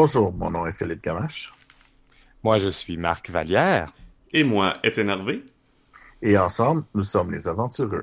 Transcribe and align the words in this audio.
Bonjour, 0.00 0.32
mon 0.32 0.52
nom 0.52 0.64
est 0.64 0.70
Philippe 0.70 1.02
Gamache. 1.02 1.52
Moi, 2.44 2.60
je 2.60 2.68
suis 2.68 2.96
Marc 2.96 3.30
Vallière. 3.30 3.88
Et 4.32 4.44
moi, 4.44 4.76
Étienne 4.84 5.08
Hervé. 5.08 5.42
Et 6.22 6.38
ensemble, 6.38 6.84
nous 6.94 7.02
sommes 7.02 7.32
les 7.32 7.48
aventureux. 7.48 8.02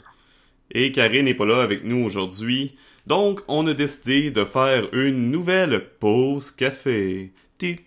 Et 0.72 0.91
Karine 0.91 1.23
n'est 1.23 1.36
pas 1.36 1.45
là 1.45 1.62
avec 1.62 1.86
nous 1.86 2.03
aujourd'hui. 2.03 2.76
Donc, 3.08 3.39
on 3.48 3.66
a 3.67 3.73
décidé 3.73 4.30
de 4.30 4.44
faire 4.44 4.94
une 4.94 5.31
nouvelle 5.31 5.88
pause 6.02 6.52
café. 6.52 7.31
Bref, 7.62 7.77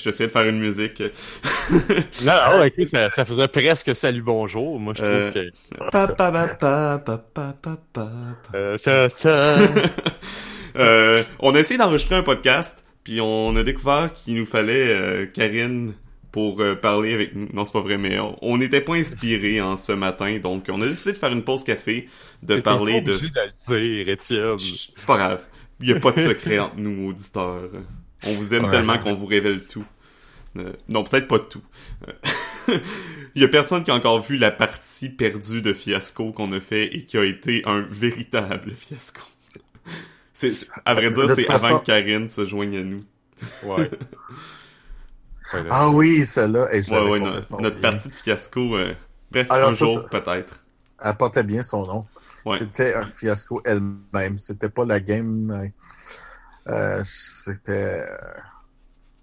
j'essaie 0.00 0.28
de 0.28 0.30
faire 0.30 0.46
une 0.46 0.60
musique. 0.60 1.00
non, 2.24 2.34
non, 2.52 2.62
écoute, 2.62 2.86
ça, 2.86 3.10
ça, 3.10 3.24
faisait 3.24 3.48
presque 3.48 3.96
salut 3.96 4.22
bonjour. 4.22 4.78
Moi, 4.78 4.94
je 4.96 5.02
trouve 5.02 5.12
euh... 5.12 5.50
que. 9.08 9.90
Euh, 10.76 11.22
on 11.38 11.54
a 11.54 11.60
essayé 11.60 11.78
d'enregistrer 11.78 12.16
un 12.16 12.22
podcast, 12.22 12.84
puis 13.04 13.20
on 13.20 13.54
a 13.56 13.62
découvert 13.62 14.12
qu'il 14.12 14.36
nous 14.36 14.46
fallait 14.46 14.88
euh, 14.88 15.26
Karine 15.26 15.94
pour 16.32 16.60
euh, 16.60 16.74
parler 16.76 17.12
avec 17.14 17.34
nous. 17.34 17.48
Non, 17.52 17.64
c'est 17.64 17.72
pas 17.72 17.80
vrai, 17.80 17.98
mais 17.98 18.18
on 18.42 18.58
n'était 18.58 18.80
pas 18.80 18.94
inspiré 18.94 19.60
en 19.60 19.76
ce 19.76 19.92
matin, 19.92 20.38
donc 20.38 20.66
on 20.68 20.80
a 20.82 20.86
décidé 20.86 21.12
de 21.12 21.18
faire 21.18 21.32
une 21.32 21.42
pause 21.44 21.64
café, 21.64 22.06
de 22.42 22.60
parler 22.60 23.00
pas 23.02 23.10
de. 23.12 23.16
de 23.16 23.74
le 23.74 23.80
dire, 23.80 24.08
Étienne. 24.08 24.58
Chut, 24.58 24.94
pas 25.06 25.16
grave. 25.16 25.42
Il 25.80 25.88
y 25.88 25.92
a 25.92 25.98
pas 25.98 26.12
de 26.12 26.20
secret 26.20 26.58
entre 26.58 26.76
nous, 26.76 27.08
auditeurs. 27.08 27.70
On 28.26 28.34
vous 28.34 28.52
aime 28.54 28.64
Ouais. 28.64 28.70
tellement 28.70 28.98
qu'on 28.98 29.14
vous 29.14 29.26
révèle 29.26 29.64
tout. 29.66 29.84
Euh, 30.58 30.72
non, 30.88 31.04
peut-être 31.04 31.26
pas 31.26 31.38
tout. 31.38 31.62
Il 33.34 33.40
y 33.42 33.44
a 33.44 33.48
personne 33.48 33.84
qui 33.84 33.90
a 33.90 33.94
encore 33.94 34.20
vu 34.20 34.36
la 34.36 34.50
partie 34.50 35.08
perdue 35.08 35.62
de 35.62 35.72
Fiasco 35.72 36.32
qu'on 36.32 36.52
a 36.52 36.60
fait 36.60 36.86
et 36.94 37.04
qui 37.06 37.16
a 37.16 37.24
été 37.24 37.62
un 37.64 37.80
véritable 37.88 38.72
fiasco. 38.74 39.20
C'est, 40.40 40.54
c'est- 40.54 40.68
à 40.86 40.94
vrai 40.94 41.10
dire, 41.10 41.28
c'est 41.30 41.48
avant 41.50 41.78
que 41.80 41.84
Karine 41.84 42.26
se 42.26 42.46
joigne 42.46 42.76
à 42.78 42.82
nous. 42.82 43.04
Ouais. 43.64 43.90
Ouais, 45.52 45.64
là. 45.64 45.68
Ah 45.72 45.88
oui, 45.90 46.24
celle-là. 46.26 46.72
hey, 46.72 46.82
je 46.82 46.90
Ouais, 46.92 47.00
ouais, 47.10 47.18
no- 47.18 47.26
complètement 47.26 47.60
notre 47.60 47.76
oublié. 47.78 47.90
partie 47.90 48.08
de 48.08 48.14
fiasco. 48.14 48.76
euh, 48.76 48.94
bref, 49.32 49.50
Alors, 49.50 49.68
un 49.70 49.72
ça, 49.72 49.76
jour, 49.84 50.02
ça- 50.02 50.08
peut-être. 50.20 50.64
Elle 51.02 51.16
portait 51.16 51.42
bien 51.42 51.62
son 51.62 51.82
nom. 51.82 52.06
Ouais. 52.44 52.56
C'était 52.58 52.94
un 52.94 53.06
fiasco 53.06 53.60
elle-même. 53.64 54.38
C'était 54.38 54.68
pas 54.68 54.84
la 54.84 55.00
game. 55.00 55.70
euh, 56.68 57.02
c'était. 57.04 58.06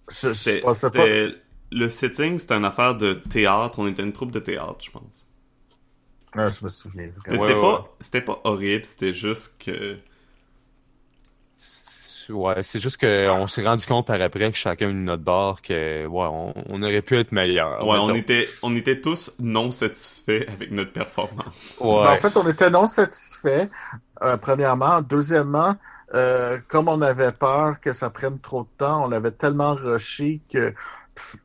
Je, 0.10 0.30
je 0.30 0.62
pensais 0.62 0.92
pas. 0.92 1.06
le 1.72 1.90
setting, 1.90 2.38
c'était 2.40 2.56
une 2.56 2.66
affaire 2.66 2.96
de 2.98 3.14
théâtre. 3.14 3.80
On 3.80 3.88
était 3.88 4.04
une 4.04 4.14
troupe 4.14 4.32
de 4.32 4.40
théâtre, 4.40 4.78
je 4.84 4.92
pense. 4.92 5.28
Ah, 6.34 6.50
je 6.50 6.64
me 6.64 6.70
souviens 6.70 7.10
Mais 7.30 7.38
vraiment. 7.38 7.42
Ouais, 7.44 7.48
c'était 7.48 7.54
ouais, 7.56 7.62
pas, 7.62 7.96
c'était 8.02 8.22
pas 8.22 8.42
horrible, 8.44 8.86
c'était 8.86 9.14
juste 9.14 9.56
que. 9.64 9.98
Ouais, 12.30 12.64
c'est 12.64 12.80
juste 12.80 12.98
qu'on 12.98 13.48
s'est 13.48 13.64
rendu 13.64 13.86
compte 13.86 14.08
par 14.08 14.22
après 14.22 14.52
que 14.52 14.58
chacun 14.58 14.90
de 14.90 14.94
notre 14.94 15.24
bord 15.24 15.62
que 15.62 16.06
ouais, 16.06 16.28
on, 16.30 16.54
on 16.70 16.84
aurait 16.84 17.02
pu 17.02 17.18
être 17.18 17.32
meilleur. 17.32 17.86
Ouais, 17.88 17.98
on 18.02 18.14
était, 18.14 18.48
on 18.64 18.76
était 18.76 19.02
tous 19.02 19.34
non 19.40 19.72
satisfaits 19.72 20.46
avec 20.48 20.72
notre 20.72 20.92
performance. 20.92 21.80
Ouais. 21.82 22.04
Ben, 22.04 22.12
en 22.12 22.18
fait, 22.18 22.38
on 22.38 22.48
était 22.48 22.70
non 22.70 22.88
satisfaits, 22.88 23.68
euh, 24.22 24.38
premièrement. 24.38 25.02
Deuxièmement, 25.02 25.76
euh, 26.14 26.58
comme 26.68 26.88
on 26.88 27.02
avait 27.02 27.32
peur 27.32 27.80
que 27.80 27.94
ça 27.94 28.10
prenne 28.10 28.40
trop 28.40 28.64
de 28.64 28.70
temps, 28.78 29.06
on 29.06 29.10
l'avait 29.10 29.32
tellement 29.32 29.76
rushé 29.76 30.42
que 30.52 30.74
pff, 31.16 31.38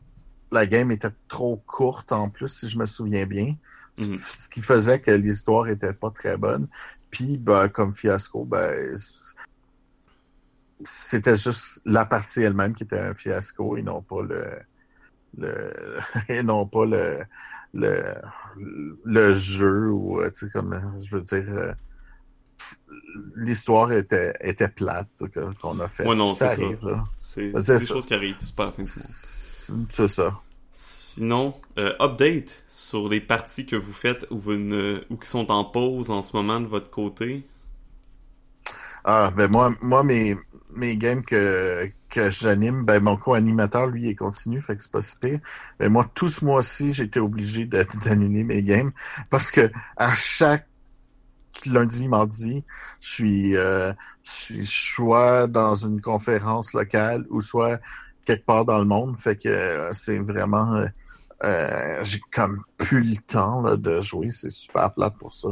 la 0.51 0.67
game 0.67 0.91
était 0.91 1.09
trop 1.29 1.63
courte 1.67 2.13
en 2.13 2.29
plus, 2.29 2.49
si 2.49 2.69
je 2.69 2.79
me 2.79 2.87
souviens 2.87 3.27
bien. 3.27 3.55
Ce 3.95 4.49
qui 4.49 4.63
faisait 4.63 5.01
que 5.01 5.11
l'histoire 5.11 5.69
était 5.69 5.93
pas 5.93 6.11
très 6.11 6.39
bonne. 6.39 6.67
Puis, 7.11 7.37
ben, 7.37 7.69
comme 7.69 7.93
fiasco, 7.93 8.45
ben, 8.45 8.97
c'était 10.85 11.37
juste 11.37 11.83
la 11.85 12.05
partie 12.05 12.43
elle-même 12.43 12.75
qui 12.75 12.85
était 12.85 12.99
un 12.99 13.15
fiasco 13.15 13.77
et 13.77 13.83
non 13.83 14.03
pas 14.03 14.23
le, 14.23 14.45
le 15.39 15.73
et 16.29 16.43
non 16.43 16.67
pas 16.67 16.85
le, 16.85 17.21
le, 17.75 18.15
le 19.05 19.33
jeu 19.33 19.91
ou, 19.91 20.21
euh, 20.21 20.31
tu 20.31 20.47
sais, 20.47 20.51
comme, 20.51 20.79
je 21.01 21.17
veux 21.17 21.23
dire, 21.23 21.45
euh, 21.49 21.73
l'histoire 23.37 23.93
était, 23.93 24.35
était 24.41 24.69
plate 24.69 25.09
qu'on 25.61 25.81
a 25.81 25.89
fait. 25.89 26.07
Ouais, 26.07 26.17
non, 26.17 26.33
ça 26.33 26.51
c'est 26.51 26.77
ça. 26.77 27.05
C'est, 27.21 27.53
des 27.53 27.87
choses 27.87 28.07
qui 28.07 28.15
arrivent, 28.15 28.37
c'est 28.41 28.55
pas 28.55 28.67
la 28.67 28.73
fin. 28.73 28.85
C'est 28.85 30.09
ça. 30.09 30.41
Sinon, 30.75 31.55
euh, 31.79 31.95
update 32.01 32.65
sur 32.67 33.09
les 33.09 33.21
parties 33.21 33.67
que 33.67 33.77
vous 33.77 33.93
faites 33.93 34.27
ou, 34.31 34.39
vous 34.39 34.55
ne, 34.55 35.05
ou 35.11 35.17
qui 35.17 35.29
sont 35.29 35.51
en 35.51 35.65
pause 35.65 36.11
en 36.11 36.23
ce 36.23 36.35
moment 36.35 36.61
de 36.61 36.67
votre 36.67 36.91
côté. 36.91 37.47
Ah, 39.05 39.33
ben 39.37 39.51
moi, 39.51 39.75
moi 39.83 40.03
mes, 40.03 40.37
mes 40.75 40.97
games 40.97 41.25
que, 41.25 41.91
que 42.09 42.31
j'anime, 42.31 42.85
ben 42.85 43.03
mon 43.03 43.17
co-animateur, 43.17 43.87
lui, 43.87 44.09
il 44.11 44.17
continue, 44.17 44.63
fait 44.63 44.77
que 44.77 44.83
c'est 44.83 44.93
pas 44.93 45.01
si 45.01 45.17
pire. 45.19 45.41
Mais 45.81 45.89
moi, 45.89 46.11
tout 46.15 46.29
ce 46.29 46.45
mois-ci, 46.45 46.91
été 47.03 47.21
obligé 47.21 47.67
d'annuler 48.05 48.45
mes 48.45 48.63
games 48.63 48.93
parce 49.31 49.51
que 49.51 49.71
à 49.97 50.15
chaque 50.15 50.67
lundi, 51.67 52.09
mardi, 52.09 52.65
je 53.01 53.09
suis, 53.09 53.57
euh, 53.57 53.93
je 54.25 54.31
suis 54.31 54.67
soit 54.67 55.47
dans 55.47 55.75
une 55.75 56.01
conférence 56.01 56.73
locale 56.73 57.27
ou 57.31 57.41
soit 57.41 57.81
quelque 58.25 58.45
part 58.47 58.65
dans 58.65 58.79
le 58.79 58.85
monde. 58.85 59.17
Fait 59.17 59.37
que 59.37 59.49
euh, 59.49 59.93
c'est 59.93 60.19
vraiment... 60.19 60.75
euh, 60.77 60.87
euh, 61.45 61.99
j'ai 62.05 62.21
comme 62.33 62.63
plus 62.79 63.03
le 63.03 63.17
temps 63.17 63.63
là, 63.65 63.77
de 63.77 64.01
jouer. 64.01 64.31
C'est 64.31 64.51
super 64.51 64.93
plate 64.95 65.17
pour 65.19 65.35
ça. 65.35 65.49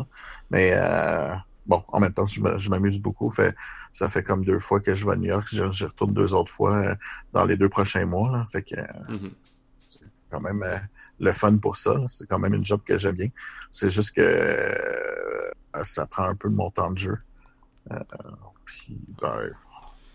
Mais 0.51 0.73
euh, 0.75 1.35
bon, 1.67 1.85
en 1.89 2.01
même 2.01 2.13
temps, 2.13 2.27
je 2.27 2.71
m'amuse 2.71 2.99
beaucoup. 3.01 3.31
Fait, 3.31 3.55
ça 3.93 4.09
fait 4.09 4.23
comme 4.23 4.45
deux 4.45 4.59
fois 4.59 4.81
que 4.81 4.95
je 4.95 5.05
vais 5.07 5.13
à 5.13 5.17
New 5.17 5.29
York. 5.29 5.47
Je, 5.53 5.71
je 5.71 5.87
retourne 5.87 6.13
deux 6.13 6.35
autres 6.35 6.51
fois 6.53 6.77
euh, 6.77 6.95
dans 7.33 7.45
les 7.45 7.57
deux 7.57 7.69
prochains 7.69 8.07
mois. 8.07 8.31
Là. 8.31 8.47
Fait 8.51 8.63
que 8.63 8.77
euh, 8.77 8.85
Mhm. 9.09 9.31
c'est 9.79 10.01
quand 10.31 10.41
même 10.41 10.63
euh, 10.63 10.79
le 11.19 11.33
fun 11.33 11.57
pour 11.59 11.77
ça. 11.77 11.97
C'est 12.09 12.27
quand 12.29 12.39
même 12.39 12.55
une 12.55 12.65
job 12.65 12.81
que 12.85 12.97
j'aime 12.97 13.15
bien. 13.17 13.29
C'est 13.71 13.89
juste 13.91 14.13
que 14.13 14.21
euh, 14.23 15.51
ça 15.85 16.07
prend 16.07 16.25
un 16.25 16.35
peu 16.35 16.49
de 16.49 16.55
mon 16.55 16.71
temps 16.71 16.91
de 16.91 16.99
jeu. 16.99 17.19
Euh, 17.93 17.99
puis, 18.65 18.99
ben, 19.21 19.51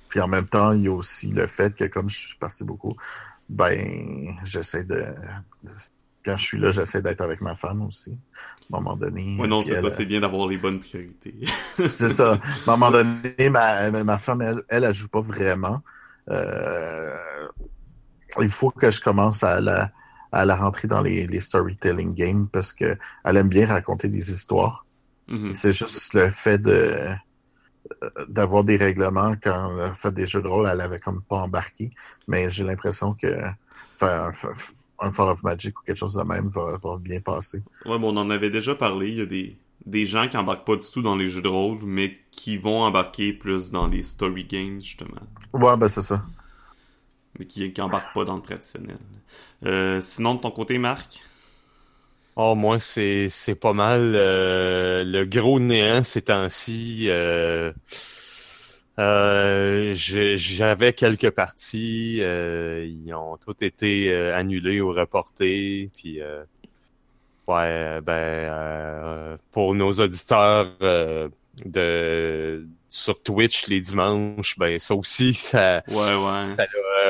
puis 0.09 0.19
en 0.21 0.27
même 0.27 0.47
temps, 0.47 0.71
il 0.71 0.83
y 0.83 0.87
a 0.87 0.91
aussi 0.93 1.29
le 1.31 1.47
fait 1.47 1.75
que 1.75 1.85
comme 1.85 2.09
je 2.09 2.17
suis 2.17 2.37
parti 2.37 2.63
beaucoup, 2.63 2.95
ben 3.49 4.35
j'essaie 4.43 4.83
de 4.83 5.05
quand 6.25 6.35
je 6.37 6.43
suis 6.43 6.57
là, 6.57 6.71
j'essaie 6.71 7.01
d'être 7.01 7.21
avec 7.21 7.39
ma 7.41 7.53
femme 7.53 7.83
aussi. 7.83 8.17
À 8.73 8.77
un 8.77 8.81
moment 8.81 8.95
donné. 8.95 9.37
Ouais, 9.39 9.47
non, 9.47 9.61
c'est 9.61 9.77
ça, 9.77 9.91
c'est 9.91 10.05
bien 10.05 10.21
d'avoir 10.21 10.47
les 10.47 10.57
bonnes 10.57 10.79
priorités. 10.79 11.35
c'est 11.77 12.09
ça. 12.09 12.33
À 12.33 12.71
un 12.71 12.77
moment 12.77 12.91
donné, 12.91 13.49
ma, 13.49 13.91
ma- 13.91 14.17
femme, 14.17 14.41
elle, 14.41 14.63
elle, 14.67 14.83
elle 14.83 14.93
joue 14.93 15.07
pas 15.07 15.21
vraiment. 15.21 15.81
Euh, 16.29 17.15
il 18.41 18.49
faut 18.49 18.71
que 18.71 18.89
je 18.89 18.99
commence 18.99 19.43
à 19.43 19.61
la, 19.61 19.91
à 20.31 20.45
la 20.45 20.55
rentrer 20.55 20.87
dans 20.87 21.01
les, 21.01 21.27
les 21.27 21.39
storytelling 21.39 22.15
games 22.15 22.47
parce 22.51 22.73
que 22.73 22.97
elle 23.23 23.37
aime 23.37 23.49
bien 23.49 23.67
raconter 23.67 24.07
des 24.07 24.31
histoires. 24.31 24.85
Mhm. 25.27 25.53
C'est 25.53 25.71
juste 25.71 26.13
le 26.13 26.29
fait 26.29 26.57
de 26.57 27.15
d'avoir 28.27 28.63
des 28.63 28.77
règlements 28.77 29.35
quand 29.41 29.77
elle 29.79 29.93
fait 29.93 30.11
des 30.11 30.25
jeux 30.25 30.41
de 30.41 30.47
rôle, 30.47 30.67
elle 30.67 30.81
avait 30.81 30.97
comme 30.97 31.21
pas 31.21 31.37
embarqué. 31.37 31.91
Mais 32.27 32.49
j'ai 32.49 32.63
l'impression 32.63 33.13
que 33.13 33.27
faire 33.95 34.31
Fall 35.11 35.29
of 35.29 35.43
Magic 35.43 35.79
ou 35.79 35.83
quelque 35.83 35.97
chose 35.97 36.13
de 36.13 36.23
même 36.23 36.47
va, 36.47 36.77
va 36.77 36.97
bien 36.97 37.19
passer. 37.19 37.61
Ouais, 37.85 37.99
bon, 37.99 38.13
on 38.13 38.17
en 38.17 38.29
avait 38.29 38.49
déjà 38.49 38.75
parlé. 38.75 39.09
Il 39.09 39.17
y 39.17 39.21
a 39.21 39.25
des, 39.25 39.57
des 39.85 40.05
gens 40.05 40.27
qui 40.27 40.37
embarquent 40.37 40.65
pas 40.65 40.75
du 40.75 40.85
tout 40.91 41.01
dans 41.01 41.15
les 41.15 41.27
jeux 41.27 41.41
de 41.41 41.47
rôle, 41.47 41.79
mais 41.83 42.17
qui 42.31 42.57
vont 42.57 42.83
embarquer 42.83 43.33
plus 43.33 43.71
dans 43.71 43.87
les 43.87 44.01
story 44.01 44.45
games, 44.45 44.81
justement. 44.81 45.21
Ouais, 45.53 45.77
ben 45.77 45.87
c'est 45.87 46.01
ça. 46.01 46.23
Mais 47.37 47.45
qui, 47.45 47.71
qui 47.73 47.81
embarquent 47.81 48.13
pas 48.13 48.23
dans 48.23 48.35
le 48.35 48.41
traditionnel. 48.41 48.97
Euh, 49.65 49.99
sinon, 50.01 50.35
de 50.35 50.41
ton 50.41 50.51
côté, 50.51 50.77
Marc? 50.77 51.21
Oh, 52.37 52.53
moi, 52.53 52.79
c'est, 52.81 53.29
c'est 53.29 53.55
pas 53.55 53.71
mal 53.73 54.11
euh, 54.13 55.03
le 55.05 55.25
gros 55.25 55.59
néant 55.59 56.03
ces 56.03 56.21
temps-ci. 56.23 57.05
Euh, 57.09 57.71
euh, 58.99 59.93
j'avais 59.95 60.93
quelques 60.93 61.31
parties, 61.31 62.19
euh, 62.21 62.85
ils 62.85 63.13
ont 63.13 63.37
toutes 63.37 63.61
été 63.61 64.11
euh, 64.13 64.35
annulées 64.35 64.81
ou 64.81 64.91
reportées. 64.93 65.91
Puis, 65.95 66.21
euh, 66.21 66.43
ouais, 67.47 68.01
ben, 68.01 68.13
euh, 68.13 69.37
pour 69.51 69.75
nos 69.75 69.93
auditeurs 69.93 70.71
euh, 70.81 71.29
de 71.65 72.67
sur 72.89 73.21
Twitch 73.21 73.67
les 73.67 73.81
dimanches, 73.81 74.57
ben 74.57 74.79
ça 74.79 74.95
aussi, 74.95 75.33
ça, 75.33 75.83
Ouais, 75.87 75.95
ouais. 76.15 76.55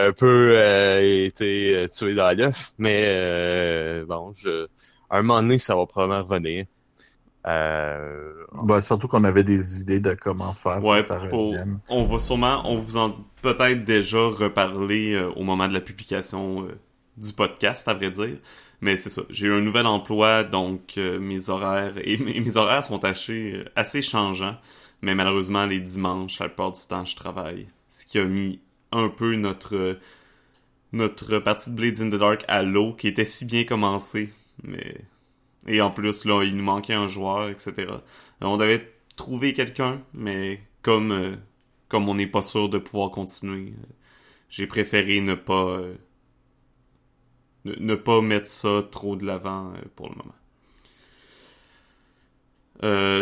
un 0.08 0.12
peu 0.12 0.58
euh, 0.58 1.26
été 1.26 1.86
tué 1.96 2.16
dans 2.16 2.36
l'œuf, 2.38 2.74
mais 2.78 3.04
euh, 3.08 4.06
bon, 4.06 4.34
je, 4.36 4.66
à 5.10 5.18
un 5.20 5.22
moment 5.22 5.42
donné, 5.42 5.60
ça 5.60 5.76
va 5.76 5.86
probablement 5.86 6.24
revenir. 6.28 6.66
Euh, 7.48 8.34
Ben, 8.64 8.82
surtout 8.82 9.08
qu'on 9.08 9.24
avait 9.24 9.44
des 9.44 9.82
idées 9.82 10.00
de 10.00 10.14
comment 10.20 10.54
faire 10.54 10.80
pour 10.80 10.96
que 10.96 11.02
ça 11.02 11.18
pour- 11.30 11.50
revienne. 11.50 11.80
on 11.90 12.04
va 12.04 12.18
sûrement, 12.18 12.62
on 12.66 12.78
vous 12.78 12.98
en 12.98 13.16
peut-être 13.42 13.84
déjà 13.86 14.18
reparler 14.28 15.14
euh, 15.14 15.30
au 15.36 15.44
moment 15.44 15.68
de 15.68 15.74
la 15.74 15.82
publication 15.82 16.64
euh, 16.64 16.76
du 17.18 17.34
podcast, 17.34 17.88
à 17.88 17.94
vrai 17.94 18.10
dire. 18.12 18.38
Mais 18.82 18.98
c'est 18.98 19.10
ça, 19.10 19.22
j'ai 19.30 19.48
eu 19.48 19.54
un 19.54 19.62
nouvel 19.62 19.86
emploi, 19.86 20.44
donc 20.44 20.94
euh, 20.98 21.20
mes 21.20 21.50
horaires 21.50 21.94
et 22.04 22.18
mes, 22.24 22.40
mes 22.40 22.58
horaires 22.58 22.84
sont 22.84 23.04
assez, 23.06 23.64
assez 23.76 24.02
changeants. 24.02 24.56
Mais 25.02 25.14
malheureusement, 25.14 25.66
les 25.66 25.80
dimanches, 25.82 26.40
la 26.40 26.48
plupart 26.48 26.72
du 26.72 26.82
temps, 26.88 27.06
je 27.06 27.16
travaille 27.16 27.68
ce 27.90 28.06
qui 28.06 28.18
a 28.20 28.26
mis 28.26 28.60
un 28.92 29.10
peu 29.10 29.36
notre 29.36 29.98
notre 30.94 31.40
partie 31.40 31.72
de 31.72 31.76
Blades 31.76 32.02
in 32.02 32.10
the 32.10 32.16
Dark 32.20 32.46
à 32.48 32.64
l'eau, 32.64 32.94
qui 32.94 33.08
était 33.10 33.26
si 33.26 33.46
bien 33.46 33.66
commencée, 33.66 34.32
mais 34.64 34.96
et 35.68 35.82
en 35.82 35.92
plus 35.92 36.26
là, 36.26 36.44
il 36.44 36.56
nous 36.56 36.64
manquait 36.64 36.94
un 36.94 37.08
joueur, 37.08 37.50
etc. 37.50 37.88
On 38.42 38.58
devait 38.58 38.92
trouver 39.16 39.54
quelqu'un, 39.54 40.02
mais 40.14 40.62
comme 40.82 41.12
euh, 41.12 41.36
comme 41.88 42.10
on 42.10 42.16
n'est 42.16 42.28
pas 42.28 42.42
sûr 42.42 42.70
de 42.70 42.78
pouvoir 42.78 43.12
continuer, 43.12 43.72
euh, 43.72 43.88
j'ai 44.50 44.68
préféré 44.68 45.22
ne 45.22 45.36
pas 45.36 45.70
euh, 45.70 45.96
ne, 47.66 47.96
pas 47.96 48.22
mettre 48.22 48.48
ça 48.48 48.84
trop 48.92 49.16
de 49.16 49.26
l'avant 49.26 49.74
pour 49.96 50.10
le 50.10 50.16
moment. 50.16 50.36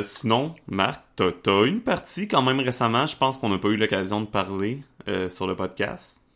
sinon, 0.04 0.56
Marc, 0.68 1.02
t'as 1.16 1.32
as 1.46 1.66
une 1.66 1.82
partie 1.82 2.28
quand 2.28 2.42
même 2.42 2.60
récemment, 2.60 3.08
je 3.08 3.16
pense 3.16 3.38
qu'on 3.38 3.48
n'a 3.50 3.58
pas 3.58 3.70
eu 3.70 3.78
l'occasion 3.78 4.20
de 4.20 4.26
parler 4.26 4.84
sur 5.30 5.48
le 5.48 5.56
podcast. 5.56 6.28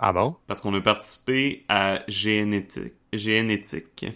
Ah 0.00 0.12
bon? 0.12 0.34
Parce 0.48 0.60
qu'on 0.60 0.74
a 0.74 0.80
participé 0.80 1.64
à 1.68 2.02
Génétique. 2.08 2.94
Génétique. 3.12 4.06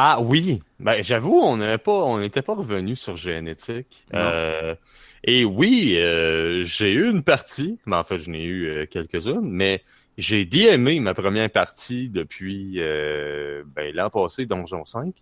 Ah 0.00 0.20
oui, 0.20 0.62
ben 0.78 1.02
j'avoue, 1.02 1.40
on 1.40 1.56
n'avait 1.56 1.76
pas, 1.76 1.90
on 1.90 2.20
n'était 2.20 2.40
pas 2.40 2.54
revenu 2.54 2.94
sur 2.94 3.16
Génétique. 3.16 4.06
Euh, 4.14 4.76
et 5.24 5.44
oui, 5.44 5.96
euh, 5.96 6.62
j'ai 6.62 6.92
eu 6.92 7.10
une 7.10 7.24
partie, 7.24 7.80
mais 7.84 7.96
en 7.96 8.04
fait, 8.04 8.20
je 8.20 8.30
n'ai 8.30 8.44
eu 8.44 8.68
euh, 8.68 8.86
quelques-unes, 8.86 9.40
mais 9.42 9.82
j'ai 10.16 10.44
DMé 10.44 11.00
ma 11.00 11.14
première 11.14 11.50
partie 11.50 12.10
depuis 12.10 12.78
ben, 12.78 13.92
l'an 13.92 14.08
passé, 14.08 14.46
Donjon 14.46 14.84
5. 14.84 15.12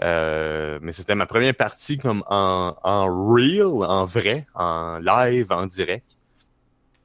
mais 0.00 0.92
c'était 0.92 1.16
ma 1.16 1.26
première 1.26 1.56
partie 1.56 1.98
comme 1.98 2.22
en, 2.28 2.76
en 2.84 3.34
real, 3.34 3.82
en 3.82 4.04
vrai, 4.04 4.46
en 4.54 5.00
live, 5.00 5.50
en 5.50 5.66
direct, 5.66 6.16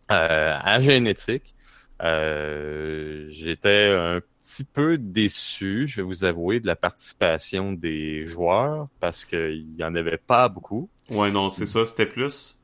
à 0.09 0.79
Génétique. 0.79 1.55
Euh, 2.03 3.27
j'étais 3.29 3.93
un 3.97 4.19
petit 4.43 4.65
peu 4.65 4.97
déçu, 4.97 5.87
je 5.87 6.01
vais 6.01 6.05
vous 6.05 6.25
avouer, 6.25 6.59
de 6.59 6.67
la 6.67 6.75
participation 6.75 7.71
des 7.71 8.25
joueurs 8.25 8.89
parce 8.99 9.23
qu'il 9.23 9.73
y 9.75 9.83
en 9.83 9.95
avait 9.95 10.17
pas 10.17 10.49
beaucoup. 10.49 10.89
Ouais, 11.09 11.31
non, 11.31 11.47
c'est 11.47 11.65
ça, 11.65 11.85
c'était 11.85 12.05
plus 12.05 12.59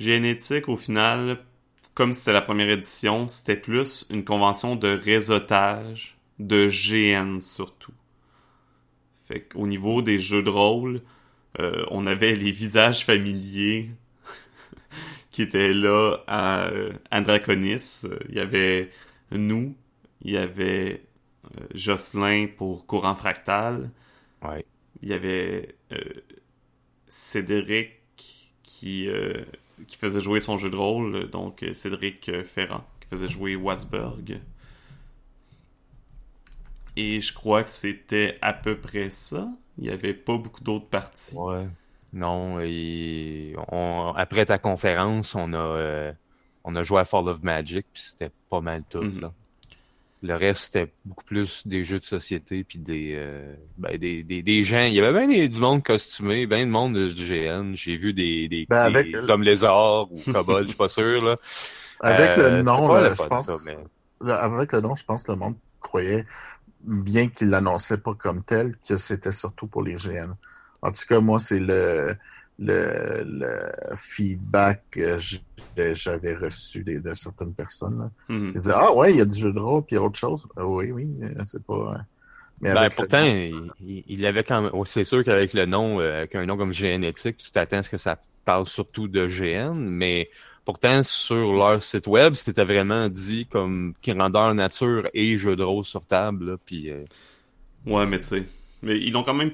génétique 0.00 0.68
au 0.68 0.76
final, 0.76 1.38
comme 1.94 2.12
c'était 2.12 2.32
la 2.32 2.42
première 2.42 2.68
édition, 2.68 3.28
c'était 3.28 3.56
plus 3.56 4.06
une 4.10 4.24
convention 4.24 4.74
de 4.74 4.88
réseautage 4.88 6.18
de 6.40 6.68
GN 6.68 7.38
surtout. 7.38 7.94
Fait 9.28 9.40
qu'au 9.40 9.68
niveau 9.68 10.02
des 10.02 10.18
jeux 10.18 10.42
de 10.42 10.50
rôle, 10.50 11.00
euh, 11.60 11.84
on 11.92 12.06
avait 12.06 12.34
les 12.34 12.50
visages 12.50 13.04
familiers 13.04 13.90
qui 15.30 15.42
était 15.42 15.72
là 15.72 16.16
à 16.26 16.70
Andraconis. 17.12 18.02
Il 18.28 18.34
y 18.34 18.40
avait 18.40 18.90
nous, 19.30 19.76
il 20.24 20.32
y 20.32 20.36
avait 20.36 21.04
euh, 21.44 21.66
Jocelyn 21.74 22.46
pour 22.56 22.86
Courant 22.86 23.14
Fractal. 23.14 23.90
Ouais. 24.42 24.64
Il 25.02 25.08
y 25.08 25.12
avait 25.12 25.74
euh, 25.92 25.98
Cédric 27.06 28.00
qui, 28.62 29.08
euh, 29.08 29.44
qui 29.86 29.96
faisait 29.96 30.20
jouer 30.20 30.40
son 30.40 30.58
jeu 30.58 30.70
de 30.70 30.76
rôle, 30.76 31.30
donc 31.30 31.64
Cédric 31.72 32.42
Ferrand, 32.44 32.84
qui 33.00 33.08
faisait 33.08 33.28
jouer 33.28 33.56
Watsburg. 33.56 34.40
Et 36.96 37.20
je 37.20 37.34
crois 37.34 37.64
que 37.64 37.70
c'était 37.70 38.36
à 38.40 38.52
peu 38.52 38.76
près 38.76 39.10
ça. 39.10 39.48
Il 39.78 39.84
n'y 39.84 39.90
avait 39.90 40.14
pas 40.14 40.36
beaucoup 40.36 40.62
d'autres 40.62 40.86
parties. 40.86 41.36
Ouais. 41.36 41.66
Non, 42.12 42.60
et 42.60 43.56
après 44.14 44.46
ta 44.46 44.58
conférence, 44.58 45.34
on 45.34 45.52
a 45.52 45.58
euh, 45.58 46.12
on 46.62 46.76
a 46.76 46.84
joué 46.84 47.00
à 47.00 47.04
Fall 47.04 47.28
of 47.28 47.42
Magic, 47.42 47.86
puis 47.92 48.02
c'était 48.02 48.30
pas 48.48 48.60
mal 48.60 48.84
tout. 48.88 49.02
Mhm. 49.02 49.20
là. 49.20 49.32
Le 50.26 50.36
reste, 50.36 50.72
c'était 50.72 50.90
beaucoup 51.04 51.24
plus 51.24 51.66
des 51.66 51.84
jeux 51.84 51.98
de 51.98 52.04
société, 52.04 52.64
puis 52.64 52.78
des, 52.78 53.12
euh, 53.14 53.54
ben, 53.76 53.98
des, 53.98 54.22
des, 54.22 54.42
des, 54.42 54.64
gens. 54.64 54.84
Il 54.84 54.94
y 54.94 55.00
avait 55.00 55.12
bien 55.12 55.28
des, 55.28 55.50
du 55.50 55.60
monde 55.60 55.82
costumé, 55.82 56.46
bien 56.46 56.64
de 56.64 56.70
monde 56.70 56.94
de 56.94 57.10
GN. 57.10 57.74
J'ai 57.74 57.98
vu 57.98 58.14
des, 58.14 58.48
des, 58.48 58.66
ben, 58.66 58.90
hommes 59.28 59.42
lézards 59.42 60.10
ou 60.10 60.18
kobolds, 60.32 60.62
je 60.62 60.68
suis 60.68 60.78
pas 60.78 60.88
sûr. 60.88 61.22
Là. 61.22 61.36
Avec 62.00 62.36
le 62.38 62.44
euh, 62.44 62.62
nom, 62.62 62.94
là, 62.94 63.10
je 63.10 63.22
pense... 63.22 63.68
Avec 64.26 64.72
le 64.72 64.80
nom, 64.80 64.96
je 64.96 65.04
pense 65.04 65.24
que 65.24 65.32
le 65.32 65.36
monde 65.36 65.56
croyait, 65.82 66.24
bien 66.80 67.28
qu'il 67.28 67.50
l'annonçait 67.50 67.98
pas 67.98 68.14
comme 68.14 68.42
tel, 68.42 68.76
que 68.88 68.96
c'était 68.96 69.30
surtout 69.30 69.66
pour 69.66 69.82
les 69.82 69.92
GN. 69.92 70.32
En 70.80 70.90
tout 70.90 71.02
cas, 71.06 71.20
moi, 71.20 71.38
c'est 71.38 71.60
le, 71.60 72.16
le, 72.58 73.24
le, 73.24 73.96
feedback 73.96 74.82
que 74.90 75.16
j'avais 75.94 76.34
reçu 76.34 76.84
de, 76.84 76.98
de, 76.98 77.14
certaines 77.14 77.52
personnes. 77.52 77.98
Là. 77.98 78.34
Mm 78.34 78.52
Ils 78.54 78.60
disaient 78.60 78.72
Ah 78.74 78.92
ouais, 78.94 79.12
il 79.12 79.18
y 79.18 79.20
a 79.20 79.24
du 79.24 79.38
jeu 79.38 79.52
de 79.52 79.58
rôle 79.58 79.84
puis 79.84 79.96
autre 79.96 80.18
chose. 80.18 80.46
Ah 80.56 80.66
oui, 80.66 80.92
oui, 80.92 81.08
c'est 81.44 81.62
pas. 81.64 81.96
Mais 82.60 82.72
ben, 82.72 82.88
pourtant, 82.94 83.24
il, 83.24 84.04
il, 84.06 84.26
avait 84.26 84.44
quand 84.44 84.62
même. 84.62 84.70
Oh, 84.72 84.84
c'est 84.84 85.04
sûr 85.04 85.24
qu'avec 85.24 85.52
le 85.52 85.66
nom, 85.66 86.00
euh, 86.00 86.18
avec 86.18 86.34
un 86.34 86.46
nom 86.46 86.56
comme 86.56 86.72
Génétique, 86.72 87.36
tu 87.38 87.50
t'attends 87.50 87.78
à 87.78 87.82
ce 87.82 87.90
que 87.90 87.98
ça 87.98 88.18
parle 88.44 88.66
surtout 88.68 89.08
de 89.08 89.26
GN, 89.26 89.74
mais 89.74 90.30
pourtant, 90.64 91.02
sur 91.02 91.52
leur 91.52 91.76
site 91.76 92.06
web, 92.06 92.34
c'était 92.34 92.64
vraiment 92.64 93.08
dit 93.08 93.46
comme 93.46 93.94
grandeur 94.02 94.54
nature 94.54 95.08
et 95.14 95.36
jeu 95.36 95.56
de 95.56 95.62
rôle 95.62 95.84
sur 95.84 96.04
table. 96.06 96.58
puis, 96.64 96.90
euh, 96.90 97.04
Ouais, 97.86 98.06
mais 98.06 98.18
tu 98.18 98.24
sais. 98.24 98.44
Mais 98.82 98.98
ils 98.98 99.12
l'ont 99.12 99.24
quand 99.24 99.34
même 99.34 99.52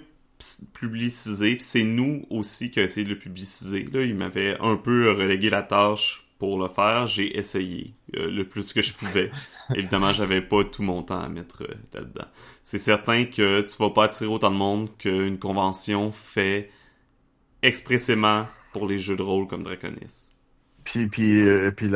publicisé. 0.73 1.57
C'est 1.61 1.83
nous 1.83 2.27
aussi 2.31 2.71
qui 2.71 2.81
avons 2.81 2.87
essayé 2.87 3.05
de 3.05 3.11
le 3.11 3.19
publiciser. 3.19 3.85
Là, 3.93 4.03
il 4.03 4.15
m'avait 4.15 4.59
un 4.61 4.77
peu 4.77 5.11
relégué 5.11 5.51
la 5.51 5.63
tâche 5.63 6.27
pour 6.39 6.59
le 6.59 6.69
faire. 6.69 7.07
J'ai 7.07 7.39
essayé 7.39 7.95
euh, 8.17 8.31
le 8.31 8.45
plus 8.49 8.73
que 8.73 8.83
je 8.83 8.93
pouvais. 8.95 9.31
Évidemment, 9.75 10.13
j'avais 10.13 10.41
pas 10.41 10.65
tout 10.65 10.83
mon 10.83 11.03
temps 11.03 11.21
à 11.21 11.29
mettre 11.29 11.63
euh, 11.63 11.75
là-dedans. 11.93 12.27
C'est 12.62 12.79
certain 12.79 13.25
que 13.25 13.61
tu 13.62 13.76
vas 13.79 13.91
pas 13.91 14.05
attirer 14.05 14.31
autant 14.31 14.50
de 14.50 14.57
monde 14.57 14.88
qu'une 14.99 15.38
convention 15.38 16.12
fait 16.12 16.71
expressément 17.62 18.47
pour 18.73 18.87
les 18.87 18.99
jeux 18.99 19.17
de 19.17 19.23
rôle 19.23 19.47
comme 19.47 19.62
Draconis. 19.62 20.33
Puis, 20.85 21.09
puis, 21.09 21.43
euh, 21.43 21.71
puis, 21.71 21.91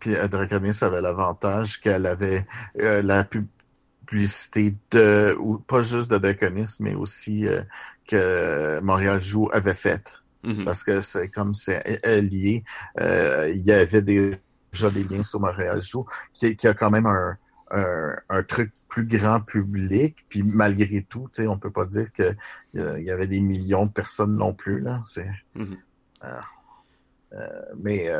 puis 0.00 0.14
Draconis 0.28 0.78
avait 0.82 1.00
l'avantage 1.00 1.80
qu'elle 1.80 2.06
avait 2.06 2.46
la 2.74 3.22
pub 3.22 3.46
publicité 4.04 4.74
de, 4.90 5.36
ou 5.38 5.58
pas 5.58 5.82
juste 5.82 6.10
de 6.10 6.18
Draconis, 6.18 6.76
mais 6.80 6.94
aussi 6.94 7.46
euh, 7.46 7.62
que 8.06 8.80
Montréal 8.80 9.20
Joue 9.20 9.48
avait 9.52 9.74
faite. 9.74 10.22
Mm-hmm. 10.44 10.64
Parce 10.64 10.84
que 10.84 11.00
c'est 11.00 11.28
comme 11.28 11.54
c'est 11.54 11.82
lié. 12.20 12.64
Euh, 13.00 13.50
il 13.54 13.62
y 13.62 13.72
avait 13.72 14.02
déjà 14.02 14.90
des 14.92 15.04
liens 15.04 15.22
sur 15.22 15.40
Montréal 15.40 15.80
Joue 15.82 16.06
qui, 16.32 16.54
qui 16.56 16.68
a 16.68 16.74
quand 16.74 16.90
même 16.90 17.06
un, 17.06 17.38
un, 17.70 18.42
truc 18.42 18.72
plus 18.88 19.06
grand 19.06 19.40
public. 19.40 20.26
Puis 20.28 20.42
malgré 20.42 21.02
tout, 21.02 21.28
on 21.40 21.58
peut 21.58 21.70
pas 21.70 21.86
dire 21.86 22.12
que 22.12 22.34
il 22.74 23.04
y 23.04 23.10
avait 23.10 23.26
des 23.26 23.40
millions 23.40 23.86
de 23.86 23.92
personnes 23.92 24.36
non 24.36 24.52
plus. 24.52 24.80
Là. 24.80 25.02
C'est, 25.06 25.30
mm-hmm. 25.56 25.76
euh, 27.32 27.62
mais 27.78 28.10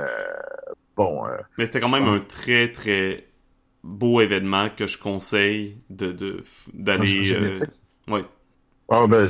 bon. 0.96 1.24
mais 1.58 1.66
c'était 1.66 1.80
quand 1.80 1.90
même 1.90 2.08
un 2.08 2.18
très 2.20 2.72
très 2.72 3.28
beau 3.82 4.22
événement 4.22 4.70
que 4.70 4.86
je 4.86 4.98
conseille 4.98 5.78
de 5.90 6.42
d'aller. 6.72 7.34
Euh... 7.34 8.22
Oh, 8.88 9.08
ben, 9.08 9.26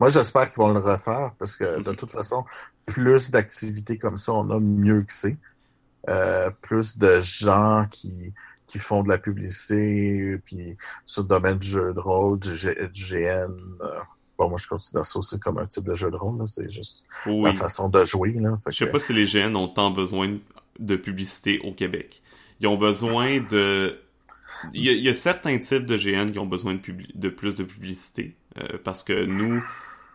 moi, 0.00 0.10
j'espère 0.10 0.48
qu'ils 0.48 0.58
vont 0.58 0.72
le 0.72 0.80
refaire 0.80 1.32
parce 1.38 1.56
que 1.56 1.80
de 1.80 1.92
toute 1.92 2.10
façon, 2.10 2.44
plus 2.86 3.30
d'activités 3.30 3.98
comme 3.98 4.18
ça, 4.18 4.32
on 4.32 4.50
a 4.50 4.58
mieux 4.58 5.02
que 5.02 5.12
c'est. 5.12 5.36
Euh, 6.08 6.50
plus 6.62 6.98
de 6.98 7.20
gens 7.20 7.86
qui, 7.90 8.32
qui 8.66 8.78
font 8.78 9.02
de 9.02 9.08
la 9.08 9.18
publicité, 9.18 10.38
puis 10.44 10.76
sur 11.06 11.22
le 11.22 11.28
domaine 11.28 11.58
du 11.58 11.68
jeu 11.68 11.92
de 11.92 12.00
rôle, 12.00 12.38
du, 12.38 12.50
GN. 12.50 13.52
Euh, 13.80 14.00
bon, 14.38 14.48
moi, 14.48 14.58
je 14.58 14.66
considère 14.66 15.06
ça 15.06 15.18
aussi 15.18 15.38
comme 15.38 15.58
un 15.58 15.66
type 15.66 15.84
de 15.84 15.94
jeu 15.94 16.10
de 16.10 16.16
rôle. 16.16 16.48
C'est 16.48 16.70
juste 16.70 17.06
la 17.26 17.52
façon 17.52 17.88
de 17.88 18.02
jouer. 18.04 18.32
Là. 18.32 18.58
je 18.66 18.72
sais 18.72 18.90
pas 18.90 18.98
si 18.98 19.12
les 19.12 19.26
GN 19.26 19.54
ont 19.56 19.68
tant 19.68 19.90
besoin 19.90 20.38
de 20.78 20.96
publicité 20.96 21.60
au 21.60 21.72
Québec 21.72 22.22
ils 22.60 22.66
ont 22.66 22.76
besoin 22.76 23.40
de... 23.40 23.98
Il 24.74 24.84
y, 24.84 25.08
a, 25.08 25.14
certains 25.14 25.58
types 25.58 25.86
de 25.86 25.96
GN 25.96 26.30
qui 26.30 26.38
ont 26.38 26.46
besoin 26.46 26.74
de, 26.74 26.80
de 27.14 27.28
plus 27.28 27.56
de 27.58 27.64
publicité. 27.64 28.36
Euh, 28.58 28.78
parce 28.82 29.02
que 29.02 29.24
nous, 29.24 29.62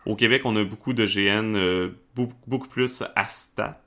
au 0.04 0.14
Québec, 0.14 0.42
on 0.44 0.56
a 0.56 0.64
beaucoup 0.64 0.92
de 0.92 1.06
GN, 1.06 1.56
euh, 1.56 1.90
beaucoup, 2.14 2.68
plus 2.68 3.02
à 3.14 3.26
stat, 3.26 3.80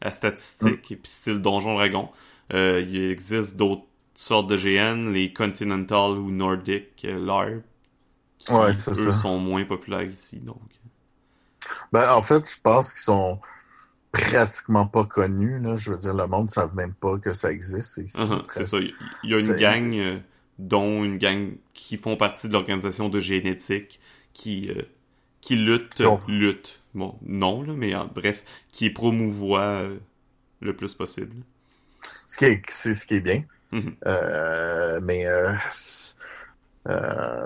à 0.00 0.10
statistique, 0.10 0.90
mm. 0.90 0.94
et 0.94 0.96
puis 0.96 1.10
style 1.10 1.40
Donjon 1.40 1.74
Dragon. 1.74 2.10
Euh, 2.52 2.84
il 2.86 3.10
existe 3.10 3.56
d'autres 3.56 3.86
sortes 4.14 4.48
de 4.48 4.56
GN, 4.56 5.12
les 5.12 5.32
Continental 5.32 6.12
ou 6.12 6.30
Nordic 6.30 7.02
LARP, 7.02 7.62
qui 8.38 8.52
ouais, 8.52 8.72
eux, 8.72 9.12
sont 9.12 9.38
moins 9.38 9.64
populaires 9.64 10.02
ici. 10.02 10.38
Donc. 10.40 10.60
Ben, 11.92 12.12
en 12.12 12.22
fait, 12.22 12.48
je 12.48 12.60
pense 12.62 12.92
qu'ils 12.92 13.02
sont 13.02 13.40
pratiquement 14.12 14.86
pas 14.86 15.04
connu. 15.04 15.58
Là. 15.58 15.76
Je 15.76 15.90
veux 15.90 15.98
dire, 15.98 16.14
le 16.14 16.26
monde 16.26 16.44
ne 16.44 16.50
savent 16.50 16.76
même 16.76 16.94
pas 16.94 17.18
que 17.18 17.32
ça 17.32 17.50
existe. 17.50 17.98
Uh-huh, 17.98 18.44
c'est 18.48 18.64
ça. 18.64 18.78
Il 18.78 19.30
y 19.30 19.34
a 19.34 19.40
une 19.40 19.54
gang, 19.54 19.94
euh, 19.94 20.18
dont 20.58 21.02
une 21.02 21.18
gang 21.18 21.56
qui 21.74 21.96
font 21.96 22.16
partie 22.16 22.48
de 22.48 22.52
l'organisation 22.52 23.08
de 23.08 23.18
génétique, 23.18 24.00
qui, 24.32 24.70
euh, 24.70 24.82
qui 25.40 25.56
lutte, 25.56 26.02
lutte. 26.28 26.82
Bon, 26.94 27.18
non, 27.22 27.62
là, 27.62 27.72
mais 27.74 27.94
bref, 28.14 28.44
qui 28.70 28.90
promouvoit 28.90 29.82
euh, 29.82 29.98
le 30.60 30.76
plus 30.76 30.94
possible. 30.94 31.34
ce 32.26 32.36
qui 32.36 32.44
est, 32.44 32.62
c'est 32.70 32.94
ce 32.94 33.06
qui 33.06 33.14
est 33.14 33.20
bien. 33.20 33.44
Mhm. 33.72 33.94
Euh, 34.06 35.00
mais 35.02 35.24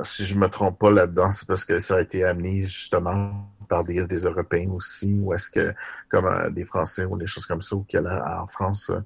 si 0.04 0.26
je 0.26 0.34
me 0.34 0.48
trompe 0.48 0.78
pas 0.78 0.90
là-dedans, 0.90 1.30
c'est 1.30 1.46
parce 1.46 1.64
que 1.64 1.78
ça 1.78 1.96
a 1.96 2.00
été 2.00 2.24
amené 2.24 2.64
justement 2.64 3.48
par 3.68 3.84
des, 3.84 4.06
des 4.06 4.22
Européens 4.24 4.70
aussi, 4.70 5.14
ou 5.20 5.32
est-ce 5.34 5.50
que 5.50 5.74
comme 6.08 6.26
euh, 6.26 6.50
des 6.50 6.64
Français 6.64 7.04
ou 7.04 7.16
des 7.18 7.26
choses 7.26 7.46
comme 7.46 7.60
ça, 7.60 7.76
ou 7.76 7.84
que 7.90 7.98
là, 7.98 8.40
en 8.42 8.46
France, 8.46 8.90
euh, 8.90 9.00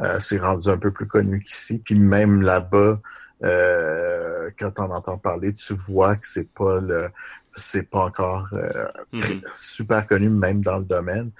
euh, 0.00 0.20
c'est 0.20 0.38
rendu 0.38 0.68
un 0.68 0.78
peu 0.78 0.90
plus 0.92 1.06
connu 1.06 1.40
qu'ici. 1.42 1.78
Puis 1.78 1.94
même 1.98 2.42
là-bas, 2.42 3.00
euh, 3.44 4.50
quand 4.58 4.78
on 4.80 4.90
entend 4.90 5.18
parler, 5.18 5.52
tu 5.52 5.74
vois 5.74 6.16
que 6.16 6.26
c'est 6.26 6.48
pas 6.52 6.80
le 6.80 7.08
c'est 7.56 7.88
pas 7.88 8.00
encore 8.06 8.48
euh, 8.52 8.88
très- 9.16 9.34
Mhm. 9.34 9.42
super 9.54 10.06
connu 10.08 10.28
même 10.28 10.60
dans 10.60 10.78
le 10.78 10.84
domaine. 10.84 11.30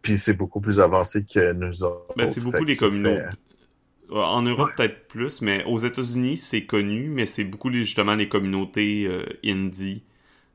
Puis 0.00 0.16
c'est 0.16 0.32
beaucoup 0.32 0.60
plus 0.62 0.80
avancé 0.80 1.24
que 1.26 1.52
nous 1.52 1.84
autres. 1.84 2.14
Ben, 2.16 2.26
c'est 2.26 2.40
beaucoup 2.40 2.64
les 2.64 2.76
communautés. 2.76 3.24
fait- 3.30 4.16
En 4.16 4.42
Europe, 4.42 4.68
Ouais. 4.70 4.74
peut-être 4.76 5.06
plus, 5.08 5.40
mais 5.42 5.62
aux 5.64 5.78
États-Unis, 5.78 6.38
c'est 6.38 6.64
connu, 6.66 7.08
mais 7.10 7.26
c'est 7.26 7.44
beaucoup 7.44 7.70
justement 7.72 8.14
les 8.16 8.28
communautés 8.28 9.06
euh, 9.06 9.24
indie. 9.44 10.02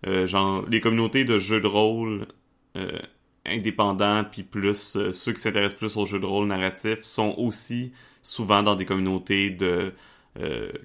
Euh, 0.06 0.28
genre, 0.28 0.66
les 0.68 0.82
communautés 0.82 1.26
de 1.26 1.40
jeux 1.40 1.62
de 1.62 1.68
rôle 1.68 2.28
euh, 2.78 3.00
indépendants, 3.46 4.24
puis 4.30 4.44
plus 4.44 4.96
euh, 4.98 5.12
ceux 5.12 5.34
qui 5.34 5.40
s'intéressent 5.42 5.78
plus 5.80 5.98
aux 5.98 6.06
jeux 6.06 6.20
de 6.20 6.26
rôle 6.26 6.48
narratifs, 6.48 7.04
sont 7.04 7.34
aussi 7.38 7.94
souvent 8.22 8.64
dans 8.64 8.76
des 8.76 8.86
communautés 8.86 9.50
de 9.52 9.94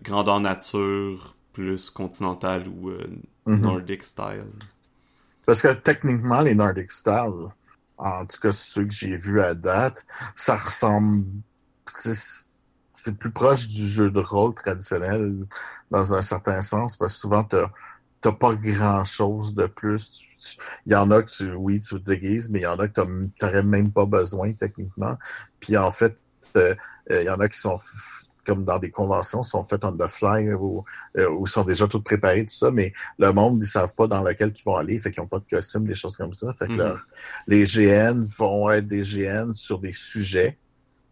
grandeur 0.03 0.39
nature, 0.41 1.35
plus 1.53 1.91
continentale 1.91 2.69
ou 2.69 2.93
Mhm. 3.47 3.61
nordic 3.61 4.03
style. 4.05 4.45
Parce 5.47 5.63
que 5.63 5.73
techniquement, 5.75 6.41
les 6.41 6.55
Nordic 6.55 6.91
Style, 6.91 7.49
en 7.99 8.27
tout 8.27 8.39
cas 8.41 8.53
ceux 8.53 8.85
que 8.85 8.93
j'ai 8.95 9.17
vus 9.17 9.41
à 9.41 9.55
date, 9.55 10.05
ça 10.37 10.57
ressemble. 10.57 11.25
c'est- 11.89 12.39
C'est 12.93 13.17
plus 13.19 13.31
proche 13.33 13.67
du 13.69 13.87
jeu 13.87 14.11
de 14.11 14.19
rôle 14.21 14.53
traditionnel 14.55 15.47
dans 15.91 16.13
un 16.15 16.23
certain 16.23 16.61
sens, 16.63 16.97
parce 16.97 17.15
que 17.15 17.19
souvent, 17.21 17.45
t'as 17.45 17.71
t'as 18.21 18.33
pas 18.33 18.55
grand 18.55 19.05
chose 19.05 19.55
de 19.55 19.67
plus. 19.67 20.27
Il 20.87 20.93
y 20.93 20.95
en 20.97 21.11
a 21.11 21.23
que 21.23 21.31
tu, 21.31 21.53
oui, 21.53 21.81
tu 21.81 21.95
te 21.97 22.05
déguises, 22.11 22.49
mais 22.51 22.61
il 22.61 22.63
y 22.63 22.67
en 22.67 22.79
a 22.79 22.89
que 22.89 23.01
t'aurais 23.39 23.63
même 23.63 23.93
pas 23.93 24.07
besoin 24.07 24.53
techniquement. 24.53 25.17
Puis 25.61 25.77
en 25.77 25.91
fait, 25.91 26.19
euh, 26.57 26.75
euh, 27.11 27.23
il 27.23 27.27
y 27.27 27.31
en 27.31 27.41
a 27.41 27.49
qui 27.49 27.59
sont 27.59 27.79
comme 28.45 28.65
dans 28.65 28.79
des 28.79 28.91
conventions, 28.91 29.43
sont 29.43 29.63
faites 29.63 29.85
on 29.85 29.93
the 29.97 30.09
fly 30.09 30.53
ou, 30.55 30.85
euh, 31.19 31.29
ou 31.31 31.47
sont 31.47 31.63
déjà 31.65 31.87
toutes 31.87 32.05
préparées, 32.05 32.47
tout 32.47 32.55
ça, 32.55 32.71
mais 32.71 32.93
le 33.19 33.33
monde, 33.33 33.63
ils 33.63 33.67
savent 33.67 33.95
pas 33.95 34.07
dans 34.07 34.23
lequel 34.23 34.53
ils 34.57 34.63
vont 34.65 34.77
aller, 34.77 34.99
fait 34.99 35.11
qu'ils 35.11 35.23
ont 35.23 35.27
pas 35.29 35.39
de 35.39 35.45
costume, 35.45 35.87
des 35.87 35.95
choses 35.95 36.17
comme 36.17 36.33
ça. 36.33 36.53
Fait 36.55 36.67
que 36.67 36.73
Mhm. 36.73 36.79
leur- 36.79 37.07
les 37.47 37.67
GN 37.67 38.23
vont 38.39 38.71
être 38.71 38.87
des 38.87 39.03
GN 39.05 39.53
sur 39.55 39.79
des 39.79 39.93
sujets, 39.93 40.59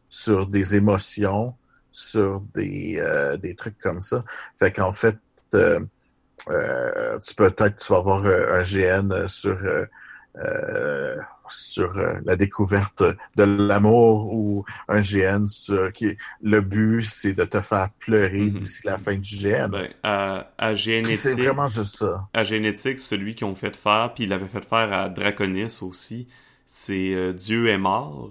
sur 0.08 0.46
des 0.46 0.74
émotions, 0.76 1.54
sur 1.92 2.40
des, 2.54 2.96
euh, 2.98 3.36
des 3.36 3.54
trucs 3.56 3.78
comme 3.78 4.00
ça. 4.00 4.24
Fait 4.58 4.72
qu'en 4.72 4.92
fait, 4.92 5.18
euh, 6.50 7.18
tu 7.20 7.34
peux 7.34 7.50
peut-être 7.50 7.78
tu 7.78 7.92
vas 7.92 7.98
avoir 7.98 8.24
euh, 8.24 8.60
un 8.60 8.62
GN 8.62 9.26
sur 9.28 9.58
euh, 10.36 11.16
sur 11.48 11.96
euh, 11.98 12.14
la 12.24 12.36
découverte 12.36 13.02
de 13.36 13.42
l'amour 13.44 14.32
ou 14.32 14.64
un 14.88 15.00
GN 15.00 15.46
sur 15.48 15.92
qui 15.92 16.16
le 16.42 16.60
but 16.60 17.02
c'est 17.04 17.34
de 17.34 17.44
te 17.44 17.60
faire 17.60 17.88
pleurer 17.98 18.50
Mhm. 18.50 18.50
d'ici 18.50 18.82
la 18.84 18.98
fin 18.98 19.16
du 19.16 19.36
GN. 19.36 19.72
Ben, 19.72 19.92
à, 20.02 20.52
à 20.58 20.74
Puis 21.02 21.12
c'est 21.16 21.34
génétique, 21.34 21.36
vraiment 21.36 21.66
juste 21.66 21.96
ça. 21.96 22.28
à 22.34 22.44
génétique, 22.44 23.00
celui 23.00 23.34
qu'ils 23.34 23.46
ont 23.46 23.54
fait 23.54 23.76
faire, 23.76 24.14
puis 24.14 24.24
il 24.24 24.30
l'avait 24.30 24.48
fait 24.48 24.64
faire 24.64 24.92
à 24.92 25.08
Draconis 25.10 25.78
aussi, 25.82 26.28
c'est 26.66 27.14
euh, 27.14 27.32
Dieu 27.34 27.68
est 27.68 27.78
mort. 27.78 28.30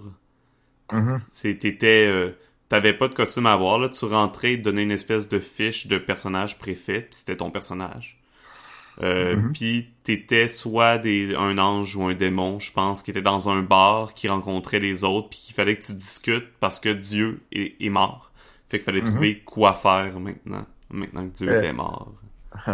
C'est 1.28 1.58
t'étais 1.58 2.06
euh, 2.08 2.32
t'avais 2.68 2.92
pas 2.94 3.08
de 3.08 3.14
costume 3.14 3.46
à 3.46 3.52
avoir 3.52 3.78
là, 3.78 3.88
tu 3.88 4.04
rentrais, 4.04 4.56
te 4.56 4.62
donnais 4.62 4.82
une 4.82 4.90
espèce 4.90 5.28
de 5.28 5.38
fiche 5.40 5.86
de 5.86 5.98
personnage 5.98 6.58
préfet, 6.58 7.00
puis 7.02 7.14
c'était 7.18 7.36
ton 7.36 7.50
personnage. 7.50 8.18
Euh, 9.02 9.36
Mhm. 9.36 9.52
Puis 9.52 9.88
t'étais 10.02 10.48
soit 10.48 10.98
des, 10.98 11.34
un 11.36 11.56
ange 11.58 11.94
ou 11.96 12.02
un 12.04 12.14
démon, 12.14 12.58
je 12.58 12.72
pense, 12.72 13.02
qui 13.02 13.10
était 13.12 13.22
dans 13.22 13.48
un 13.48 13.62
bar, 13.62 14.12
qui 14.14 14.28
rencontrait 14.28 14.80
les 14.80 15.04
autres, 15.04 15.28
puis 15.30 15.38
qu'il 15.38 15.54
fallait 15.54 15.76
que 15.76 15.84
tu 15.84 15.92
discutes 15.92 16.48
parce 16.60 16.80
que 16.80 16.88
Dieu 16.88 17.40
est, 17.52 17.76
est 17.80 17.90
mort. 17.90 18.32
Fait 18.68 18.78
qu'il 18.78 18.84
fallait 18.84 19.02
Mhm. 19.02 19.10
trouver 19.12 19.38
quoi 19.40 19.72
faire 19.74 20.18
maintenant, 20.18 20.66
maintenant 20.90 21.28
que 21.28 21.34
Dieu 21.34 21.48
Euh. 21.48 21.58
était 21.58 21.72
mort. 21.72 22.12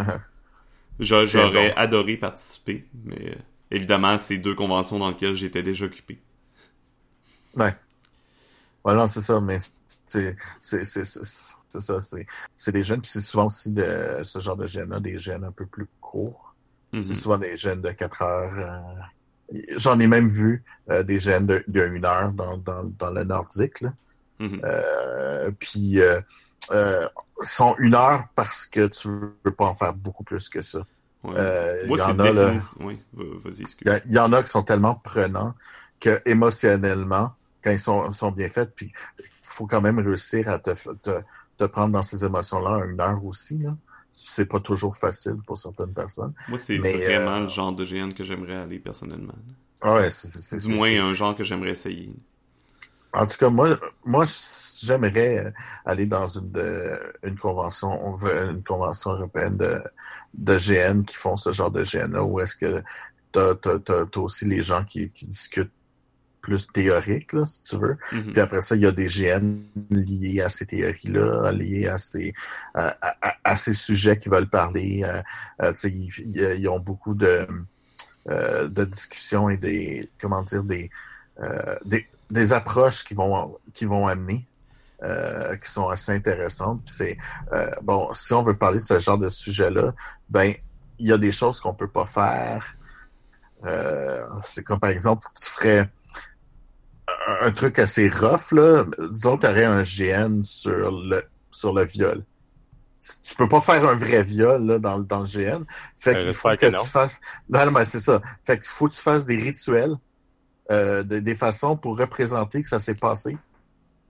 J'aurais 1.00 1.68
bon. 1.70 1.72
adoré 1.76 2.16
participer, 2.16 2.84
mais 3.04 3.36
évidemment, 3.70 4.16
c'est 4.16 4.38
deux 4.38 4.54
conventions 4.54 4.98
dans 4.98 5.08
lesquelles 5.10 5.34
j'étais 5.34 5.62
déjà 5.62 5.84
occupé. 5.86 6.18
Ouais. 7.56 7.74
Ouais, 8.84 8.94
non, 8.94 9.06
c'est 9.06 9.20
ça, 9.20 9.40
mais 9.40 9.58
c'est 10.08 10.36
ça, 11.80 11.98
c'est 12.56 12.72
des 12.72 12.82
gènes, 12.82 13.00
puis 13.00 13.10
c'est 13.10 13.20
souvent 13.20 13.46
aussi 13.46 13.70
de 13.70 14.20
ce 14.22 14.38
genre 14.38 14.56
de 14.56 14.66
gènes-là, 14.66 15.00
des 15.00 15.18
gènes 15.18 15.44
un 15.44 15.52
peu 15.52 15.66
plus 15.66 15.88
courts. 16.00 16.54
Mhm. 16.92 17.02
C'est 17.02 17.14
souvent 17.14 17.38
des 17.38 17.56
gènes 17.56 17.80
de 17.82 17.90
4 17.90 18.22
heures. 18.22 18.54
euh, 19.52 19.58
J'en 19.76 19.98
ai 20.00 20.06
même 20.06 20.28
vu 20.28 20.62
euh, 20.90 21.02
des 21.02 21.18
gènes 21.18 21.46
de, 21.46 21.64
de 21.68 21.80
1 21.82 22.04
heure 22.04 22.32
dans, 22.32 22.56
dans, 22.58 22.84
dans 22.84 23.10
le 23.10 23.24
nordique. 23.24 23.80
Là. 23.80 23.92
Euh, 24.40 25.50
puis 25.58 25.98
sont 27.42 27.74
une 27.78 27.94
heure 27.94 28.24
parce 28.36 28.66
que 28.66 28.86
tu 28.86 29.08
veux 29.44 29.52
pas 29.52 29.66
en 29.66 29.74
faire 29.74 29.92
beaucoup 29.94 30.24
plus 30.24 30.48
que 30.48 30.62
ça. 30.62 30.80
Ouais. 31.22 31.34
Euh, 31.36 31.86
Moi, 31.86 31.98
c'est 31.98 32.12
là. 32.16 32.52
Oui. 32.80 33.00
Il 33.16 34.02
y, 34.06 34.12
y 34.12 34.18
en 34.18 34.32
a 34.32 34.42
qui 34.42 34.50
sont 34.50 34.62
tellement 34.62 34.94
prenants 34.94 35.54
que 36.00 36.22
émotionnellement, 36.26 37.32
quand 37.64 37.70
ils 37.70 37.80
sont, 37.80 38.12
sont 38.12 38.30
bien 38.30 38.48
faits, 38.50 38.74
puis 38.76 38.92
il 39.18 39.24
faut 39.42 39.66
quand 39.66 39.80
même 39.80 39.98
réussir 39.98 40.48
à 40.50 40.58
te, 40.58 40.70
te, 41.02 41.20
te 41.56 41.64
prendre 41.64 41.94
dans 41.94 42.02
ces 42.02 42.24
émotions-là 42.24 42.84
une 42.84 43.00
heure 43.00 43.24
aussi. 43.24 43.58
Là. 43.58 43.74
C'est 44.10 44.44
pas 44.46 44.60
toujours 44.60 44.94
facile 44.96 45.38
pour 45.46 45.56
certaines 45.58 45.92
personnes. 45.94 46.34
Moi, 46.48 46.58
c'est 46.58 46.78
vraiment 46.78 47.36
euh, 47.38 47.40
le 47.40 47.48
genre 47.48 47.74
de 47.74 47.84
GN 47.84 48.12
que 48.12 48.22
j'aimerais 48.22 48.54
aller 48.56 48.78
personnellement. 48.78 49.34
Ah 49.80 49.94
Ouais, 49.94 50.10
c'est, 50.10 50.58
Du 50.58 50.74
moins, 50.74 50.88
un 51.08 51.14
genre 51.14 51.34
que 51.34 51.42
j'aimerais 51.42 51.70
essayer. 51.70 52.12
En 53.12 53.26
tout 53.26 53.36
cas, 53.38 53.48
moi, 53.48 53.78
moi, 54.04 54.24
j'aimerais 54.82 55.52
aller 55.84 56.06
dans 56.06 56.26
une, 56.26 56.50
de- 56.50 57.00
une 57.22 57.38
convention, 57.38 58.06
on 58.06 58.12
veut- 58.12 58.50
une 58.50 58.62
convention 58.64 59.12
européenne 59.12 59.56
de, 59.56 59.80
de 60.34 60.56
GN 60.58 61.02
qui 61.04 61.14
font 61.16 61.36
ce 61.36 61.52
genre 61.52 61.70
de 61.70 61.82
GN-là, 61.84 62.24
où 62.24 62.40
est-ce 62.40 62.56
que 62.56 62.82
t'as, 63.32 63.54
t'as, 63.54 63.78
t'as, 63.78 64.06
t'as 64.06 64.20
aussi 64.20 64.46
les 64.46 64.62
gens 64.62 64.84
qui, 64.84 65.08
qui 65.08 65.26
discutent 65.26 65.72
plus 66.46 66.64
théorique, 66.78 67.32
là, 67.32 67.44
si 67.46 67.58
tu 67.68 67.76
veux. 67.82 67.96
Mhm. 68.12 68.32
Puis 68.32 68.40
après 68.46 68.62
ça, 68.66 68.76
il 68.76 68.82
y 68.82 68.86
a 68.86 68.92
des 68.92 69.06
GN 69.06 69.44
liés 69.90 70.40
à 70.42 70.50
ces 70.56 70.66
théories-là, 70.66 71.52
liés 71.52 71.88
à 71.88 71.98
ces, 71.98 72.32
à, 72.74 72.96
à- 73.28 73.34
à 73.52 73.56
ces 73.56 73.74
sujets 73.74 74.16
qu'ils 74.18 74.32
veulent 74.32 74.50
parler. 74.62 74.90
euh, 75.04 75.22
euh, 75.62 75.72
ils, 75.84 76.10
ils- 76.34 76.56
ils 76.60 76.68
ont 76.68 76.80
beaucoup 76.90 77.14
de, 77.14 77.46
euh, 78.30 78.68
de 78.68 78.84
discussions 78.84 79.48
et 79.50 79.56
des, 79.56 80.10
comment 80.20 80.42
dire, 80.42 80.64
des, 80.64 80.90
euh, 81.40 81.76
des, 81.84 82.06
des 82.30 82.52
approches 82.52 83.04
qui 83.04 83.14
vont, 83.14 83.58
qui 83.72 83.84
vont 83.84 84.06
amener. 84.06 84.46
euh, 85.02 85.56
qui 85.58 85.70
sont 85.70 85.88
assez 85.90 86.12
intéressantes. 86.12 86.82
C'est 86.86 87.18
euh, 87.52 87.70
bon, 87.82 88.14
si 88.14 88.32
on 88.34 88.42
veut 88.42 88.56
parler 88.56 88.78
de 88.78 88.84
ce 88.84 88.98
genre 88.98 89.18
de 89.18 89.28
sujet-là, 89.28 89.92
ben 90.30 90.54
il 90.98 91.08
y 91.08 91.12
a 91.12 91.18
des 91.18 91.32
choses 91.32 91.60
qu'on 91.60 91.74
peut 91.74 91.88
pas 91.88 92.06
faire. 92.06 92.76
Euh, 93.66 94.26
c'est 94.42 94.62
comme 94.62 94.80
par 94.80 94.90
exemple, 94.90 95.26
tu 95.40 95.50
ferais 95.50 95.90
un, 97.26 97.50
truc 97.52 97.78
assez 97.78 98.08
rough, 98.08 98.52
là. 98.52 98.84
Disons 99.10 99.36
que 99.36 99.42
tu 99.42 99.46
aurais 99.48 99.64
un 99.64 99.82
GN 99.82 100.42
sur 100.42 100.90
le 100.92 101.22
sur 101.50 101.72
le 101.72 101.84
viol. 101.84 102.24
Tu 103.26 103.34
peux 103.36 103.48
pas 103.48 103.60
faire 103.60 103.86
un 103.86 103.94
vrai 103.94 104.22
viol 104.22 104.64
là, 104.64 104.78
dans, 104.78 104.98
dans 104.98 105.20
le 105.20 105.26
GN. 105.26 105.64
Fait 105.96 106.18
qu'il 106.18 106.32
faut 106.32 106.48
que, 106.56 106.66
tu 106.66 106.90
fasses. 106.90 107.20
Non, 107.50 107.66
non, 107.66 107.72
mais 107.72 107.84
c'est 107.84 108.00
ça. 108.00 108.22
Fait 108.42 108.58
qu'il 108.58 108.68
faut 108.68 108.88
que 108.88 108.94
tu 108.94 109.00
fasses 109.00 109.26
des 109.26 109.36
rituels, 109.36 109.94
euh, 110.70 111.02
de- 111.02 111.18
des 111.20 111.34
façons 111.34 111.76
pour 111.76 111.98
représenter 111.98 112.62
que 112.62 112.68
ça 112.68 112.78
s'est 112.78 112.94
passé. 112.94 113.36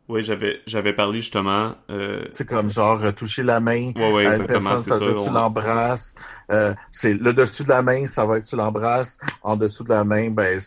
Oui, 0.09 0.23
j'avais 0.23 0.61
j'avais 0.67 0.93
parlé 0.93 1.21
justement. 1.21 1.75
Euh... 1.91 2.25
C'est 2.33 2.47
comme 2.47 2.71
genre 2.71 3.03
euh, 3.03 3.11
toucher 3.13 3.43
la 3.43 3.59
main 3.59 3.91
Ouais, 3.97 4.13
ouais, 4.13 4.27
à 4.27 4.37
une 4.37 4.47
personne, 4.47 4.79
c'est 4.79 4.91
ça 4.91 4.99
ça. 4.99 5.05
veut 5.05 5.13
dire 5.13 5.21
que 5.23 5.29
tu 5.29 5.33
l'embrasses. 5.33 6.15
Euh, 6.53 6.75
c'est 6.93 7.15
le 7.15 7.33
dessus 7.33 7.65
de 7.65 7.71
la 7.71 7.81
main, 7.83 8.07
ça 8.07 8.27
va 8.27 8.37
être 8.37 8.45
que 8.45 8.51
tu 8.51 8.57
l'embrasses. 8.57 9.19
En 9.43 9.57
dessous 9.57 9.83
de 9.83 9.89
la 9.89 10.05
main, 10.05 10.29
ben 10.31 10.61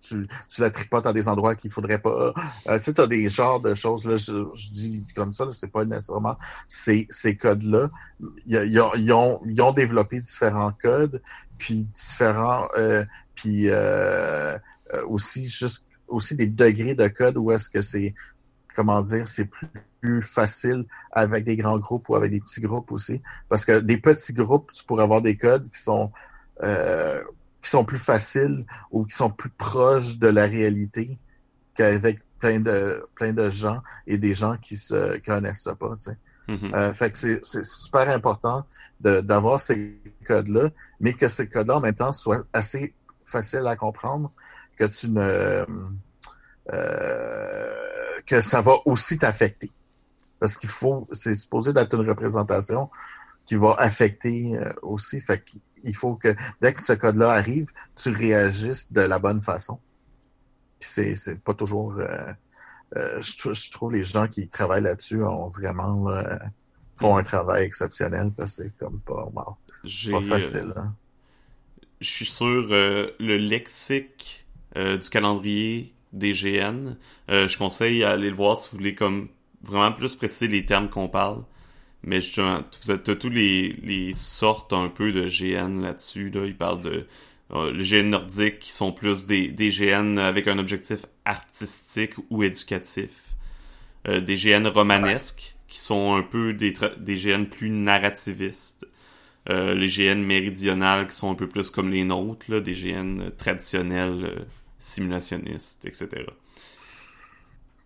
tu, 0.00 0.26
tu 0.48 0.60
la 0.60 0.70
tripotes 0.70 1.06
à 1.06 1.12
des 1.12 1.28
endroits 1.28 1.54
qu'il 1.54 1.70
faudrait 1.70 2.00
pas. 2.00 2.32
Euh, 2.68 2.78
tu 2.78 2.84
sais, 2.84 2.94
t'as 2.94 3.06
des 3.06 3.28
genres 3.28 3.60
de 3.60 3.74
choses 3.74 4.06
là. 4.06 4.16
Je, 4.16 4.44
je 4.54 4.70
dis 4.70 5.04
comme 5.14 5.32
ça, 5.32 5.46
c'est 5.52 5.70
pas 5.70 5.84
nécessairement 5.84 6.36
ces, 6.68 7.06
ces 7.10 7.36
codes-là. 7.36 7.90
Ils, 8.46 8.56
ils 8.66 8.80
ont, 8.80 8.92
ils, 8.94 9.12
ont, 9.12 9.40
ils 9.46 9.60
ont 9.62 9.72
développé 9.72 10.20
différents 10.20 10.72
codes, 10.72 11.22
puis 11.58 11.88
différents, 11.94 12.68
euh, 12.76 13.04
puis 13.34 13.68
euh, 13.68 14.58
euh, 14.94 15.06
aussi 15.06 15.48
juste 15.48 15.86
aussi 16.08 16.34
des 16.34 16.48
degrés 16.48 16.94
de 16.94 17.06
code 17.06 17.36
où 17.36 17.52
est-ce 17.52 17.68
que 17.68 17.80
c'est 17.80 18.14
comment 18.74 19.02
dire, 19.02 19.28
c'est 19.28 19.44
plus, 19.44 19.68
plus 20.00 20.22
facile 20.22 20.86
avec 21.12 21.44
des 21.44 21.56
grands 21.56 21.78
groupes 21.78 22.08
ou 22.08 22.16
avec 22.16 22.30
des 22.30 22.40
petits 22.40 22.60
groupes 22.60 22.90
aussi. 22.92 23.20
Parce 23.48 23.64
que 23.64 23.80
des 23.80 23.98
petits 23.98 24.32
groupes, 24.32 24.72
tu 24.72 24.84
pourrais 24.84 25.02
avoir 25.02 25.22
des 25.22 25.36
codes 25.36 25.68
qui 25.68 25.80
sont 25.80 26.10
euh, 26.62 27.22
qui 27.62 27.70
sont 27.70 27.84
plus 27.84 27.98
faciles 27.98 28.64
ou 28.90 29.04
qui 29.04 29.14
sont 29.14 29.30
plus 29.30 29.50
proches 29.50 30.18
de 30.18 30.28
la 30.28 30.46
réalité 30.46 31.18
qu'avec 31.74 32.20
plein 32.38 32.60
de 32.60 33.06
plein 33.14 33.32
de 33.32 33.48
gens 33.50 33.82
et 34.06 34.16
des 34.18 34.34
gens 34.34 34.56
qui 34.56 34.76
se 34.76 35.18
connaissent 35.18 35.68
pas, 35.78 35.94
tu 35.96 36.10
sais. 36.10 36.18
Mhm. 36.48 36.74
Euh, 36.74 36.92
fait 36.92 37.12
que 37.12 37.18
c'est 37.18 37.64
super 37.64 38.08
important 38.08 38.66
de- 39.00 39.20
d'avoir 39.20 39.60
ces 39.60 40.00
codes-là, 40.26 40.70
mais 40.98 41.12
que 41.12 41.28
ces 41.28 41.48
codes-là 41.48 41.76
en 41.76 41.80
même 41.80 41.94
temps 41.94 42.12
soient 42.12 42.44
assez 42.52 42.94
faciles 43.22 43.66
à 43.66 43.76
comprendre, 43.76 44.32
que 44.76 44.84
tu 44.84 45.10
ne 45.10 45.64
euh, 46.72 47.70
que 48.26 48.40
ça 48.40 48.60
va 48.60 48.76
aussi 48.84 49.18
t'affecter. 49.18 49.70
Parce 50.38 50.56
qu'il 50.56 50.68
faut, 50.70 51.08
c'est 51.12 51.34
supposé 51.34 51.72
d'être 51.72 51.94
une 51.94 52.08
représentation 52.08 52.90
qui 53.44 53.56
va 53.56 53.74
affecter 53.78 54.56
euh, 54.56 54.72
aussi. 54.82 55.20
Fait 55.20 55.42
qu'il 55.42 55.60
faut 55.94 56.16
que 56.16 56.34
dès 56.60 56.72
que 56.74 56.82
ce 56.84 56.92
code-là 56.94 57.30
arrive, 57.30 57.68
tu 57.96 58.10
réagisses 58.10 58.92
de 58.92 59.00
la 59.02 59.18
bonne 59.18 59.40
façon. 59.40 59.80
Puis 60.78 60.88
c'est, 60.90 61.14
c'est 61.16 61.36
pas 61.42 61.54
toujours. 61.54 61.94
euh, 61.98 62.32
euh, 62.96 63.20
je, 63.22 63.52
je 63.52 63.70
trouve 63.70 63.92
les 63.92 64.02
gens 64.02 64.28
qui 64.28 64.48
travaillent 64.48 64.82
là-dessus 64.82 65.22
ont 65.24 65.48
vraiment 65.48 66.10
euh, 66.10 66.36
font 66.96 67.16
un 67.16 67.22
travail 67.22 67.64
exceptionnel 67.64 68.32
parce 68.36 68.56
que 68.58 68.64
c'est 68.64 68.76
comme 68.78 69.00
pas, 69.00 69.26
wow, 69.34 69.56
J'ai, 69.84 70.12
pas 70.12 70.20
facile. 70.20 70.72
hein. 70.76 70.94
je 72.00 72.08
suis 72.08 72.26
sur 72.26 72.46
le 72.46 73.36
lexique 73.36 74.46
du 74.76 75.10
calendrier 75.10 75.94
des 76.12 76.32
GN. 76.32 76.96
Je 77.28 77.58
conseille 77.58 78.04
à 78.04 78.10
aller 78.10 78.30
le 78.30 78.36
voir 78.36 78.56
si 78.56 78.70
vous 78.70 78.78
voulez 78.78 78.94
comme 78.94 79.28
vraiment 79.62 79.92
plus 79.92 80.14
préciser 80.14 80.48
les 80.48 80.64
termes 80.64 80.88
qu'on 80.88 81.08
parle. 81.08 81.44
Mais 82.02 82.20
justement, 82.20 82.62
êtes 82.88 83.04
t'as 83.04 83.14
tous 83.14 83.28
les, 83.28 84.12
sortes 84.14 84.72
un 84.72 84.88
peu 84.88 85.12
de 85.12 85.28
GN 85.28 85.80
là-dessus. 85.80 86.30
Là. 86.30 86.46
Ils 86.46 86.56
parlent 86.56 86.82
de 86.82 87.06
euh, 87.52 87.72
GN 87.82 88.10
nordique 88.10 88.58
qui 88.60 88.72
sont 88.72 88.92
plus 88.92 89.26
des, 89.26 89.50
GN 89.50 90.18
avec 90.18 90.48
un 90.48 90.58
objectif 90.58 91.06
artistique 91.24 92.14
ou 92.30 92.42
éducatif. 92.42 93.34
Euh, 94.08 94.20
des 94.20 94.36
GN 94.36 94.66
romanesques 94.66 95.56
qui 95.68 95.78
sont 95.78 96.14
un 96.14 96.22
peu 96.22 96.54
des 96.54 96.72
GN 97.14 97.44
plus 97.44 97.70
narrativistes. 97.70 98.86
Euh, 99.48 99.74
les 99.74 99.88
GN 99.88 100.22
méridionales 100.22 101.06
qui 101.06 101.14
sont 101.14 101.30
un 101.30 101.34
peu 101.34 101.48
plus 101.48 101.70
comme 101.70 101.90
les 101.90 102.04
nôtres, 102.04 102.50
là, 102.50 102.60
des 102.60 102.74
GN 102.74 103.30
traditionnels, 103.38 104.24
euh, 104.24 104.44
simulationnistes, 104.78 105.86
etc. 105.86 106.26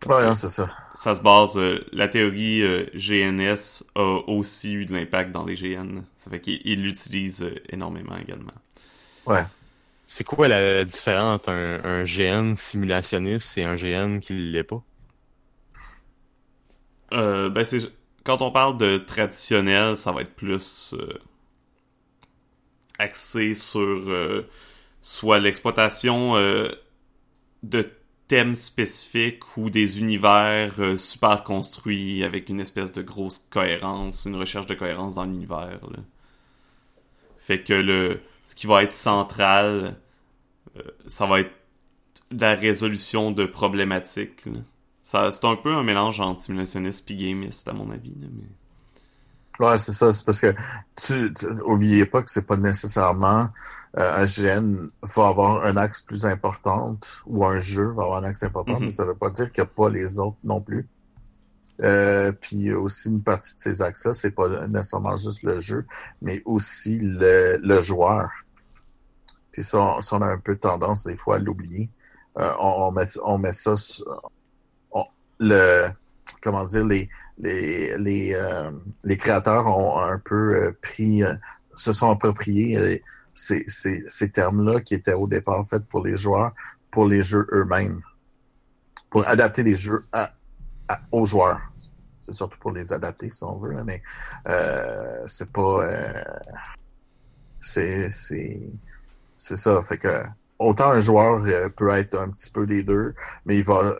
Ouais, 0.06 0.22
non, 0.24 0.34
c'est 0.34 0.48
ça. 0.48 0.70
ça 0.94 1.14
se 1.14 1.20
base, 1.22 1.56
euh, 1.58 1.84
la 1.92 2.08
théorie 2.08 2.62
euh, 2.62 2.86
GNS 2.94 3.84
a 3.94 4.20
aussi 4.28 4.74
eu 4.74 4.86
de 4.86 4.92
l'impact 4.94 5.32
dans 5.32 5.44
les 5.44 5.54
GN. 5.56 6.02
Ça 6.16 6.30
fait 6.30 6.40
qu'il 6.40 6.60
il 6.64 6.82
l'utilise 6.82 7.42
euh, 7.42 7.54
énormément 7.70 8.16
également. 8.16 8.52
Ouais. 9.26 9.44
C'est 10.06 10.24
quoi 10.24 10.48
la 10.48 10.82
différence 10.86 11.34
entre 11.40 11.50
un, 11.50 11.84
un 11.84 12.04
GN 12.04 12.54
simulationniste 12.56 13.58
et 13.58 13.64
un 13.64 13.76
GN 13.76 14.18
qui 14.20 14.32
l'est 14.32 14.64
pas? 14.64 14.82
Euh, 17.12 17.48
ben 17.50 17.64
c'est 17.64 17.80
quand 18.24 18.42
on 18.42 18.50
parle 18.50 18.78
de 18.78 18.98
traditionnel, 18.98 19.96
ça 19.96 20.12
va 20.12 20.22
être 20.22 20.34
plus 20.34 20.94
euh, 20.94 21.18
axé 22.98 23.54
sur 23.54 23.80
euh, 23.80 24.48
soit 25.00 25.38
l'exploitation 25.40 26.36
euh, 26.36 26.70
de 27.62 27.90
thèmes 28.28 28.54
spécifiques 28.54 29.56
ou 29.56 29.70
des 29.70 29.98
univers 29.98 30.74
euh, 30.78 30.96
super 30.96 31.44
construits 31.44 32.24
avec 32.24 32.48
une 32.48 32.60
espèce 32.60 32.92
de 32.92 33.02
grosse 33.02 33.46
cohérence, 33.50 34.24
une 34.24 34.36
recherche 34.36 34.66
de 34.66 34.74
cohérence 34.74 35.16
dans 35.16 35.24
l'univers. 35.24 35.80
Fait 37.38 37.62
que 37.62 37.74
le 37.74 38.20
ce 38.44 38.54
qui 38.54 38.66
va 38.66 38.82
être 38.82 38.92
central, 38.92 39.96
euh, 40.76 40.82
ça 41.06 41.26
va 41.26 41.40
être 41.40 41.52
la 42.30 42.54
résolution 42.54 43.30
de 43.30 43.44
problématiques. 43.44 44.44
c'est 45.02 45.44
un 45.44 45.56
peu 45.56 45.72
un 45.72 45.82
mélange 45.82 46.20
entre 46.20 46.40
simulationniste 46.40 47.10
et 47.10 47.16
gamiste, 47.16 47.68
à 47.68 47.72
mon 47.72 47.90
avis. 47.90 48.12
Ouais, 49.60 49.78
c'est 49.78 49.92
ça. 49.92 50.12
C'est 50.12 50.24
parce 50.24 50.40
que 50.40 50.54
oubliez 51.64 52.06
pas 52.06 52.22
que 52.22 52.30
c'est 52.30 52.46
pas 52.46 52.56
nécessairement 52.56 53.48
euh, 53.96 54.16
un 54.16 54.24
GN 54.24 54.88
va 55.02 55.28
avoir 55.28 55.64
un 55.64 55.76
axe 55.76 56.00
plus 56.00 56.24
important 56.26 56.98
ou 57.26 57.44
un 57.44 57.58
jeu 57.58 57.84
va 57.86 58.02
avoir 58.04 58.18
un 58.18 58.24
axe 58.24 58.42
important, 58.42 58.74
Mhm. 58.78 58.86
mais 58.86 58.90
ça 58.90 59.04
veut 59.04 59.14
pas 59.14 59.30
dire 59.30 59.52
qu'il 59.52 59.62
n'y 59.62 59.68
a 59.68 59.72
pas 59.74 59.88
les 59.88 60.18
autres 60.18 60.36
non 60.44 60.60
plus. 60.60 60.88
Euh, 61.82 62.30
puis 62.32 62.72
aussi 62.72 63.08
une 63.08 63.22
partie 63.22 63.54
de 63.54 63.58
ces 63.60 63.82
axes-là, 63.82 64.14
c'est 64.14 64.30
pas 64.30 64.66
nécessairement 64.68 65.16
juste 65.16 65.42
le 65.42 65.58
jeu, 65.58 65.86
mais 66.22 66.40
aussi 66.44 66.98
le, 67.00 67.56
le 67.62 67.80
joueur. 67.80 68.30
Puis 69.52 69.64
ça, 69.64 69.96
ça, 70.00 70.16
on 70.16 70.22
a 70.22 70.26
un 70.26 70.38
peu 70.38 70.56
tendance 70.56 71.04
des 71.04 71.16
fois 71.16 71.36
à 71.36 71.38
l'oublier. 71.38 71.88
Euh, 72.38 72.52
on, 72.60 72.86
on 72.88 72.90
met, 72.92 73.08
on 73.24 73.38
met 73.38 73.52
ça, 73.52 73.76
sur- 73.76 74.30
on- 74.92 75.06
le, 75.40 75.88
comment 76.42 76.64
dire, 76.64 76.84
les, 76.84 77.08
les, 77.38 77.96
les, 77.98 78.34
euh, 78.34 78.70
les 79.04 79.16
créateurs 79.16 79.66
ont 79.66 79.98
un 80.00 80.18
peu 80.18 80.54
euh, 80.54 80.78
pris, 80.80 81.22
euh, 81.24 81.34
se 81.76 81.92
sont 81.92 82.10
appropriés 82.10 82.76
euh, 82.76 82.96
ces, 83.34 83.64
ces, 83.68 84.02
ces 84.08 84.30
termes-là 84.30 84.80
qui 84.80 84.94
étaient 84.94 85.14
au 85.14 85.26
départ 85.26 85.66
faits 85.66 85.84
pour 85.86 86.04
les 86.04 86.16
joueurs, 86.16 86.52
pour 86.90 87.06
les 87.06 87.22
jeux 87.22 87.46
eux-mêmes, 87.52 88.02
pour 89.10 89.26
adapter 89.26 89.62
les 89.62 89.76
jeux 89.76 90.04
à, 90.12 90.32
à- 90.88 91.00
aux 91.12 91.24
joueurs. 91.24 91.60
C'est 92.20 92.32
surtout 92.32 92.58
pour 92.58 92.72
les 92.72 92.92
adapter, 92.92 93.28
si 93.30 93.44
on 93.44 93.56
veut, 93.58 93.82
mais 93.84 94.02
euh, 94.48 95.24
c'est 95.26 95.50
pas... 95.50 95.84
euh, 95.84 96.24
c'est 97.60 98.10
ça. 99.36 99.82
Fait 99.82 99.98
que 99.98 100.24
autant 100.58 100.90
un 100.90 101.00
joueur 101.00 101.42
euh, 101.44 101.68
peut 101.68 101.90
être 101.90 102.18
un 102.18 102.30
petit 102.30 102.50
peu 102.50 102.62
les 102.62 102.82
deux, 102.82 103.14
mais 103.44 103.58
il 103.58 103.64
va 103.64 103.96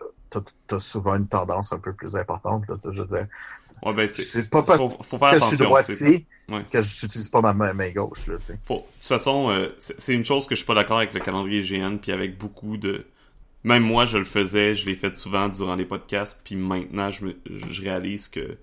t'as 0.66 0.79
souvent 0.79 1.14
une 1.14 1.29
tendance 1.29 1.73
un 1.73 1.79
peu 1.79 1.92
plus 1.92 2.16
importante. 2.16 2.66
Là, 2.68 2.77
je 2.83 3.01
veux 3.01 3.07
dire, 3.07 3.27
Ouais, 3.85 3.92
ben, 3.94 4.09
c'est, 4.09 4.51
pas 4.51 4.62
parce 4.62 4.79
faut, 4.79 5.18
faire 5.18 5.33
je 5.35 5.38
suis 5.38 5.57
attention. 5.57 5.64
droitier 5.66 6.27
Ouais. 6.51 6.64
que 6.70 6.81
je 6.83 7.07
n'utilise 7.07 7.29
pas 7.31 7.40
ma 7.40 7.53
main, 7.55 7.90
gauche. 7.90 8.27
Là, 8.27 8.37
tu 8.38 8.44
sais. 8.44 8.59
Faut- 8.64 8.77
De 8.77 8.81
toute 9.01 9.05
façon, 9.09 9.51
euh, 9.51 9.75
c'est 9.79 10.01
c'est 10.01 10.14
une 10.14 10.25
chose 10.25 10.47
que 10.47 10.55
je 10.55 10.61
suis 10.61 10.66
pas 10.66 10.75
d'accord 10.75 10.99
avec 10.99 11.12
le 11.14 11.20
calendrier 11.20 11.62
GN, 11.62 11.97
puis 11.99 12.12
avec 12.12 12.38
beaucoup 12.38 12.77
de... 12.77 13.07
Même 13.64 13.83
moi, 13.83 14.05
je 14.05 14.18
le 14.18 14.25
faisais, 14.25 14.75
je 14.75 14.87
l'ai 14.87 14.94
fait 14.94 15.14
souvent 15.14 15.49
durant 15.49 15.75
les 15.75 15.87
podcasts, 15.87 16.42
puis 16.44 16.55
maintenant, 16.57 17.11
je, 17.11 17.27
me, 17.27 17.37
je 17.70 17.83
réalise 17.83 18.29
que 18.29 18.59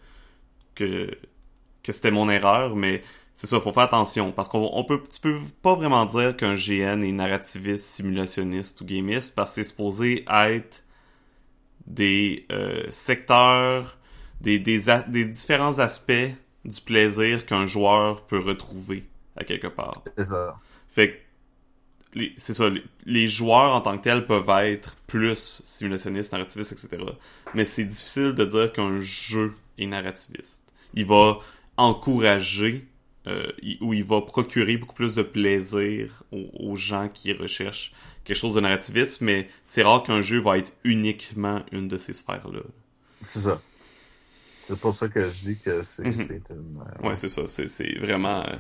que, 0.76 1.12
que 1.84 1.92
c'était 1.92 2.12
mon 2.12 2.30
erreur, 2.30 2.76
mais 2.76 3.04
c'est 3.36 3.48
ça, 3.48 3.60
faut 3.60 3.74
faire 3.74 3.84
attention, 3.84 4.32
parce 4.32 4.50
qu'on 4.50 4.70
on 4.74 4.84
peut, 4.86 5.02
tu 5.12 5.20
peux 5.20 5.40
pas 5.62 5.76
vraiment 5.76 6.06
dire 6.06 6.36
qu'un 6.38 6.54
GN 6.56 7.04
est 7.04 7.12
narrativiste, 7.12 7.86
simulationniste 7.88 8.82
ou 8.82 8.86
gamiste, 8.86 9.36
parce 9.36 9.52
que 9.52 9.56
c'est 9.56 9.70
supposé 9.70 10.26
être 10.30 10.84
des 11.88 12.46
euh, 12.52 12.84
secteurs, 12.90 13.98
des, 14.42 14.60
des, 14.60 14.90
a- 14.90 15.04
des 15.04 15.26
différents 15.26 15.80
aspects 15.80 16.12
du 16.66 16.82
plaisir 16.82 17.46
qu'un 17.46 17.66
joueur 17.66 18.26
peut 18.28 18.40
retrouver 18.40 19.06
à 19.36 19.44
quelque 19.44 19.68
part. 19.68 20.04
C'est 20.18 20.26
ça. 20.26 20.58
Fait 20.90 21.12
que 21.12 21.18
les- 22.14 22.34
c'est 22.38 22.54
ça, 22.54 22.70
les, 22.70 22.84
les 23.06 23.28
joueurs 23.28 23.74
en 23.74 23.82
tant 23.82 23.98
que 23.98 24.04
tels 24.04 24.26
peuvent 24.26 24.50
être 24.66 24.96
plus 25.08 25.62
simulationnistes, 25.64 26.32
narrativistes, 26.34 26.74
etc. 26.74 27.04
Mais 27.54 27.66
c'est 27.66 27.86
difficile 27.86 28.34
de 28.34 28.46
dire 28.46 28.72
qu'un 28.74 29.00
jeu 29.00 29.54
est 29.78 29.88
narrativiste. 29.88 30.64
Il 30.94 31.06
va 31.06 31.40
encourager 31.78 32.86
euh, 33.28 33.52
il- 33.62 33.78
ou 33.82 33.94
il 33.94 34.04
va 34.04 34.22
procurer 34.22 34.78
beaucoup 34.78 34.96
plus 34.96 35.16
de 35.16 35.22
plaisir 35.22 36.24
aux, 36.32 36.50
aux 36.72 36.76
gens 36.76 37.08
qui 37.14 37.32
recherchent 37.34 37.94
quelque 38.24 38.38
chose 38.38 38.56
de 38.56 38.62
narrativiste, 38.62 39.22
mais 39.22 39.48
c'est 39.64 39.84
rare 39.84 40.04
qu'un 40.04 40.22
jeu 40.22 40.40
va 40.42 40.58
être 40.58 40.74
uniquement 40.84 41.64
une 41.72 41.88
de 41.88 41.98
ces 41.98 42.14
sphères-là. 42.14 42.62
C'est 43.22 43.40
ça. 43.40 43.62
C'est 44.64 44.80
pour 44.80 44.94
ça 44.94 45.08
que 45.10 45.28
je 45.28 45.40
dis 45.40 45.58
que 45.60 45.82
c'est 45.82 46.04
Mhm. 46.04 46.14
c'est 46.14 46.42
une. 46.50 46.82
euh, 47.04 47.08
Ouais, 47.10 47.16
c'est 47.16 47.30
ça, 47.30 47.42
c'est 47.48 47.68
c'est 47.68 47.98
vraiment... 48.00 48.42
euh, 48.48 48.56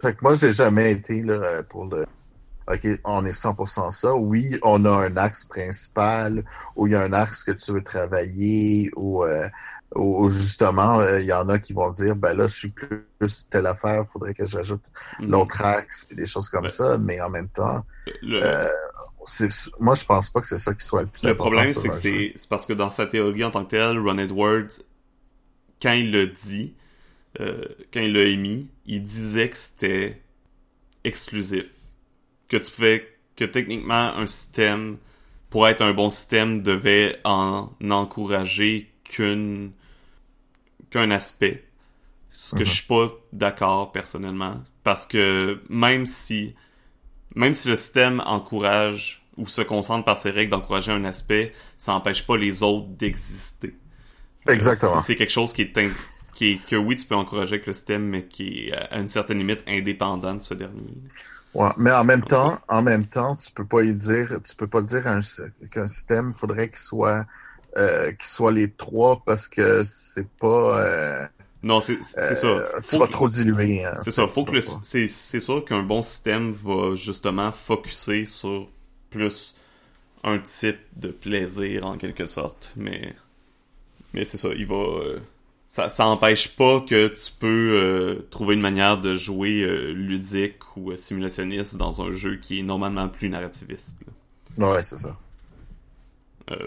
Fait 0.00 0.14
que 0.14 0.18
moi, 0.22 0.34
j'ai 0.34 0.50
jamais 0.50 0.92
été 0.92 1.22
là, 1.22 1.62
pour 1.62 1.86
le. 1.86 2.04
OK, 2.68 2.86
on 3.04 3.24
est 3.26 3.32
100% 3.32 3.90
ça. 3.90 4.14
Oui, 4.14 4.58
on 4.62 4.84
a 4.84 4.90
un 4.90 5.16
axe 5.16 5.44
principal 5.44 6.44
où 6.76 6.86
il 6.86 6.92
y 6.92 6.96
a 6.96 7.02
un 7.02 7.12
axe 7.12 7.42
que 7.44 7.52
tu 7.52 7.72
veux 7.72 7.82
travailler 7.82 8.90
ou, 8.96 9.24
euh, 9.24 9.48
ou 9.96 10.28
justement, 10.28 11.00
euh, 11.00 11.20
il 11.20 11.26
y 11.26 11.32
en 11.32 11.48
a 11.48 11.58
qui 11.58 11.72
vont 11.72 11.90
dire, 11.90 12.14
ben 12.16 12.34
là, 12.34 12.46
je 12.46 12.54
suis 12.54 12.68
plus, 12.70 13.04
plus 13.18 13.48
telle 13.50 13.66
affaire, 13.66 14.06
faudrait 14.08 14.34
que 14.34 14.46
j'ajoute 14.46 14.84
l'autre 15.20 15.60
axe 15.64 16.04
puis 16.04 16.16
des 16.16 16.26
choses 16.26 16.48
comme 16.48 16.68
ça. 16.68 16.98
Mais 16.98 17.20
en 17.20 17.30
même 17.30 17.48
temps, 17.48 17.84
le, 18.22 18.40
euh, 18.44 18.68
moi, 19.80 19.94
je 19.94 20.04
pense 20.04 20.30
pas 20.30 20.40
que 20.40 20.46
c'est 20.46 20.56
ça 20.58 20.72
qui 20.74 20.84
soit 20.84 21.02
le 21.02 21.08
plus 21.08 21.24
Le 21.24 21.30
important. 21.30 21.50
problème, 21.50 21.72
sur 21.72 21.80
c'est 21.82 21.88
que 22.32 22.32
c'est 22.38 22.48
parce 22.48 22.66
que 22.66 22.72
dans 22.72 22.90
sa 22.90 23.06
théorie 23.06 23.44
en 23.44 23.50
tant 23.50 23.64
que 23.64 23.70
telle, 23.70 23.98
Ron 23.98 24.18
Edwards, 24.18 24.68
quand 25.82 25.92
il 25.92 26.12
le 26.12 26.28
dit, 26.28 26.74
euh, 27.40 27.64
quand 27.92 28.00
il 28.00 28.12
l'a 28.12 28.24
émis, 28.24 28.68
il 28.86 29.02
disait 29.02 29.48
que 29.50 29.56
c'était 29.56 30.22
exclusif. 31.04 31.66
Que 32.48 32.56
tu 32.58 32.70
pouvais, 32.72 33.08
que 33.36 33.44
techniquement, 33.44 34.14
un 34.16 34.26
système, 34.26 34.98
pour 35.50 35.68
être 35.68 35.82
un 35.82 35.94
bon 35.94 36.10
système, 36.10 36.62
devait 36.62 37.18
en 37.24 37.70
encourager 37.90 38.92
qu'une, 39.04 39.72
qu'un 40.90 41.10
aspect. 41.10 41.64
Ce 42.30 42.54
que 42.54 42.64
Mhm. 42.64 42.64
je 42.64 42.72
suis 42.72 42.86
pas 42.86 43.10
d'accord, 43.32 43.92
personnellement. 43.92 44.62
Parce 44.84 45.06
que 45.06 45.62
même 45.68 46.06
si, 46.06 46.54
même 47.34 47.54
si 47.54 47.68
le 47.68 47.76
système 47.76 48.22
encourage 48.26 49.24
ou 49.38 49.46
se 49.48 49.62
concentre 49.62 50.04
par 50.04 50.18
ses 50.18 50.30
règles 50.30 50.50
d'encourager 50.52 50.92
un 50.92 51.04
aspect, 51.04 51.54
ça 51.76 51.92
n'empêche 51.92 52.26
pas 52.26 52.36
les 52.36 52.62
autres 52.62 52.88
d'exister. 52.88 53.74
Euh, 54.48 54.52
Exactement. 54.54 55.00
c'est 55.00 55.16
quelque 55.16 55.30
chose 55.30 55.52
qui 55.52 55.62
est, 55.62 55.78
in- 55.78 55.94
qui 56.34 56.52
est 56.52 56.66
que 56.66 56.76
oui, 56.76 56.96
tu 56.96 57.06
peux 57.06 57.14
encourager 57.14 57.54
avec 57.54 57.66
le 57.66 57.72
système, 57.72 58.04
mais 58.04 58.26
qui 58.26 58.68
est 58.68 58.72
à 58.72 58.98
une 58.98 59.08
certaine 59.08 59.38
limite 59.38 59.62
indépendant 59.66 60.34
de 60.34 60.40
ce 60.40 60.54
dernier. 60.54 60.94
Ouais, 61.54 61.70
mais 61.76 61.92
en 61.92 62.04
même 62.04 62.24
temps, 62.24 62.58
en 62.68 62.82
même 62.82 63.06
temps, 63.06 63.36
tu 63.36 63.52
peux 63.52 63.66
pas 63.66 63.82
y 63.82 63.94
dire, 63.94 64.40
tu 64.42 64.56
peux 64.56 64.66
pas 64.66 64.80
dire 64.82 65.06
un- 65.06 65.20
qu'un 65.70 65.86
système 65.86 66.32
faudrait 66.32 66.68
qu'il 66.70 66.78
soit, 66.78 67.26
euh, 67.76 68.12
qu'il 68.12 68.26
soit 68.28 68.52
les 68.52 68.70
trois 68.72 69.22
parce 69.24 69.48
que 69.48 69.82
c'est 69.84 70.28
pas, 70.38 70.80
euh, 70.80 71.26
Non, 71.62 71.80
c'est 71.80 72.02
c'est 72.02 72.34
ça. 72.34 72.46
euh, 72.48 72.80
tu 72.88 72.96
Faut 72.96 72.98
vas 72.98 73.06
que- 73.06 73.12
trop 73.12 73.28
diluer. 73.28 73.84
hein. 73.84 73.98
C'est 74.00 74.10
ça, 74.10 74.26
faut 74.26 74.44
que 74.44 74.52
le, 74.56 74.62
pas. 74.62 74.72
c'est, 74.82 75.06
c'est 75.08 75.40
sûr 75.40 75.64
qu'un 75.64 75.82
bon 75.82 76.02
système 76.02 76.50
va 76.50 76.94
justement 76.96 77.52
focuser 77.52 78.24
sur 78.24 78.68
plus 79.10 79.56
un 80.24 80.38
type 80.40 80.80
de 80.96 81.08
plaisir 81.08 81.86
en 81.86 81.96
quelque 81.98 82.26
sorte, 82.26 82.72
mais 82.76 83.14
mais 84.12 84.24
c'est 84.24 84.38
ça, 84.38 84.48
il 84.56 84.66
va 84.66 84.76
euh, 84.76 85.18
ça, 85.66 85.88
ça 85.88 86.06
empêche 86.06 86.56
pas 86.56 86.80
que 86.80 87.08
tu 87.08 87.32
peux 87.38 87.46
euh, 87.46 88.26
trouver 88.30 88.54
une 88.54 88.60
manière 88.60 88.98
de 88.98 89.14
jouer 89.14 89.62
euh, 89.62 89.92
ludique 89.92 90.76
ou 90.76 90.94
simulationniste 90.96 91.76
dans 91.76 92.02
un 92.02 92.12
jeu 92.12 92.36
qui 92.36 92.58
est 92.58 92.62
normalement 92.62 93.08
plus 93.08 93.28
narrativiste. 93.28 93.98
là. 94.58 94.72
Ouais, 94.72 94.82
c'est 94.82 94.98
ça. 94.98 95.16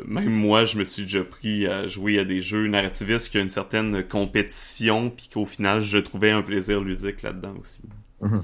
Même 0.08 0.32
moi, 0.32 0.66
je 0.66 0.80
me 0.80 0.84
suis 0.84 1.04
déjà 1.04 1.24
pris 1.24 1.68
à 1.68 1.86
jouer 1.86 2.18
à 2.18 2.26
des 2.26 2.42
jeux 2.42 2.66
narrativistes 2.66 3.30
qui 3.30 3.38
ont 3.38 3.42
une 3.42 3.50
certaine 3.50 4.04
compétition, 4.08 5.12
puis 5.12 5.30
qu'au 5.32 5.46
final, 5.46 5.82
je 5.82 6.00
trouvais 6.00 6.32
un 6.32 6.42
plaisir 6.42 6.82
ludique 6.82 7.22
là-dedans 7.22 7.54
aussi. 7.62 7.84
Mhm. 8.22 8.44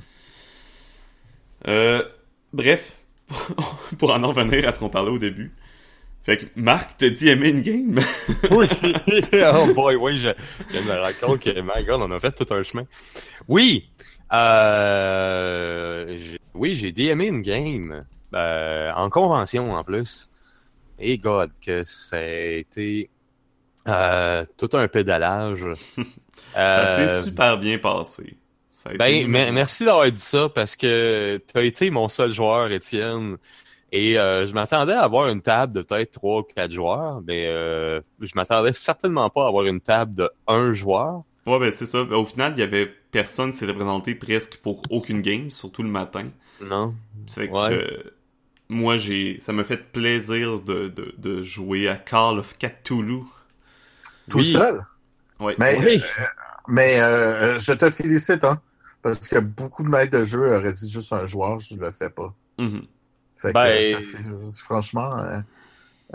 Euh, 1.68 2.04
bref, 2.54 2.98
pour 3.98 4.12
en 4.12 4.24
en 4.24 4.34
venir 4.34 4.68
à 4.68 4.72
ce 4.72 4.80
qu'on 4.80 4.90
parlait 4.90 5.12
au 5.12 5.20
début. 5.20 5.52
Fait 6.24 6.38
que 6.38 6.46
Marc 6.56 6.98
t'a 6.98 7.10
dit 7.10 7.30
aimer 7.30 7.50
une 7.50 7.62
game? 7.62 8.00
Oui! 8.52 8.68
oh 9.54 9.74
boy, 9.74 9.96
oui, 9.96 10.18
je, 10.18 10.30
je 10.72 10.80
me 10.80 11.00
rends 11.02 11.10
compte 11.28 11.40
que, 11.42 11.60
my 11.62 11.84
god, 11.86 12.02
on 12.02 12.12
a 12.12 12.20
fait 12.20 12.32
tout 12.32 12.54
un 12.54 12.62
chemin. 12.64 12.86
Oui! 13.48 13.90
Euh, 14.32 16.18
j'ai- 16.20 16.40
oui, 16.54 16.76
j'ai 16.76 16.92
DMé 16.92 17.28
une 17.28 17.42
game. 17.42 18.06
euh, 18.34 18.92
en 18.96 19.10
convention, 19.10 19.74
en 19.74 19.84
plus. 19.84 20.30
Et 21.00 21.18
god, 21.18 21.52
que 21.66 21.84
ça 21.84 22.18
a 22.18 22.22
été 22.22 23.10
euh, 23.88 24.46
tout 24.58 24.70
un 24.74 24.88
pédalage. 24.88 25.66
Ça 26.54 26.60
Euh, 26.88 27.08
s'est 27.08 27.24
super 27.24 27.58
bien 27.58 27.78
passé. 27.78 28.36
Ça 28.72 28.90
a 28.90 28.94
été 28.94 29.26
Ben, 29.26 29.52
merci 29.54 29.86
d'avoir 29.86 30.10
dit 30.12 30.20
ça 30.20 30.50
parce 30.50 30.76
que 30.76 31.38
t'as 31.54 31.62
été 31.64 31.90
mon 31.92 32.08
seul 32.10 32.32
joueur, 32.34 32.72
Étienne. 32.72 33.38
Et 33.92 34.18
euh, 34.18 34.46
je 34.46 34.54
m'attendais 34.54 34.94
à 34.94 35.02
avoir 35.04 35.28
une 35.28 35.42
table 35.42 35.74
de 35.74 35.82
peut-être 35.82 36.12
trois 36.12 36.40
ou 36.40 36.44
quatre 36.44 36.72
joueurs, 36.72 37.22
mais 37.28 37.48
euh, 37.48 38.00
je 38.22 38.32
m'attendais 38.36 38.72
certainement 38.74 39.30
pas 39.30 39.44
à 39.46 39.48
avoir 39.48 39.66
une 39.66 39.82
table 39.82 40.16
de 40.16 40.30
un 40.48 40.74
joueur. 40.74 41.24
Ouais, 41.46 41.60
ben 41.60 41.72
c'est 41.74 41.86
ça. 41.86 42.02
Au 42.04 42.24
final, 42.26 42.54
il 42.56 42.60
y 42.60 42.64
avait 42.64 42.90
personne 43.12 43.52
qui 43.52 43.58
s'était 43.58 43.74
présenté 43.74 44.16
presque 44.16 44.58
pour 44.58 44.82
aucune 44.90 45.22
game, 45.22 45.52
surtout 45.52 45.84
le 45.84 45.90
matin. 45.90 46.26
Non. 46.62 46.94
Ça 47.28 47.42
fait 47.42 47.50
que 47.50 47.54
Ouais. 47.54 47.74
euh, 47.74 48.04
moi 48.70 48.96
j'ai 48.96 49.40
ça 49.42 49.52
m'a 49.52 49.66
fait 49.66 49.92
plaisir 49.92 50.62
de, 50.62 50.88
de, 50.88 51.14
de 51.18 51.42
jouer 51.42 51.90
à 51.90 51.96
Call 51.96 52.40
of 52.40 52.58
Cthulhu. 52.58 53.24
Tout 54.30 54.38
Oui. 54.38 54.46
seul? 54.46 54.86
Ouais. 55.40 55.56
Mais, 55.60 55.78
Oui. 55.84 56.02
mais 56.68 57.02
euh, 57.02 57.60
je 57.60 57.74
te 57.74 57.90
félicite, 57.90 58.44
hein, 58.46 58.62
parce 59.02 59.28
que 59.28 59.40
beaucoup 59.40 59.84
de 59.84 59.90
maîtres 59.90 60.18
de 60.20 60.24
jeu 60.24 60.56
auraient 60.56 60.72
dit 60.74 60.90
juste 60.90 61.12
un 61.12 61.26
joueur, 61.26 61.60
je 61.60 61.76
le 61.76 61.92
fais 61.92 62.10
pas. 62.10 62.34
Mhm. 62.60 62.84
Fait 63.42 63.54
que, 63.54 63.54
Ben- 63.54 64.02
franchement. 64.64 65.18
euh, 65.18 65.40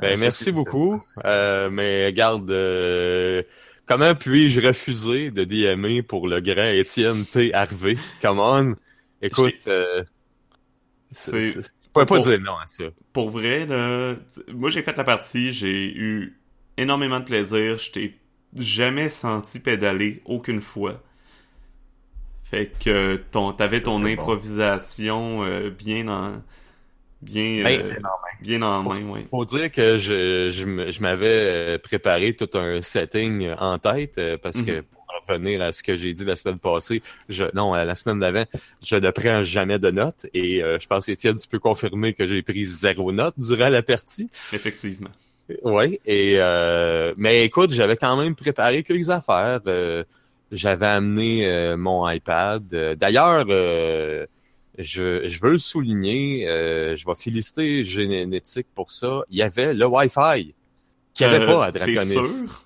Ben, 0.01 0.19
merci 0.21 0.53
beaucoup. 0.53 1.03
Euh, 1.25 1.71
mais 1.71 2.13
garde, 2.13 2.51
euh, 2.51 3.43
comment 3.87 4.15
puis-je 4.15 4.61
refuser 4.61 5.31
de 5.31 5.45
DMer 5.45 6.03
pour 6.03 6.29
le 6.29 6.41
grand 6.41 6.69
Étienne 6.69 7.25
T. 7.25 7.53
Harvey? 7.55 7.97
Come 8.23 8.39
on. 8.39 8.75
Écoute, 9.23 9.67
euh, 9.67 10.05
c'est- 11.11 11.53
je 11.53 11.69
pourrais 11.93 12.07
pas 12.07 12.17
pour- 12.17 12.25
dire 12.27 12.41
non 12.41 12.57
à 12.59 12.67
ça. 12.67 12.85
Pour 13.13 13.31
vrai, 13.31 13.67
là, 13.67 14.17
moi 14.53 14.71
j'ai 14.71 14.83
fait 14.83 14.97
la 14.97 15.05
partie, 15.05 15.53
j'ai 15.53 15.93
eu 15.97 16.39
énormément 16.77 17.21
de 17.21 17.25
plaisir, 17.25 17.79
je 17.79 17.91
t'ai 17.91 18.19
jamais 18.57 19.09
senti 19.09 19.61
pédaler 19.61 20.23
aucune 20.27 20.61
fois. 20.61 21.03
Fait 22.45 22.71
que 22.79 23.17
ton 23.17 23.53
t'avais 23.53 23.81
Ça, 23.81 23.87
ton 23.87 23.99
bon. 24.01 24.07
improvisation 24.07 25.45
euh, 25.45 25.71
bien 25.71 26.07
en 26.09 26.43
bien 27.23 27.63
Ben, 27.65 27.81
euh, 27.85 27.95
bien 28.41 28.63
en 28.63 28.83
main, 28.83 29.03
ouais. 29.11 29.27
Faut 29.31 29.45
dire 29.45 29.71
que 29.73 29.99
je, 29.99 30.51
je, 30.51 30.91
je 30.93 31.01
m'avais 31.01 31.27
euh, 31.29 31.79
préparé 31.79 32.35
tout 32.37 32.49
un 32.55 32.83
setting 32.83 33.51
en 33.59 33.79
tête 33.79 34.19
euh, 34.19 34.37
parce 34.39 34.63
que 34.63 34.73
Mhm. 34.73 34.83
pour 34.83 35.05
revenir 35.29 35.63
à 35.63 35.73
ce 35.73 35.83
que 35.83 35.97
j'ai 35.97 36.13
dit 36.13 36.25
la 36.25 36.37
semaine 36.37 36.59
passée, 36.59 37.03
je 37.29 37.45
non 37.55 37.75
euh, 37.75 37.85
la 37.85 37.95
semaine 37.95 38.21
d'avant, 38.21 38.45
je 38.83 38.97
ne 38.97 39.11
prends 39.11 39.43
jamais 39.43 39.79
de 39.79 39.91
notes 39.91 40.27
et 40.35 40.63
euh, 40.63 40.79
je 40.81 40.87
pense 40.87 41.09
Étienne 41.09 41.37
tu 41.39 41.49
peux 41.49 41.59
confirmer 41.59 42.13
que 42.13 42.27
j'ai 42.29 42.43
pris 42.43 42.65
zéro 42.67 43.11
note 43.13 43.35
durant 43.39 43.69
la 43.71 43.83
partie. 43.83 44.29
Effectivement. 44.53 45.11
Oui, 45.63 46.01
et 46.05 46.35
euh, 46.41 47.15
mais 47.17 47.45
écoute, 47.45 47.71
j'avais 47.73 47.97
quand 47.97 48.17
même 48.17 48.35
préparé 48.35 48.83
quelques 48.83 49.09
affaires. 49.11 49.61
euh, 49.69 50.03
j'avais 50.53 50.87
amené 50.87 51.47
euh, 51.49 51.77
mon 51.77 52.09
iPad. 52.09 52.65
Euh, 52.73 52.95
D'ailleurs, 52.97 53.45
euh, 53.49 54.27
je, 54.79 55.27
je 55.29 55.41
veux 55.41 55.53
le 55.53 55.59
souligner, 55.59 56.49
euh, 56.49 56.97
je 56.97 57.05
vais 57.07 57.15
féliciter 57.15 57.85
Génétique 57.85 58.67
pour 58.75 58.91
ça. 58.91 59.23
Il 59.31 59.39
y 59.39 59.43
avait 59.43 59.75
le 59.75 59.87
Wi-Fi 59.87 60.55
qu'il 61.15 61.29
n'y 61.29 61.35
avait 61.35 61.45
Euh, 61.45 61.47
pas 61.47 61.67
à 61.67 61.73
T'es 61.73 61.79
Draconis. 61.81 62.13
sûr? 62.13 62.63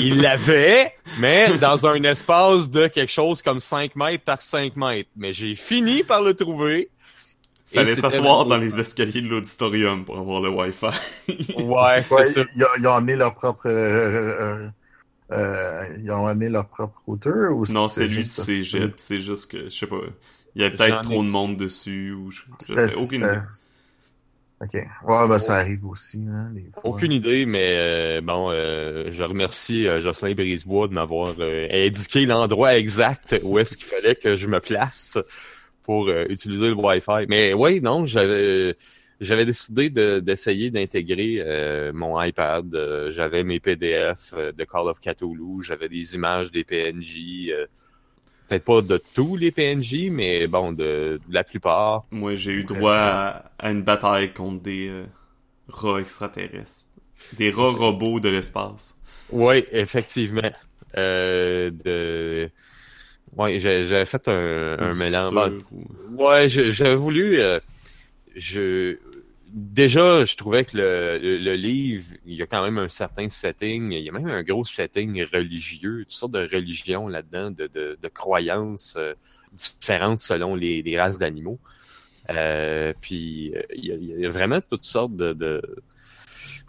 Il- 0.00 0.20
l'avait, 0.20 0.92
mais 1.18 1.58
dans 1.58 1.86
un 1.86 2.02
espace 2.04 2.70
de 2.70 2.86
quelque 2.86 3.10
chose 3.10 3.42
comme 3.42 3.60
5 3.60 3.96
mètres 3.96 4.24
par 4.24 4.40
5 4.40 4.76
mètres. 4.76 5.10
Mais 5.16 5.32
j'ai 5.32 5.54
fini 5.54 6.02
par 6.02 6.22
le 6.22 6.34
trouver. 6.34 6.90
Fallait 7.72 7.94
s'asseoir 7.96 8.46
dans 8.46 8.56
les 8.56 8.78
escaliers 8.78 9.20
de 9.20 9.26
l'auditorium 9.28 10.04
pour 10.04 10.16
avoir 10.18 10.40
le 10.40 10.48
Wi-Fi. 10.50 10.86
Ouais, 11.56 12.02
c'est 12.04 12.14
Ouais, 12.14 12.24
ça. 12.24 12.44
Ils, 12.56 12.62
ont- 12.64 12.68
ils 12.78 12.86
ont 12.86 12.92
amené 12.94 13.16
leur 13.16 13.34
propre. 13.34 13.66
euh, 13.66 13.72
euh, 13.72 14.68
euh, 15.32 15.82
ils 16.00 16.10
ont 16.12 16.26
amené 16.26 16.48
leur 16.48 16.68
propre 16.68 17.00
routeur 17.06 17.52
ou 17.56 17.64
non, 17.72 17.88
c'est 17.88 18.02
lui 18.02 18.08
du 18.08 18.14
juste- 18.16 18.32
cégep. 18.42 18.94
C'est 18.98 19.20
juste 19.20 19.50
que, 19.50 19.64
je 19.64 19.68
sais 19.70 19.86
pas, 19.86 19.96
il 20.54 20.62
y 20.62 20.64
avait 20.64 20.76
peut-être 20.76 21.00
ai- 21.00 21.02
trop 21.02 21.22
de 21.22 21.28
monde 21.28 21.56
dessus 21.56 22.12
ou 22.12 22.30
je, 22.30 22.42
je 22.42 22.44
C'est- 22.60 22.74
sais, 22.88 22.94
aucune 22.96 23.20
c'est- 23.20 23.32
idée. 23.34 23.40
Ok. 24.60 24.74
Ouais, 24.74 25.28
ben 25.28 25.38
ça 25.38 25.56
arrive 25.56 25.84
aussi, 25.84 26.22
hein, 26.30 26.50
fois. 26.72 26.90
Aucune 26.92 27.12
idée, 27.12 27.44
mais 27.44 27.74
euh, 27.76 28.20
bon, 28.22 28.48
euh, 28.50 29.10
je 29.10 29.22
remercie 29.22 29.86
euh, 29.86 30.00
Jocelyn 30.00 30.32
Brisebois 30.34 30.88
de 30.88 30.94
m'avoir 30.94 31.34
euh, 31.40 31.66
indiqué 31.70 32.24
l'endroit 32.24 32.78
exact 32.78 33.38
où 33.42 33.58
est-ce 33.58 33.76
qu'il 33.76 33.86
fallait 33.86 34.14
que 34.14 34.36
je 34.36 34.46
me 34.46 34.60
place 34.60 35.18
pour 35.82 36.08
euh, 36.08 36.24
utiliser 36.30 36.68
le 36.68 36.74
Wi-Fi. 36.76 37.26
Mais 37.28 37.52
oui, 37.52 37.80
non, 37.82 38.06
j'avais 38.06 38.76
j'avais 39.20 39.44
décidé 39.44 39.90
de- 39.90 40.20
d'essayer 40.20 40.70
d'intégrer 40.70 41.36
euh, 41.40 41.92
mon 41.92 42.20
iPad. 42.22 42.72
Euh, 42.74 43.10
j'avais 43.10 43.42
mes 43.44 43.60
PDF 43.60 44.32
euh, 44.34 44.52
de 44.52 44.64
Call 44.64 44.88
of 44.88 44.98
Cthulhu, 45.00 45.62
j'avais 45.62 45.88
des 45.88 46.14
images 46.14 46.50
des 46.52 46.64
PNJ. 46.64 47.50
Peut-être 48.48 48.64
pas 48.64 48.82
de 48.82 49.02
tous 49.14 49.36
les 49.36 49.50
PNJ, 49.50 50.10
mais 50.10 50.46
bon, 50.46 50.72
de, 50.72 51.20
de 51.26 51.34
la 51.34 51.44
plupart. 51.44 52.04
Moi, 52.10 52.34
j'ai 52.36 52.52
eu 52.52 52.64
droit 52.64 52.92
à, 52.94 53.50
à 53.58 53.70
une 53.70 53.82
bataille 53.82 54.32
contre 54.34 54.62
des 54.62 54.88
euh, 54.88 55.04
rats 55.68 55.98
extraterrestres. 56.00 56.86
Des 57.38 57.50
rats 57.50 57.70
robots 57.70 58.20
de 58.20 58.28
l'espace. 58.28 58.98
Oui, 59.30 59.64
effectivement. 59.72 60.50
Euh, 60.98 61.70
de... 61.84 62.50
Ouais, 63.36 63.58
j'ai- 63.58 63.84
j'avais 63.86 64.04
fait 64.06 64.28
un, 64.28 64.92
mélange. 64.98 65.64
ou- 65.72 66.22
Ouais, 66.22 66.48
je- 66.48 66.70
j'avais 66.70 66.94
voulu. 66.94 67.40
euh, 67.40 67.58
je 68.36 68.96
déjà, 69.54 70.24
je 70.24 70.36
trouvais 70.36 70.64
que 70.64 70.76
le, 70.76 71.18
le, 71.18 71.38
le 71.38 71.54
livre, 71.54 72.14
il 72.26 72.34
y 72.34 72.42
a 72.42 72.46
quand 72.46 72.62
même 72.62 72.76
un 72.78 72.88
certain 72.88 73.28
setting. 73.28 73.92
Il 73.92 74.02
y 74.02 74.08
a 74.08 74.12
même 74.12 74.26
un 74.26 74.42
gros 74.42 74.64
setting 74.64 75.24
religieux, 75.32 76.02
toutes 76.04 76.12
sortes 76.12 76.32
de 76.32 76.48
religions 76.52 77.08
là-dedans, 77.08 77.50
de, 77.52 77.68
de, 77.72 77.96
de 78.02 78.08
croyances 78.08 78.96
euh, 78.98 79.14
différentes 79.52 80.18
selon 80.18 80.54
les, 80.54 80.82
les 80.82 81.00
races 81.00 81.18
d'animaux. 81.18 81.60
Euh, 82.30 82.92
puis 83.00 83.52
euh, 83.54 83.62
il 83.76 83.84
y, 83.86 83.92
a, 83.92 83.94
il 83.94 84.20
y 84.20 84.26
a 84.26 84.30
vraiment 84.30 84.60
toutes 84.60 84.84
sortes 84.84 85.14
de, 85.16 85.32
de 85.32 85.62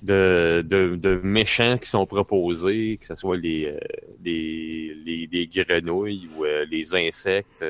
de, 0.04 0.62
de, 0.68 0.98
de 0.98 1.16
méchants 1.24 1.78
qui 1.78 1.90
sont 1.90 2.06
proposés, 2.06 2.98
que 3.00 3.08
ce 3.08 3.16
soit 3.16 3.38
les, 3.38 3.68
euh, 3.68 3.80
les, 4.24 4.94
les, 5.06 5.28
les 5.32 5.48
grenouilles 5.48 6.28
ou 6.38 6.46
euh, 6.46 6.66
les 6.70 6.94
insectes. 6.94 7.64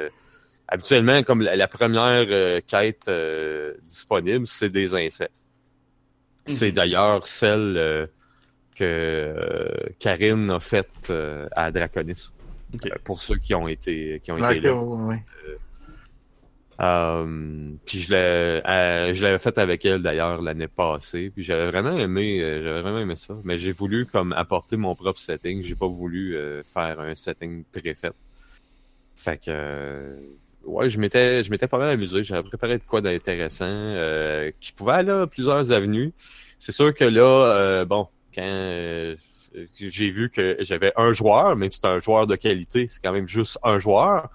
Habituellement, 0.68 1.24
comme 1.24 1.42
la, 1.42 1.56
la 1.56 1.68
première 1.68 2.26
euh, 2.30 2.62
quête 2.66 3.08
euh, 3.08 3.74
disponible, 3.84 4.48
c'est 4.48 4.70
des 4.70 4.94
insectes. 4.94 5.32
C'est 6.48 6.70
Mhm. 6.70 6.74
d'ailleurs 6.76 7.28
celle 7.28 7.76
euh, 7.78 8.08
que 8.76 9.34
Karine 10.00 10.52
a 10.52 10.60
faite 10.60 11.12
à 11.56 11.72
Draconis. 11.72 12.30
Pour 13.04 13.24
ceux 13.24 13.38
qui 13.38 13.56
ont 13.56 13.68
été 13.70 14.20
qui 14.22 14.32
ont 14.32 14.38
été 14.38 14.60
là. 14.60 14.76
ouais, 14.76 15.24
puis 17.86 18.02
je 18.02 18.12
l'ai, 18.12 18.62
je 19.14 19.24
l'avais 19.24 19.38
fait 19.38 19.58
avec 19.58 19.86
elle 19.86 20.02
d'ailleurs 20.02 20.42
l'année 20.42 20.68
passée. 20.68 21.32
Puis 21.34 21.44
j'avais 21.44 21.68
vraiment 21.72 21.98
aimé, 21.98 22.40
j'avais 22.42 22.82
vraiment 22.82 23.00
aimé 23.00 23.16
ça. 23.16 23.38
Mais 23.46 23.58
j'ai 23.58 23.72
voulu 23.72 24.06
comme 24.06 24.34
apporter 24.34 24.76
mon 24.76 24.94
propre 24.94 25.20
setting. 25.20 25.64
J'ai 25.64 25.76
pas 25.76 25.88
voulu 25.88 26.38
faire 26.66 27.00
un 27.00 27.16
setting 27.16 27.64
préfet. 27.64 28.12
Fait 29.16 29.38
que 29.38 30.18
ouais, 30.66 30.90
je 30.90 31.00
m'étais, 31.00 31.44
je 31.44 31.52
m'étais 31.52 31.68
pas 31.68 31.78
mal 31.78 31.90
amusé. 31.90 32.24
J'avais 32.24 32.44
préparé 32.44 32.78
de 32.78 32.84
quoi 32.84 33.02
d'intéressant 33.02 33.66
euh, 33.68 34.52
qui 34.60 34.72
pouvait 34.74 34.94
aller 34.94 35.12
à 35.12 35.28
plusieurs 35.28 35.72
avenues. 35.72 36.14
C'est 36.60 36.72
sûr 36.72 36.94
que 36.94 37.06
là, 37.06 37.24
euh, 37.24 37.86
bon, 37.86 38.08
quand 38.34 38.42
euh, 38.44 39.16
j'ai 39.74 40.10
vu 40.10 40.30
que 40.30 40.58
j'avais 40.62 40.92
un 40.98 41.14
joueur, 41.14 41.56
même 41.56 41.72
si 41.72 41.80
c'est 41.82 41.88
un 41.88 42.00
joueur 42.00 42.28
de 42.28 42.36
qualité, 42.36 42.88
c'est 42.88 43.02
quand 43.04 43.14
même 43.14 43.28
juste 43.28 43.58
un 43.64 43.80
joueur. 43.80 44.30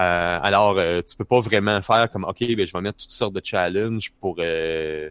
Euh, 0.00 0.38
alors, 0.42 0.78
euh, 0.78 1.02
tu 1.02 1.16
peux 1.16 1.24
pas 1.24 1.40
vraiment 1.40 1.80
faire 1.82 2.10
comme 2.10 2.24
OK, 2.24 2.40
ben, 2.40 2.66
je 2.66 2.72
vais 2.72 2.80
mettre 2.80 2.98
toutes 2.98 3.10
sortes 3.10 3.34
de 3.34 3.42
challenges 3.44 4.10
pour 4.20 4.36
euh, 4.38 5.10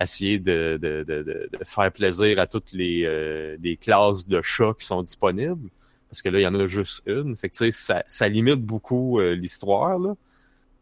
essayer 0.00 0.38
de, 0.38 0.78
de, 0.80 1.04
de, 1.06 1.22
de, 1.22 1.64
faire 1.64 1.90
plaisir 1.90 2.38
à 2.38 2.46
toutes 2.46 2.72
les, 2.72 3.56
les 3.60 3.76
classes 3.76 4.26
de 4.26 4.42
chats 4.42 4.74
qui 4.78 4.86
sont 4.86 5.02
disponibles. 5.02 5.70
Parce 6.14 6.22
que 6.22 6.28
là, 6.28 6.38
il 6.38 6.42
y 6.42 6.46
en 6.46 6.54
a 6.54 6.68
juste 6.68 7.02
une. 7.06 7.36
Fait 7.36 7.48
que 7.48 7.72
ça, 7.72 8.28
limite 8.28 8.62
beaucoup 8.62 9.18
euh, 9.18 9.34
l'histoire. 9.34 9.98
Là. 9.98 10.14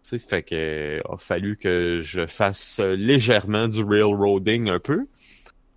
Fait 0.02 0.42
que 0.42 0.54
euh, 0.54 1.00
a 1.08 1.16
fallu 1.16 1.56
que 1.56 2.00
je 2.02 2.26
fasse 2.26 2.80
euh, 2.80 2.94
légèrement 2.94 3.66
du 3.66 3.82
railroading 3.82 4.68
un 4.68 4.78
peu. 4.78 5.06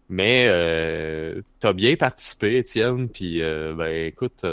Mais 0.09 0.47
euh, 0.49 1.41
t'as 1.61 1.71
bien 1.71 1.95
participé, 1.95 2.57
Étienne, 2.57 3.07
puis 3.07 3.41
euh, 3.41 3.73
ben 3.75 4.07
écoute, 4.07 4.43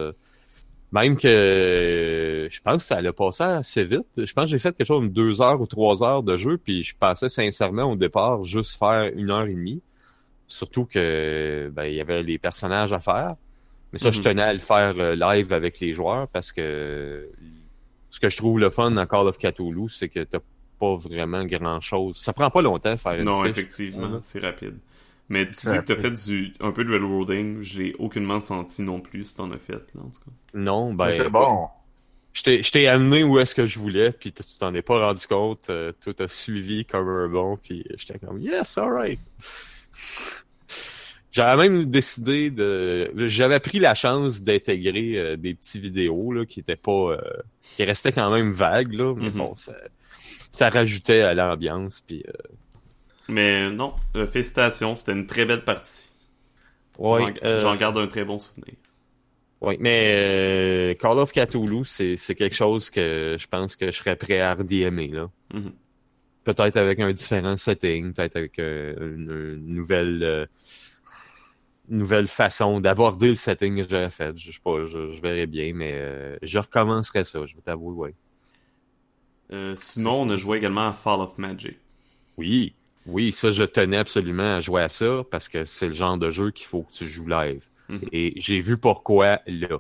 même 0.92 1.18
que 1.18 2.48
je 2.48 2.60
pense 2.60 2.76
que 2.76 2.82
ça 2.82 2.98
allait 2.98 3.12
passer 3.12 3.42
assez 3.42 3.84
vite. 3.84 4.06
Je 4.16 4.32
pense 4.32 4.44
que 4.44 4.50
j'ai 4.52 4.60
fait 4.60 4.76
quelque 4.76 4.86
chose 4.86 5.00
comme 5.00 5.12
deux 5.12 5.42
heures 5.42 5.60
ou 5.60 5.66
trois 5.66 6.04
heures 6.04 6.22
de 6.22 6.36
jeu, 6.36 6.58
puis 6.58 6.84
je 6.84 6.94
pensais 6.96 7.28
sincèrement 7.28 7.90
au 7.90 7.96
départ 7.96 8.44
juste 8.44 8.78
faire 8.78 9.10
une 9.16 9.32
heure 9.32 9.46
et 9.46 9.54
demie. 9.54 9.82
Surtout 10.46 10.86
que 10.86 11.72
ben 11.74 11.86
il 11.86 11.94
y 11.94 12.00
avait 12.00 12.22
les 12.22 12.38
personnages 12.38 12.92
à 12.92 13.00
faire. 13.00 13.34
Mais 13.92 13.98
ça, 13.98 14.10
je 14.10 14.18
Mhm. 14.18 14.24
tenais 14.24 14.42
à 14.42 14.52
le 14.52 14.58
faire 14.58 14.94
euh, 14.98 15.14
live 15.14 15.52
avec 15.52 15.78
les 15.80 15.94
joueurs 15.94 16.28
parce 16.28 16.50
que 16.52 17.28
ce 18.10 18.20
que 18.20 18.28
je 18.28 18.36
trouve 18.36 18.58
le 18.58 18.70
fun 18.70 18.90
dans 18.90 19.06
Call 19.06 19.26
of 19.28 19.38
Cthulhu, 19.38 19.88
c'est 19.88 20.08
que 20.08 20.20
t'as 20.24 20.38
pas 20.80 20.96
vraiment 20.96 21.44
grand 21.44 21.80
chose. 21.80 22.16
Ça 22.16 22.32
prend 22.32 22.50
pas 22.50 22.62
longtemps 22.62 22.92
de 22.92 22.96
faire 22.96 23.12
une 23.14 23.24
Non, 23.24 23.42
fiche. 23.42 23.50
effectivement, 23.50 24.10
Ouais. 24.12 24.18
c'est 24.20 24.40
rapide. 24.40 24.76
Mais 25.28 25.44
tu 25.48 25.66
dis 25.66 25.76
que 25.78 25.80
t'as 25.82 25.96
fait 25.96 26.10
du, 26.10 26.52
un 26.60 26.72
peu 26.72 26.84
de 26.84 26.90
railroading, 26.90 27.60
j'ai 27.60 27.94
aucunement 27.98 28.40
senti 28.40 28.82
non 28.82 29.00
plus 29.00 29.24
si 29.24 29.36
t'en 29.36 29.50
as 29.52 29.58
fait, 29.58 29.74
là, 29.94 30.02
en 30.02 30.10
tout 30.10 30.20
cas. 30.24 30.30
Non, 30.54 30.92
ben. 30.92 31.10
c'est 31.10 31.30
bon. 31.30 31.68
Je 32.34 32.42
t'ai, 32.42 32.62
je 32.62 32.70
t'ai 32.72 32.88
amené 32.88 33.24
où 33.24 33.38
est-ce 33.38 33.54
que 33.54 33.66
je 33.66 33.78
voulais, 33.78 34.10
puis 34.12 34.32
tu 34.32 34.42
t'en 34.58 34.74
es 34.74 34.82
pas 34.82 34.98
rendu 35.06 35.26
compte. 35.26 35.68
euh, 35.70 35.92
tout 36.02 36.14
a 36.18 36.28
suivi 36.28 36.84
comme 36.86 37.08
un 37.08 37.28
bon, 37.28 37.56
puis 37.62 37.84
j'étais 37.96 38.18
comme 38.18 38.40
yes, 38.40 38.76
alright. 38.78 39.20
J'avais 41.32 41.66
même 41.68 41.86
décidé 41.86 42.50
de, 42.50 43.10
j'avais 43.28 43.58
pris 43.58 43.78
la 43.78 43.94
chance 43.94 44.42
d'intégrer 44.42 45.18
euh, 45.18 45.36
des 45.36 45.54
petits 45.54 45.80
vidéos 45.80 46.30
là 46.32 46.44
qui 46.44 46.60
étaient 46.60 46.76
pas, 46.76 46.92
euh, 47.12 47.18
qui 47.76 47.84
restaient 47.84 48.12
quand 48.12 48.30
même 48.30 48.52
vagues 48.52 48.92
là, 48.92 49.14
mais 49.16 49.30
Mhm. 49.30 49.38
bon, 49.38 49.54
ça, 49.54 49.72
ça 50.52 50.68
rajoutait 50.68 51.22
à 51.22 51.32
l'ambiance, 51.34 52.02
puis 52.06 52.22
euh, 52.28 52.32
Mais 53.28 53.70
non, 53.70 53.94
euh, 54.14 54.26
félicitations, 54.26 54.94
c'était 54.94 55.12
une 55.12 55.26
très 55.26 55.46
belle 55.46 55.64
partie. 55.64 56.10
ouais, 56.98 57.32
J'en 57.42 57.48
euh, 57.74 57.76
garde 57.76 57.96
un 57.96 58.06
très 58.08 58.24
bon 58.24 58.38
souvenir. 58.38 58.74
Oui, 59.62 59.76
mais 59.80 60.14
euh, 60.16 60.94
Call 60.94 61.18
of 61.18 61.32
Cthulhu, 61.32 61.84
c'est 61.86 62.16
c'est 62.18 62.34
quelque 62.34 62.56
chose 62.56 62.90
que 62.90 63.36
je 63.38 63.46
pense 63.46 63.76
que 63.76 63.86
je 63.86 63.96
serais 63.96 64.16
prêt 64.16 64.40
à 64.40 64.54
redMer, 64.54 65.08
là. 65.08 65.30
Mhm. 65.54 65.72
Peut-être 66.44 66.76
avec 66.76 66.98
un 66.98 67.12
différent 67.12 67.56
setting, 67.56 68.12
peut-être 68.12 68.36
avec 68.36 68.58
une, 68.58 69.30
une 69.64 69.74
nouvelle 69.74 70.22
euh, 70.24 70.46
nouvelle 71.98 72.28
façon 72.28 72.80
d'aborder 72.80 73.30
le 73.30 73.34
setting 73.34 73.82
que 73.82 73.88
j'aurais 73.88 74.10
fait. 74.10 74.36
Je 74.36 74.50
sais 74.50 74.58
pas, 74.62 74.86
je, 74.86 75.12
je 75.12 75.20
verrai 75.20 75.46
bien, 75.46 75.72
mais 75.74 75.92
euh, 75.94 76.36
je 76.42 76.58
recommencerai 76.58 77.24
ça, 77.24 77.44
je 77.46 77.54
vais 77.54 77.62
t'avouer, 77.62 77.94
ouais. 77.94 78.14
Euh, 79.52 79.74
sinon, 79.76 80.22
on 80.22 80.30
a 80.30 80.36
joué 80.36 80.58
également 80.58 80.88
à 80.88 80.92
Fall 80.92 81.20
of 81.20 81.36
Magic. 81.38 81.76
Oui, 82.38 82.74
oui, 83.06 83.32
ça, 83.32 83.50
je 83.50 83.64
tenais 83.64 83.98
absolument 83.98 84.56
à 84.56 84.60
jouer 84.60 84.82
à 84.82 84.88
ça 84.88 85.22
parce 85.30 85.48
que 85.48 85.64
c'est 85.64 85.88
le 85.88 85.92
genre 85.92 86.16
de 86.18 86.30
jeu 86.30 86.50
qu'il 86.50 86.66
faut 86.66 86.82
que 86.82 86.92
tu 86.92 87.06
joues 87.06 87.26
live. 87.26 87.62
Mhm. 87.88 88.00
Et 88.12 88.32
j'ai 88.36 88.60
vu 88.60 88.78
pourquoi 88.78 89.40
là. 89.46 89.78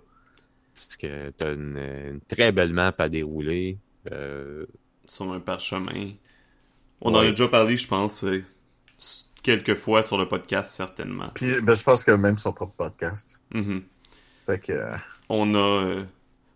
Parce 0.74 0.96
que 0.96 1.30
t'as 1.30 1.54
une, 1.54 1.78
une 1.78 2.20
très 2.20 2.52
belle 2.52 2.72
map 2.72 2.94
à 2.98 3.08
dérouler. 3.08 3.78
Euh, 4.10 4.66
sur 5.04 5.32
un 5.32 5.40
parchemin. 5.40 6.10
On 7.00 7.14
en 7.14 7.20
a 7.20 7.30
déjà 7.30 7.48
parlé, 7.48 7.76
je 7.76 7.88
pense, 7.88 8.24
quelques 9.42 9.74
fois 9.74 10.02
sur 10.02 10.18
le 10.18 10.28
podcast, 10.28 10.72
certainement. 10.74 11.30
Puis 11.34 11.60
ben, 11.60 11.74
je 11.74 11.82
pense 11.82 12.04
que 12.04 12.10
même 12.12 12.38
son 12.38 12.52
propre 12.52 12.74
podcast. 12.76 13.40
Fait 14.44 14.58
que 14.58 14.72
euh, 14.72 14.96
On 15.28 15.54
a... 15.54 15.58
euh, 15.58 16.04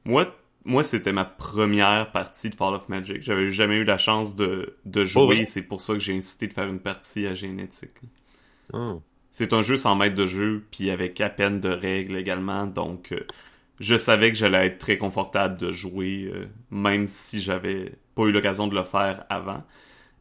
Moi, 0.05 0.35
moi 0.65 0.83
c'était 0.83 1.13
ma 1.13 1.25
première 1.25 2.11
partie 2.13 2.51
de 2.51 2.55
Fall 2.57 2.75
of 2.75 2.89
Magic. 2.89 3.23
J'avais 3.23 3.51
jamais 3.53 3.77
eu 3.77 3.85
la 3.85 3.99
chance 3.99 4.37
de, 4.37 4.77
de 4.85 5.05
jouer, 5.05 5.45
c'est 5.47 5.63
pour 5.67 5.81
ça 5.81 5.95
que 5.95 6.01
j'ai 6.01 6.17
incité 6.17 6.47
de 6.49 6.53
faire 6.53 6.69
une 6.69 6.81
partie 6.81 7.27
à 7.27 7.35
Génétique. 7.35 7.91
oh. 8.73 9.03
C'est 9.31 9.53
un 9.53 9.63
jeu 9.63 9.77
sans 9.77 9.95
maître 9.97 10.15
de 10.17 10.27
jeu, 10.27 10.65
puis 10.71 10.91
avec 10.91 11.21
à 11.21 11.29
peine 11.29 11.61
de 11.61 11.69
règles 11.69 12.17
également, 12.17 12.67
donc 12.67 13.13
euh, 13.13 13.21
je 13.81 13.97
savais 13.97 14.33
que 14.33 14.39
j'allais 14.39 14.67
être 14.67 14.79
très 14.79 14.97
confortable 14.99 15.59
de 15.59 15.73
jouer, 15.73 16.31
euh, 16.33 16.47
même 16.71 17.07
si 17.07 17.43
j'avais 17.43 17.93
pas 18.15 18.23
eu 18.25 18.33
l'occasion 18.33 18.67
de 18.67 18.75
le 18.75 18.85
faire 18.85 19.25
avant. 19.29 19.63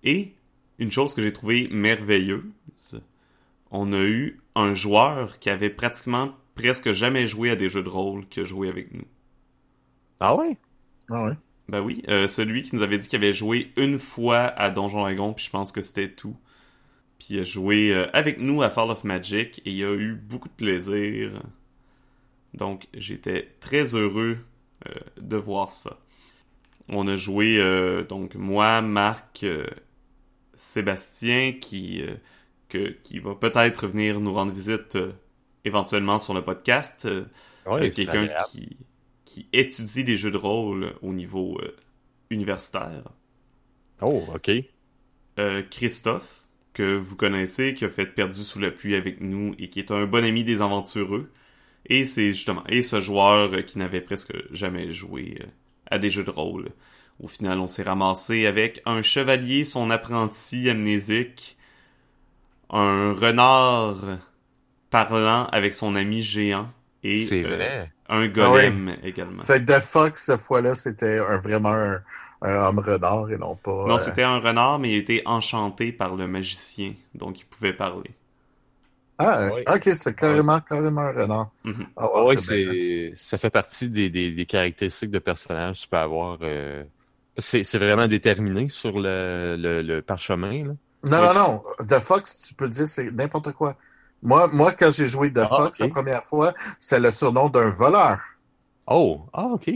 Et 0.04 0.34
une 0.80 0.92
chose 0.92 1.14
que 1.14 1.22
j'ai 1.22 1.34
trouvé 1.34 1.68
merveilleuse, 1.72 3.02
on 3.72 3.94
a 3.94 4.04
eu 4.04 4.40
un 4.56 4.74
joueur 4.74 5.40
qui 5.40 5.50
avait 5.50 5.70
pratiquement 5.70 6.36
presque 6.56 6.92
jamais 6.92 7.28
joué 7.28 7.50
à 7.50 7.56
des 7.56 7.70
jeux 7.70 7.84
de 7.84 7.90
rôle 7.90 8.28
que 8.28 8.44
joué 8.44 8.70
avec 8.70 8.94
nous. 8.94 9.06
Ah 10.20 10.36
ouais? 10.36 10.58
ah 11.10 11.26
ouais. 11.26 11.34
Ben 11.68 11.82
oui, 11.82 12.04
euh, 12.10 12.28
celui 12.28 12.62
qui 12.64 12.76
nous 12.76 12.84
avait 12.84 12.98
dit 12.98 13.08
qu'il 13.08 13.18
avait 13.18 13.34
joué 13.34 13.72
une 13.76 13.98
fois 13.98 14.44
à 14.44 14.70
Donjon 14.70 15.02
Dragon, 15.02 15.34
puis 15.34 15.46
je 15.46 15.50
pense 15.50 15.72
que 15.72 15.82
c'était 15.82 16.12
tout. 16.12 16.38
Puis 17.18 17.30
il 17.32 17.40
a 17.40 17.44
joué 17.44 17.92
euh, 17.92 18.08
avec 18.14 18.40
nous 18.40 18.62
à 18.62 18.70
Fall 18.70 18.92
of 18.92 19.04
Magic 19.04 19.62
et 19.66 19.72
il 19.72 19.84
a 19.84 19.94
eu 19.94 20.14
beaucoup 20.14 20.48
de 20.48 20.54
plaisir. 20.54 21.42
Donc 22.54 22.88
j'étais 22.94 23.56
très 23.60 23.96
heureux 23.96 24.38
euh, 24.88 24.92
de 25.20 25.38
voir 25.38 25.72
ça. 25.72 26.00
On 26.88 27.08
a 27.08 27.16
joué 27.16 27.58
euh, 27.60 28.04
donc 28.04 28.36
moi, 28.36 28.82
Marc, 28.82 29.44
euh, 29.44 29.66
Sébastien 30.58 31.54
qui 31.54 32.02
euh, 32.02 32.16
que, 32.70 32.96
qui 33.04 33.20
va 33.20 33.36
peut-être 33.36 33.88
venir 33.88 34.20
nous 34.20 34.34
rendre 34.34 34.54
visite 34.54 34.96
euh, 34.96 35.12
éventuellement 35.66 36.20
sur 36.20 36.34
le 36.34 36.42
podcast. 36.44 37.06
euh, 37.06 37.26
quelqu'un 37.66 38.28
qui, 38.52 38.78
qui 39.24 39.48
étudie 39.54 40.04
les 40.04 40.18
jeux 40.18 40.32
de 40.32 40.38
rôle 40.38 40.94
au 41.02 41.14
niveau 41.14 41.60
universitaire. 42.30 43.04
Oh, 44.02 44.24
ok. 44.34 44.52
Christophe, 45.72 46.46
que 46.74 46.96
vous 46.96 47.16
connaissez, 47.16 47.74
qui 47.74 47.86
a 47.86 47.90
fait 47.90 48.06
Perdu 48.06 48.44
sous 48.44 48.60
la 48.60 48.70
pluie 48.70 48.94
avec 48.96 49.20
nous 49.22 49.56
et 49.58 49.70
qui 49.70 49.80
est 49.80 49.90
un 49.92 50.06
bon 50.06 50.24
ami 50.24 50.44
des 50.44 50.62
aventureux. 50.62 51.32
Et 51.88 52.06
c'est 52.06 52.34
justement, 52.34 52.64
et 52.68 52.84
ce 52.84 53.02
joueur 53.02 53.66
qui 53.66 53.80
n'avait 53.80 54.02
presque 54.02 54.36
jamais 54.52 54.92
joué 54.92 55.40
à 55.90 55.98
des 55.98 56.10
jeux 56.12 56.24
de 56.24 56.32
rôle. 56.32 56.70
Au 57.20 57.28
final, 57.28 57.60
on 57.60 57.68
s'est 57.68 57.84
ramassé 57.84 58.46
avec 58.46 58.82
un 58.86 59.02
chevalier, 59.02 59.66
son 59.66 59.90
apprenti 59.90 60.70
amnésique, 60.70 61.58
un 62.70 63.14
renard 63.14 64.20
parlant 64.92 65.46
avec 65.48 65.74
son 65.76 65.96
ami 65.96 66.22
géant 66.24 66.70
et 67.04 67.38
euh, 67.44 67.86
un 68.10 68.28
golem 68.28 68.98
également. 69.04 69.44
Fait 69.44 69.64
que 69.66 69.72
The 69.78 69.82
Fox, 69.82 70.26
cette 70.26 70.42
fois-là, 70.42 70.76
c'était 70.76 71.20
un, 71.20 71.38
vraiment 71.38 71.70
un, 71.74 72.02
un 72.42 72.56
homme 72.68 72.80
renard 72.80 73.30
et 73.32 73.38
non 73.38 73.56
pas. 73.56 73.72
Non, 73.86 73.98
euh, 73.98 73.98
c'était 73.98 74.24
un 74.24 74.40
renard, 74.40 74.80
mais 74.80 74.92
il 74.92 74.98
était 74.98 75.22
enchanté 75.26 75.94
par 75.94 76.16
le 76.18 76.28
magicien, 76.28 76.94
donc 77.14 77.40
il 77.40 77.46
pouvait 77.46 77.72
parler. 77.74 78.12
Ah, 79.18 79.52
Ouais. 79.54 79.64
ok, 79.68 79.92
c'est 79.96 80.14
carrément, 80.16 80.60
carrément 80.62 81.02
un 81.02 81.12
renard. 81.12 81.52
Mhm. 81.64 81.88
Ah, 81.96 82.10
Ah 82.14 82.36
c'est, 82.38 83.14
ça 83.18 83.38
fait 83.38 83.50
partie 83.50 83.90
des, 83.90 84.10
des, 84.10 84.32
des 84.32 84.46
caractéristiques 84.46 85.12
de 85.12 85.20
personnage 85.20 85.78
que 85.78 85.84
tu 85.84 85.90
peux 85.90 85.98
avoir. 85.98 86.40
euh, 86.42 86.84
C'est, 87.38 87.64
c'est 87.64 87.78
vraiment 87.78 88.08
déterminé 88.08 88.70
sur 88.70 89.00
le, 89.00 89.56
le, 89.58 89.82
le 89.82 90.02
parchemin, 90.02 90.66
là. 90.66 90.74
Non, 91.04 91.22
non, 91.22 91.34
non. 91.34 91.64
The 91.88 92.00
Fox, 92.00 92.42
tu 92.48 92.54
peux 92.56 92.68
dire, 92.70 92.88
c'est 92.88 93.12
n'importe 93.12 93.52
quoi. 93.54 93.78
Moi, 94.24 94.48
moi, 94.52 94.74
quand 94.74 94.92
j'ai 94.92 95.08
joué 95.08 95.32
The 95.32 95.40
Ah, 95.40 95.48
Fox 95.48 95.80
la 95.80 95.88
première 95.88 96.24
fois, 96.24 96.54
c'est 96.80 97.00
le 97.00 97.12
surnom 97.12 97.50
d'un 97.50 97.70
voleur. 97.70 98.20
Oh, 98.88 99.30
ah, 99.34 99.46
ok. 99.54 99.70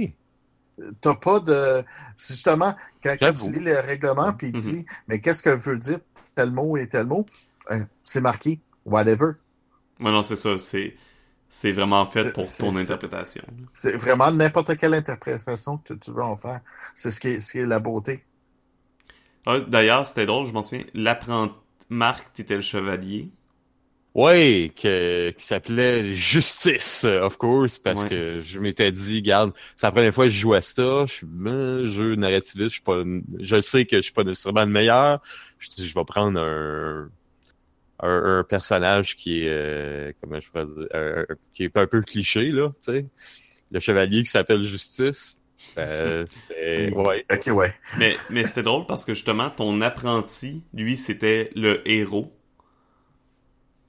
T'as 1.02 1.15
pas 1.15 1.39
de. 1.41 1.84
C'est 2.15 2.34
justement, 2.36 2.74
quand, 3.04 3.15
quand 3.19 3.34
tu 3.34 3.52
lis 3.52 3.60
le 3.60 3.80
règlement, 3.80 4.34
puis 4.34 4.48
il 4.50 4.56
Mhm. 4.56 4.62
dit, 4.62 4.86
mais 5.08 5.19
qu'est-ce 5.19 5.43
que 5.43 5.50
veut 5.50 5.78
dire 5.78 6.00
tel 6.36 6.52
mot 6.52 6.78
et 6.78 6.88
tel 6.88 7.06
mot? 7.06 7.26
Euh, 7.72 7.80
c'est 8.04 8.22
marqué, 8.22 8.62
whatever. 8.86 9.34
Ouais, 10.00 10.12
non, 10.12 10.22
c'est 10.22 10.36
ça. 10.36 10.58
C'est 10.58 10.95
C'est 11.49 11.71
vraiment 11.71 12.05
fait 12.05 12.31
pour 12.31 12.43
ton 12.57 12.75
interprétation. 12.75 13.43
C'est 13.73 13.93
vraiment 13.97 14.31
n'importe 14.31 14.77
quelle 14.77 14.93
interprétation 14.93 15.77
que 15.77 15.93
tu 15.95 16.12
veux 16.12 16.23
en 16.23 16.35
faire. 16.35 16.62
C'est 16.95 17.09
ce 17.12 17.19
qui 17.19 17.29
est, 17.29 17.39
ce 17.41 17.51
qui 17.53 17.57
est 17.59 17.65
la 17.65 17.79
beauté. 17.79 18.23
Ah, 19.45 19.59
D'ailleurs, 19.59 20.05
c'était 20.05 20.25
drôle, 20.27 20.47
je 20.47 20.53
m'en 20.53 20.62
souviens. 20.62 20.85
L'apprenti, 20.93 21.55
Marc, 21.89 22.33
t'étais 22.33 22.55
le 22.55 22.62
chevalier. 22.62 23.29
Ouais, 24.15 24.71
que, 24.75 25.29
qui 25.31 25.45
s'appelait 25.45 26.15
Justice, 26.15 27.03
of 27.05 27.38
course, 27.38 27.77
parce 27.77 28.03
Ouais. 28.03 28.09
que 28.09 28.41
je 28.43 28.59
m'étais 28.59 28.91
dit, 28.91 29.21
garde, 29.21 29.53
c'est 29.75 29.85
la 29.85 29.91
première 29.91 30.13
fois 30.13 30.25
que 30.25 30.31
je 30.31 30.39
joue 30.39 30.53
à 30.55 30.62
ça, 30.62 31.05
je 31.05 31.13
suis 31.13 31.27
un 31.45 31.85
jeu 31.85 32.15
narrativiste, 32.15 32.69
je 32.69 32.73
suis 32.73 32.81
pas, 32.81 33.03
je 33.39 33.62
sais 33.62 33.85
que 33.85 33.97
je 33.97 34.01
suis 34.01 34.12
pas 34.12 34.23
nécessairement 34.23 34.62
le 34.65 34.71
meilleur. 34.71 35.21
Je 35.59 35.69
dis, 35.69 35.88
je 35.88 35.93
vais 35.93 36.03
prendre 36.05 36.39
un, 36.39 37.09
un, 38.01 38.39
un 38.39 38.43
personnage 38.43 39.15
qui 39.15 39.43
est, 39.43 39.49
euh, 39.49 40.12
comment 40.21 40.39
je 40.39 40.49
pourrais 40.49 40.65
dire, 40.65 40.88
un- 40.93 41.25
qui 41.53 41.63
est 41.63 41.77
un 41.77 41.88
peu 41.88 42.01
cliché, 42.01 42.51
là, 42.51 42.69
tu 42.83 42.91
sais. 42.93 43.05
Le 43.71 43.79
chevalier 43.79 44.23
qui 44.23 44.29
s'appelle 44.29 44.63
Justice. 44.63 45.39
Euh, 45.77 46.25
c'était, 46.29 46.91
ouais. 46.93 47.25
Ok, 47.31 47.47
ouais. 47.53 47.73
Mais, 47.97 48.15
mais 48.31 48.45
c'était 48.45 48.63
drôle 48.63 48.85
parce 48.85 49.05
que 49.05 49.13
justement, 49.13 49.49
ton 49.49 49.81
apprenti, 49.81 50.63
lui, 50.73 50.97
c'était 50.97 51.51
le 51.55 51.88
héros. 51.89 52.33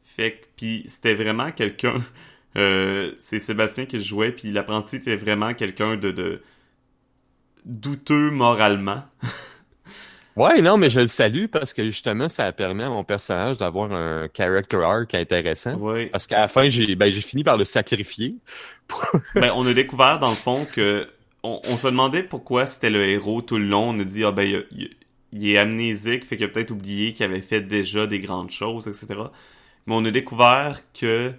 Fait 0.04 0.32
que, 0.32 0.46
puis 0.56 0.84
c'était 0.88 1.14
vraiment 1.14 1.50
quelqu'un. 1.52 2.02
Euh, 2.56 3.12
c'est 3.18 3.38
Sébastien 3.40 3.86
qui 3.86 3.96
le 3.96 4.02
jouait, 4.02 4.32
puis 4.32 4.50
l'apprenti 4.50 4.96
était 4.96 5.16
vraiment 5.16 5.54
quelqu'un 5.54 5.96
de, 5.96 6.10
de 6.10 6.42
douteux 7.64 8.30
moralement. 8.30 9.02
Ouais, 10.36 10.62
non, 10.62 10.76
mais 10.76 10.90
je 10.90 11.00
le 11.00 11.08
salue 11.08 11.46
parce 11.46 11.74
que 11.74 11.82
justement, 11.84 12.28
ça 12.28 12.50
permis 12.52 12.82
à 12.82 12.88
mon 12.88 13.04
personnage 13.04 13.58
d'avoir 13.58 13.92
un 13.92 14.28
character 14.34 14.76
arc 14.82 15.14
intéressant. 15.14 15.74
Ouais. 15.74 16.06
Parce 16.06 16.26
qu'à 16.26 16.40
la 16.40 16.48
fin, 16.48 16.68
j'ai 16.68 16.94
ben, 16.94 17.12
fini 17.12 17.42
par 17.44 17.56
le 17.56 17.64
sacrifier. 17.64 18.36
Ben, 19.34 19.52
on 19.54 19.66
a 19.66 19.74
découvert 19.74 20.18
dans 20.18 20.30
le 20.30 20.34
fond 20.36 20.64
que 20.74 21.08
on, 21.42 21.60
on 21.68 21.76
se 21.76 21.86
demandait 21.88 22.22
pourquoi 22.22 22.66
c'était 22.66 22.90
le 22.90 23.04
héros 23.08 23.42
tout 23.42 23.56
le 23.58 23.64
long. 23.66 23.90
On 23.90 23.98
a 24.00 24.04
dit 24.04 24.24
ah 24.24 24.32
ben 24.32 24.42
il, 24.42 24.66
il- 24.72 24.96
il 25.32 25.48
est 25.48 25.58
amnésique, 25.58 26.24
fait 26.24 26.36
qu'il 26.36 26.46
a 26.46 26.48
peut-être 26.48 26.72
oublié 26.72 27.12
qu'il 27.12 27.24
avait 27.24 27.40
fait 27.40 27.60
déjà 27.60 28.08
des 28.08 28.18
grandes 28.18 28.50
choses, 28.50 28.88
etc. 28.88 29.06
Mais 29.86 29.94
on 29.94 30.04
a 30.04 30.10
découvert 30.10 30.80
que 30.92 31.32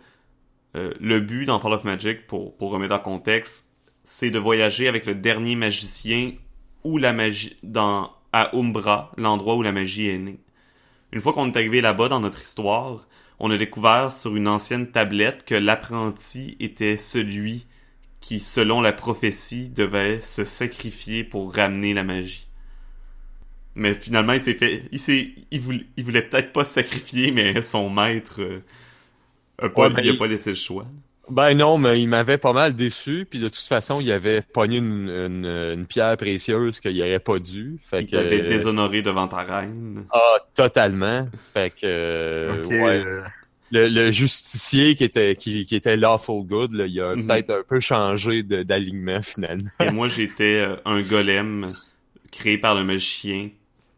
euh, 0.78 0.94
le 1.02 1.20
but 1.20 1.46
dans 1.46 1.60
Fall 1.60 1.74
of 1.74 1.84
Magic, 1.84 2.26
pour, 2.26 2.56
pour 2.56 2.72
remettre 2.72 2.94
en 2.96 3.00
contexte, 3.00 3.74
c'est 4.06 4.32
de 4.32 4.40
voyager 4.40 4.88
avec 4.88 5.06
le 5.06 5.14
dernier 5.14 5.56
magicien 5.58 6.32
ou 6.86 6.98
la 6.98 7.12
magie 7.12 7.58
dans 7.64 8.12
à 8.34 8.56
Umbra, 8.56 9.12
l'endroit 9.18 9.56
où 9.56 9.62
la 9.64 9.72
magie 9.72 10.08
est 10.08 10.18
née. 10.18 10.40
Une 11.14 11.22
fois 11.22 11.34
qu'on 11.34 11.48
est 11.52 11.58
arrivé 11.58 11.82
là-bas 11.82 12.10
dans 12.10 12.20
notre 12.22 12.42
histoire, 12.42 13.08
on 13.40 13.52
a 13.52 13.58
découvert 13.58 14.12
sur 14.14 14.36
une 14.36 14.48
ancienne 14.48 14.92
tablette 14.92 15.46
que 15.46 15.56
l'apprenti 15.56 16.58
était 16.60 16.98
celui 16.98 17.68
qui, 18.22 18.40
selon 18.42 18.82
la 18.82 18.94
prophétie, 18.94 19.70
devait 19.70 20.22
se 20.22 20.46
sacrifier 20.46 21.24
pour 21.24 21.56
ramener 21.56 21.94
la 21.94 22.04
magie. 22.04 22.48
Mais 23.76 23.94
finalement, 23.94 24.34
il 24.34 24.42
s'est 24.42 24.54
fait, 24.56 24.84
il 24.92 25.00
s'est, 25.00 25.34
il 25.52 25.62
voulait, 25.62 25.86
il 25.98 26.04
voulait 26.04 26.22
peut-être 26.24 26.52
pas 26.54 26.66
se 26.66 26.74
sacrifier, 26.74 27.32
mais 27.32 27.62
son 27.62 27.90
maître 27.90 28.42
euh, 28.42 28.64
a 29.60 29.70
pas, 29.70 29.84
Ouais, 29.84 29.90
ben, 29.90 30.02
lui 30.02 30.10
a 30.10 30.14
il- 30.14 30.20
pas 30.20 30.28
laissé 30.28 30.52
le 30.52 30.56
choix. 30.56 30.88
Ben 31.32 31.56
non, 31.58 31.78
mais 31.78 32.02
il 32.02 32.08
m'avait 32.08 32.38
pas 32.38 32.54
mal 32.54 32.76
déçu. 32.76 33.26
Puis 33.30 33.40
de 33.40 33.48
toute 33.48 33.64
façon, 33.66 34.00
il 34.02 34.12
avait 34.12 34.42
pogné 34.42 34.78
une, 34.78 35.10
une, 35.10 35.46
une 35.46 35.86
pierre 35.86 36.18
précieuse 36.18 36.80
qu'il 36.80 37.00
aurait 37.02 37.20
pas 37.20 37.40
dû. 37.40 37.78
Fait 37.82 38.02
Il 38.02 38.08
que, 38.08 38.16
euh, 38.18 38.24
t'avait 38.24 38.42
déshonoré 38.42 39.02
devant 39.02 39.28
ta 39.28 39.38
reine. 39.38 40.06
Ah, 40.12 40.20
totalement. 40.54 41.28
Fait 41.54 41.70
que 41.70 41.80
euh, 41.84 42.62
ouais. 42.66 43.04
euh, 43.06 43.22
le, 43.72 43.88
le 43.88 44.12
justicier 44.12 44.96
qui 44.96 45.06
était 45.06 45.36
qui, 45.36 45.66
qui 45.66 45.76
était 45.76 45.96
lawful 45.96 46.44
good, 46.46 46.74
là, 46.74 46.86
il 46.86 47.00
a 47.00 47.16
Mhm. 47.16 47.26
peut-être 47.26 47.50
un 47.52 47.64
peu 47.68 47.80
changé 47.80 48.44
de- 48.44 48.64
d'alignement 48.64 49.22
finalement. 49.22 49.70
Et 49.80 49.90
moi, 49.90 50.08
j'étais 50.10 50.68
un 50.86 51.02
golem 51.02 51.68
créé 52.32 52.58
par 52.58 52.76
le 52.76 52.84
magicien. 52.84 53.50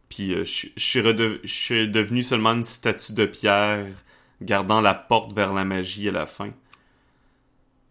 Puis 0.10 0.34
euh, 0.36 0.44
je 0.44 0.68
je 0.78 0.84
suis 0.84 1.02
rede- 1.02 1.40
je 1.44 1.52
suis 1.52 1.88
devenu 1.90 2.22
seulement 2.22 2.52
une 2.54 2.62
statue 2.64 3.14
de 3.14 3.26
pierre 3.26 3.88
gardant 4.42 4.82
la 4.82 4.94
porte 4.94 5.34
vers 5.34 5.54
la 5.54 5.66
magie 5.66 6.08
à 6.10 6.12
la 6.12 6.28
fin. 6.28 6.52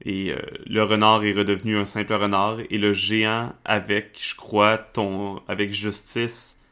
Et 0.04 0.32
euh, 0.32 0.38
le 0.66 0.82
renard 0.82 1.24
est 1.24 1.32
redevenu 1.32 1.76
un 1.76 1.86
simple 1.86 2.14
renard. 2.14 2.58
Et 2.70 2.78
le 2.78 2.92
géant, 2.92 3.52
avec, 3.64 4.18
je 4.20 4.34
crois, 4.34 4.78
ton, 4.78 5.40
avec 5.48 5.72
justice 5.72 6.62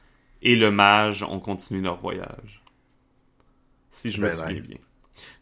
et 0.42 0.56
le 0.56 0.70
mage 0.70 1.22
ont 1.22 1.40
continué 1.40 1.82
leur 1.82 1.96
voyage. 1.96 2.62
Si 3.90 4.10
je 4.10 4.20
me 4.20 4.30
souviens 4.30 4.54
nice. 4.54 4.68
bien. 4.68 4.78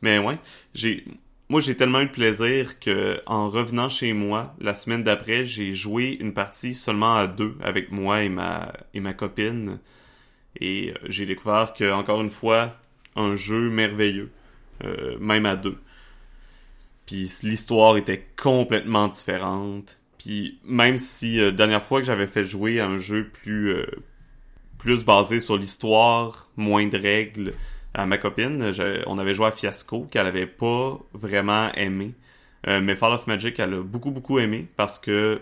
Mais 0.03 0.18
ouais, 0.18 0.38
j'ai, 0.74 1.05
moi 1.48 1.61
j'ai 1.61 1.77
tellement 1.77 2.01
eu 2.01 2.07
de 2.07 2.11
plaisir 2.11 2.81
que 2.81 3.20
en 3.27 3.48
revenant 3.48 3.88
chez 3.88 4.12
moi 4.12 4.55
la 4.61 4.74
semaine 4.74 5.05
d'après, 5.05 5.44
j'ai 5.44 5.72
joué 5.72 6.16
une 6.20 6.33
partie 6.35 6.74
seulement 6.74 7.14
à 7.14 7.27
deux 7.27 7.57
avec 7.62 7.92
moi 7.92 8.22
et 8.22 8.29
ma 8.29 8.72
et 8.94 9.01
ma 9.01 9.12
copine. 9.12 9.79
Et 10.61 10.90
euh, 10.90 10.94
j'ai 11.09 11.27
découvert 11.27 11.74
que 11.74 11.92
encore 11.92 12.20
une 12.20 12.31
fois 12.31 12.77
un 13.14 13.37
jeu 13.37 13.70
merveilleux, 13.70 14.31
euh, 14.85 15.16
même 15.20 15.46
à 15.46 15.57
deux. 15.57 15.79
Puis 17.09 17.31
l'histoire 17.42 17.97
était 17.97 18.27
complètement 18.37 19.09
différente. 19.09 19.99
Puis 20.18 20.59
même 20.64 20.99
si 20.99 21.40
euh, 21.40 21.51
dernière 21.51 21.83
fois 21.83 22.01
que 22.01 22.07
j'avais 22.07 22.27
fait 22.27 22.44
jouer 22.44 22.81
à 22.81 22.87
un 22.87 22.99
jeu 22.99 23.31
plus 23.31 23.71
euh, 23.73 23.87
plus 24.77 25.05
basé 25.05 25.40
sur 25.40 25.57
l'histoire, 25.57 26.51
moins 26.57 26.87
de 26.87 26.99
règles 26.99 27.55
à 27.94 28.05
ma 28.05 28.18
copine, 28.18 28.73
on 29.07 29.16
avait 29.16 29.35
joué 29.35 29.47
à 29.47 29.51
Fiasco 29.51 30.07
qu'elle 30.11 30.27
avait 30.27 30.47
pas 30.47 30.99
vraiment 31.14 31.73
aimé. 31.73 32.12
Euh, 32.66 32.81
mais 32.83 32.94
Fall 32.94 33.14
of 33.14 33.27
Magic, 33.27 33.59
elle 33.59 33.73
a 33.75 33.83
beaucoup 33.83 34.11
beaucoup 34.11 34.38
aimé 34.38 34.68
parce 34.77 34.99
que 34.99 35.40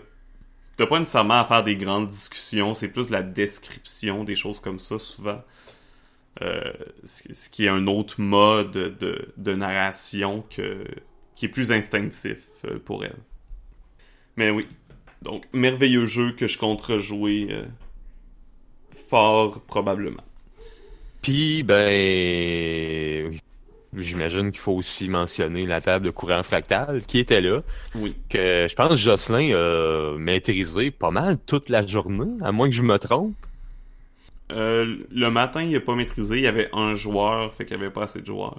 t'as 0.77 0.87
pas 0.87 0.99
nécessairement 0.99 1.41
à 1.41 1.45
faire 1.45 1.65
des 1.65 1.75
grandes 1.75 2.07
discussions, 2.07 2.73
c'est 2.73 2.87
plus 2.87 3.09
la 3.09 3.23
description 3.23 4.23
des 4.23 4.35
choses 4.35 4.61
comme 4.61 4.79
ça 4.79 4.97
souvent. 4.97 5.43
Euh, 6.41 6.71
ce 7.03 7.49
qui 7.49 7.65
est 7.65 7.69
un 7.69 7.87
autre 7.87 8.21
mode 8.21 8.71
de, 8.71 9.33
de 9.35 9.53
narration 9.53 10.45
que, 10.49 10.85
qui 11.37 11.45
est 11.45 11.49
plus 11.49 11.71
instinctif 11.71 12.39
euh, 12.65 12.79
pour 12.83 13.05
elle. 13.05 13.15
Mais 14.35 14.49
oui, 14.49 14.67
donc 15.21 15.43
merveilleux 15.53 16.07
jeu 16.07 16.31
que 16.31 16.47
je 16.47 16.57
compte 16.57 16.81
rejouer 16.81 17.47
euh, 17.51 17.63
fort 18.91 19.61
probablement. 19.61 20.23
Puis 21.21 21.61
ben 21.61 23.31
j'imagine 23.95 24.51
qu'il 24.51 24.59
faut 24.59 24.73
aussi 24.73 25.09
mentionner 25.09 25.67
la 25.67 25.79
table 25.79 26.05
de 26.05 26.11
courant 26.11 26.41
fractal 26.41 27.03
qui 27.05 27.19
était 27.19 27.41
là. 27.41 27.61
Oui. 27.93 28.15
Que 28.29 28.67
je 28.67 28.75
pense 28.75 28.89
que 28.89 28.95
Jocelyn 28.95 29.55
a 29.55 30.17
maîtrisé 30.17 30.89
pas 30.89 31.11
mal 31.11 31.37
toute 31.45 31.69
la 31.69 31.85
journée, 31.85 32.33
à 32.41 32.51
moins 32.51 32.67
que 32.67 32.75
je 32.75 32.83
me 32.83 32.97
trompe. 32.97 33.35
Euh, 34.51 34.97
le 35.11 35.29
matin, 35.29 35.61
il 35.61 35.75
a 35.75 35.81
pas 35.81 35.95
maîtrisé, 35.95 36.37
il 36.37 36.43
y 36.43 36.47
avait 36.47 36.69
un 36.73 36.95
joueur, 36.95 37.53
fait 37.53 37.65
qu'il 37.65 37.75
y 37.75 37.79
avait 37.79 37.91
pas 37.91 38.03
assez 38.03 38.21
de 38.21 38.25
joueurs. 38.25 38.57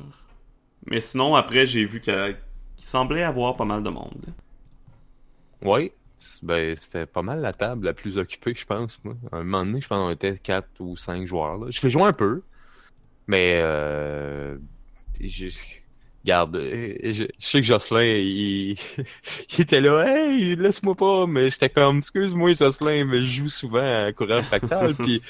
Mais 0.87 1.01
sinon, 1.01 1.35
après, 1.35 1.67
j'ai 1.67 1.85
vu 1.85 2.01
qu'il 2.01 2.37
qu'il 2.79 2.87
semblait 2.87 3.25
avoir 3.25 3.57
pas 3.57 3.67
mal 3.67 3.83
de 3.83 3.91
monde. 3.91 4.25
Oui. 5.62 5.93
Ben, 6.43 6.75
c'était 6.81 7.07
pas 7.07 7.23
mal 7.23 7.41
la 7.41 7.53
table 7.53 7.87
la 7.87 7.93
plus 7.93 8.19
occupée, 8.19 8.55
je 8.55 8.64
pense, 8.64 9.01
moi. 9.05 9.14
À 9.33 9.37
un 9.37 9.45
moment 9.45 9.64
donné, 9.64 9.81
je 9.81 9.88
pense 9.88 9.99
qu'on 9.99 10.11
était 10.11 10.38
quatre 10.38 10.69
ou 10.81 10.97
cinq 10.97 11.27
joueurs, 11.27 11.59
là. 11.59 11.67
Je 11.71 11.81
l'ai 11.83 11.91
joué 11.91 12.03
un 12.03 12.12
peu. 12.12 12.43
Mais, 13.27 13.61
euh, 13.62 14.57
je, 15.20 15.49
regarde, 16.24 16.57
euh, 16.57 16.95
je, 17.03 17.24
sais 17.39 17.61
que 17.61 17.66
Jocelyn, 17.66 18.03
il, 18.03 18.76
était 19.59 19.81
là, 19.81 20.05
hey, 20.07 20.57
laisse-moi 20.57 20.95
pas, 20.95 21.26
mais 21.26 21.51
j'étais 21.51 21.68
comme, 21.68 21.99
excuse-moi, 21.99 22.55
Jocelyn, 22.55 23.05
mais 23.05 23.20
je 23.20 23.43
joue 23.43 23.49
souvent 23.49 24.07
à 24.07 24.12
courant 24.12 24.43
fractal, 24.43 24.95
puis 24.95 25.20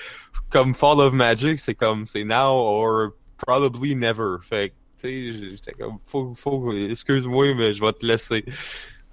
comme 0.50 0.74
Fall 0.74 1.00
of 1.00 1.12
Magic, 1.12 1.58
c'est 1.58 1.74
comme, 1.74 2.06
c'est 2.06 2.24
now 2.24 2.52
or 2.52 3.10
probably 3.38 3.94
never. 3.94 4.36
Fait 4.42 4.72
j'étais 5.02 5.72
comme, 5.74 5.98
faut, 6.04 6.34
faut, 6.34 6.72
excuse-moi, 6.72 7.54
mais 7.54 7.74
je 7.74 7.80
vais 7.84 7.92
te 7.92 8.04
laisser. 8.06 8.44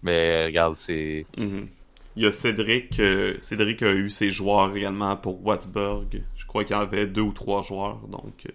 Mais, 0.04 0.46
regarde, 0.46 0.76
c'est, 0.76 1.28
Mhm. 1.38 1.70
Il 2.16 2.24
y 2.24 2.26
a 2.26 2.32
Cédric. 2.32 3.00
euh, 3.00 3.36
Cédric 3.40 3.82
a 3.84 3.94
eu 3.94 4.10
ses 4.10 4.32
joueurs 4.32 4.76
également 4.76 5.16
pour 5.18 5.46
Wattsburg. 5.46 6.24
Je 6.36 6.46
crois 6.46 6.64
qu'il 6.66 6.76
y 6.76 6.80
en 6.80 6.82
avait 6.82 7.08
deux 7.08 7.22
ou 7.22 7.34
trois 7.34 7.62
joueurs. 7.62 8.08
Donc, 8.08 8.46
euh, 8.48 8.52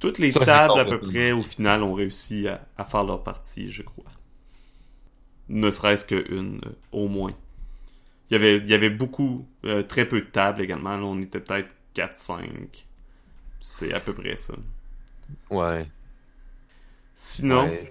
toutes 0.00 0.18
les 0.18 0.32
Ça, 0.32 0.40
tables 0.44 0.80
à 0.80 0.84
peu 0.86 1.00
près, 1.00 1.32
au 1.32 1.42
final, 1.44 1.82
ont 1.84 1.94
réussi 1.94 2.48
à, 2.48 2.66
à 2.78 2.84
faire 2.86 3.04
leur 3.04 3.22
partie, 3.24 3.70
je 3.72 3.82
crois. 3.82 4.12
Ne 5.48 5.70
serait-ce 5.70 6.04
qu'une, 6.06 6.60
euh, 6.66 6.70
au 6.92 7.08
moins. 7.08 7.32
Il 8.30 8.34
y 8.34 8.36
avait, 8.36 8.58
il 8.58 8.66
y 8.68 8.74
avait 8.74 8.90
beaucoup, 8.90 9.48
très 9.88 10.06
peu 10.08 10.20
de 10.20 10.26
tables 10.26 10.62
également. 10.62 10.96
Là, 10.96 11.04
on 11.04 11.20
était 11.22 11.40
peut-être 11.40 11.74
4-5. 11.94 12.86
C'est 13.60 13.92
à 13.94 14.00
peu 14.00 14.14
près 14.14 14.36
ça. 14.36 14.54
ouais. 15.50 15.90
Sinon, 17.14 17.64
Ouais. 17.68 17.90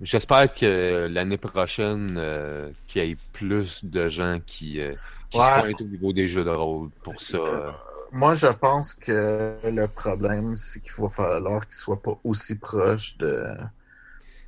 J'espère 0.00 0.52
que 0.52 1.06
l'année 1.10 1.38
prochaine, 1.38 2.16
euh, 2.18 2.68
qu'il 2.88 3.04
y 3.04 3.10
ait 3.12 3.16
plus 3.32 3.84
de 3.84 4.08
gens 4.08 4.38
qui, 4.44 4.80
euh, 4.80 4.92
qui 5.30 5.38
Ouais. 5.38 5.44
se 5.44 5.60
pointent 5.60 5.80
au 5.80 5.84
niveau 5.84 6.12
des 6.12 6.28
jeux 6.28 6.44
de 6.44 6.50
rôle 6.50 6.90
pour 7.02 7.20
ça. 7.20 7.38
euh. 7.38 7.70
moi, 8.12 8.34
je 8.34 8.48
pense 8.48 8.92
que 8.94 9.56
le 9.64 9.86
problème, 9.86 10.56
c'est 10.56 10.80
qu'il 10.80 10.92
va 10.98 11.08
falloir 11.08 11.66
qu'il 11.66 11.76
soit 11.76 12.02
pas 12.02 12.18
aussi 12.24 12.56
proche 12.58 13.16
de, 13.18 13.46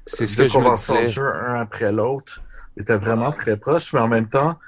C'est 0.06 0.26
ce 0.26 0.36
deux 0.36 0.42
que 0.44 0.48
je 0.52 0.58
me 0.58 1.02
de 1.02 1.06
jeu 1.08 1.26
un 1.26 1.54
après 1.60 1.92
l'autre. 1.92 2.42
Ils 2.76 2.82
étaient 2.82 2.96
vraiment 2.96 3.32
très 3.32 3.56
proches, 3.56 3.92
mais 3.92 4.00
en 4.00 4.08
même 4.08 4.28
temps, 4.28 4.58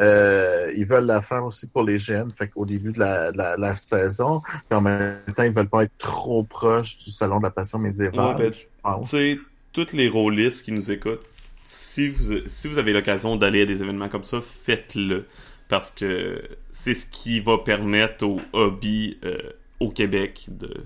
euh, 0.00 0.72
ils 0.76 0.86
veulent 0.86 1.04
la 1.06 1.20
faire 1.20 1.44
aussi 1.44 1.68
pour 1.68 1.84
les 1.84 1.98
jeunes. 1.98 2.32
Fait 2.32 2.48
qu'au 2.48 2.64
début 2.66 2.92
de 2.92 2.98
la, 3.00 3.32
de 3.32 3.38
la, 3.38 3.56
la 3.56 3.76
saison, 3.76 4.40
puis 4.68 4.76
en 4.78 4.80
même 4.80 5.20
temps, 5.36 5.42
ils 5.44 5.52
veulent 5.52 5.68
pas 5.68 5.84
être 5.84 5.96
trop 5.98 6.42
proches 6.44 6.96
du 6.98 7.10
salon 7.10 7.38
de 7.38 7.44
la 7.44 7.50
passion 7.50 7.78
médiévale. 7.78 8.36
Ouais, 8.36 8.50
je 8.84 8.90
Tu 8.90 8.94
pense. 8.96 9.10
sais, 9.10 9.38
toutes 9.72 9.92
les 9.92 10.08
rôlistes 10.08 10.64
qui 10.64 10.72
nous 10.72 10.90
écoutent, 10.90 11.24
si 11.64 12.08
vous, 12.08 12.34
si 12.46 12.68
vous 12.68 12.78
avez 12.78 12.92
l'occasion 12.92 13.36
d'aller 13.36 13.62
à 13.62 13.66
des 13.66 13.82
événements 13.82 14.08
comme 14.08 14.24
ça, 14.24 14.40
faites-le. 14.40 15.26
Parce 15.68 15.90
que 15.90 16.42
c'est 16.70 16.92
ce 16.94 17.06
qui 17.06 17.40
va 17.40 17.56
permettre 17.58 18.26
au 18.26 18.38
hobby 18.52 19.16
euh, 19.24 19.38
au 19.80 19.88
Québec 19.90 20.44
de, 20.48 20.84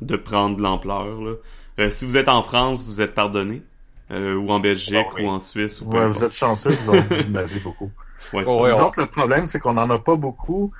de 0.00 0.16
prendre 0.16 0.56
de 0.56 0.62
l'ampleur. 0.62 1.36
Euh, 1.78 1.90
si 1.90 2.04
vous 2.06 2.16
êtes 2.16 2.28
en 2.28 2.42
France, 2.42 2.84
vous 2.84 3.00
êtes 3.02 3.14
pardonné. 3.14 3.62
Euh, 4.10 4.34
ou 4.34 4.50
en 4.50 4.60
Belgique, 4.60 4.94
Oh, 5.10 5.14
oui. 5.16 5.24
ou 5.24 5.28
en 5.28 5.38
Suisse, 5.40 5.80
ou 5.80 5.86
Ouais, 5.90 6.06
vous 6.08 6.22
êtes 6.24 6.32
chanceux, 6.34 6.70
vous 6.70 6.90
en 6.90 7.34
avez 7.34 7.60
beaucoup. 7.60 7.90
Ouais, 8.32 8.44
Oh, 8.46 8.54
ça- 8.56 8.62
ouais, 8.62 8.70
Nous 8.72 8.78
on- 8.78 8.86
autres, 8.86 9.00
le 9.00 9.06
problème, 9.08 9.46
c'est 9.46 9.58
qu'on 9.58 9.76
en 9.76 9.90
a 9.90 9.98
pas 9.98 10.16
beaucoup, 10.16 10.70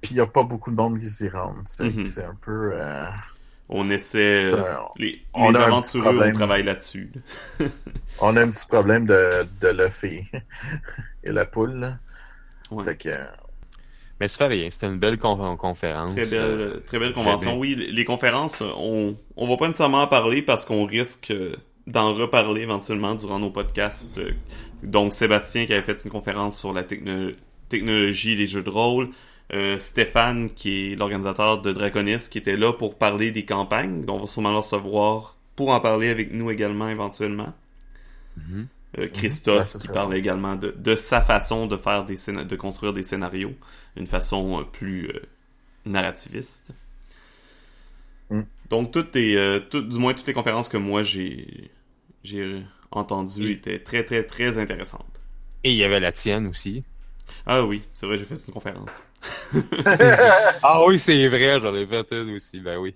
puis 0.00 0.12
il 0.12 0.16
y 0.16 0.20
a 0.20 0.26
pas 0.26 0.42
beaucoup 0.44 0.70
de 0.70 0.76
monde 0.76 0.98
qui 0.98 1.08
s'y 1.10 1.28
rendent. 1.28 1.62
C'est 1.66 1.84
Mhm. 1.84 2.04
c'est 2.06 2.24
un 2.24 2.34
peu... 2.40 2.72
Euh, 3.68 3.74
On 3.78 3.90
essaie... 3.90 4.44
euh, 4.44 4.50
ça, 4.52 4.84
les 4.96 5.20
on 5.34 5.50
les 5.50 5.56
aventureux, 5.58 6.18
on 6.22 6.32
travaille 6.32 6.62
là-dessus. 6.62 7.10
là. 7.60 7.66
on 8.20 8.36
a 8.36 8.42
un 8.42 8.48
petit 8.50 8.66
problème 8.66 9.06
de, 9.06 9.46
de 9.60 9.68
l'œuf 9.68 10.04
et, 10.04 10.24
et 11.24 11.32
la 11.32 11.44
poule. 11.46 11.74
là. 11.80 11.98
Ouais. 12.70 12.84
Fait 12.84 12.96
que... 12.96 13.10
Mais 14.20 14.28
ça 14.28 14.38
fait 14.38 14.46
rien. 14.46 14.70
C'était 14.70 14.86
une 14.86 14.98
belle 14.98 15.18
con- 15.18 15.56
conférence. 15.56 16.12
Très 16.12 16.26
belle, 16.26 16.40
Euh, 16.40 16.80
très 16.86 16.98
belle 16.98 17.12
convention. 17.12 17.58
Oui, 17.58 17.74
les 17.76 18.04
conférences, 18.04 18.62
on, 18.62 19.16
on 19.36 19.48
va 19.48 19.56
pas 19.56 19.66
nécessairement 19.66 20.02
en 20.02 20.06
parler 20.08 20.40
parce 20.42 20.64
qu'on 20.64 20.86
risque 20.86 21.30
euh, 21.32 21.54
d'en 21.86 22.14
reparler 22.14 22.62
éventuellement 22.62 23.14
durant 23.14 23.38
nos 23.38 23.50
podcasts. 23.50 24.18
Euh, 24.18 24.30
Donc, 24.82 25.12
Sébastien 25.12 25.66
qui 25.66 25.72
avait 25.74 25.82
fait 25.82 26.02
une 26.04 26.10
conférence 26.10 26.58
sur 26.58 26.72
la 26.72 26.82
techno- 26.84 27.32
technologie 27.68 28.36
des 28.36 28.46
jeux 28.46 28.62
de 28.62 28.70
rôle. 28.70 29.10
Euh, 29.52 29.78
Stéphane, 29.78 30.50
qui 30.50 30.92
est 30.92 30.96
l'organisateur 30.96 31.60
de 31.62 31.72
Draconis, 31.72 32.28
qui 32.30 32.38
était 32.38 32.56
là 32.56 32.72
pour 32.72 32.98
parler 32.98 33.30
des 33.30 33.44
campagnes. 33.44 34.04
Donc, 34.04 34.16
on 34.18 34.20
va 34.22 34.26
sûrement 34.26 34.50
le 34.50 34.56
recevoir 34.58 35.36
pour 35.54 35.70
en 35.70 35.80
parler 35.80 36.08
avec 36.08 36.32
nous 36.32 36.50
également 36.50 36.88
éventuellement. 36.88 37.54
mhm. 38.36 38.68
Euh, 38.98 39.08
Ouais, 39.08 39.10
Christophe 39.10 39.76
qui 39.78 39.88
parle 39.88 40.14
également 40.14 40.56
de, 40.56 40.70
de 40.76 40.94
sa 40.96 41.20
façon 41.20 41.66
de 41.66 41.76
faire 41.76 42.04
des 42.04 42.16
de 42.16 42.56
construire 42.56 42.92
des 42.92 43.02
scénarios, 43.02 43.54
une 43.96 44.06
façon 44.06 44.60
euh, 44.60 44.64
plus 44.64 45.08
euh, 45.10 45.20
narrativiste. 45.86 46.72
Mm. 48.30 48.42
Donc 48.70 48.92
toutes 48.92 49.14
les, 49.14 49.36
euh, 49.36 49.60
tout- 49.60 49.82
du 49.82 49.98
moins 49.98 50.14
toutes 50.14 50.26
les 50.26 50.32
conférences 50.32 50.68
que 50.68 50.76
moi 50.76 51.02
j'ai 51.02 51.70
j'ai 52.24 52.62
entendues 52.90 53.48
Mm. 53.48 53.50
étaient 53.50 53.78
très 53.82 54.04
très 54.04 54.24
très 54.24 54.58
intéressantes. 54.58 55.20
Et 55.64 55.72
il 55.72 55.76
y 55.78 55.84
avait 55.84 56.00
la 56.00 56.12
tienne 56.12 56.46
aussi. 56.46 56.84
Ah 57.46 57.64
oui, 57.64 57.82
c'est 57.94 58.06
vrai, 58.06 58.18
j'ai 58.18 58.24
fait 58.24 58.36
une 58.46 58.52
conférence. 58.54 59.02
Ah 60.62 60.84
oui, 60.86 60.98
c'est 60.98 61.28
vrai, 61.28 61.60
j'en 61.60 61.74
ai 61.74 61.86
fait 61.86 62.06
une 62.12 62.34
aussi, 62.34 62.60
ben 62.60 62.78
oui. 62.78 62.94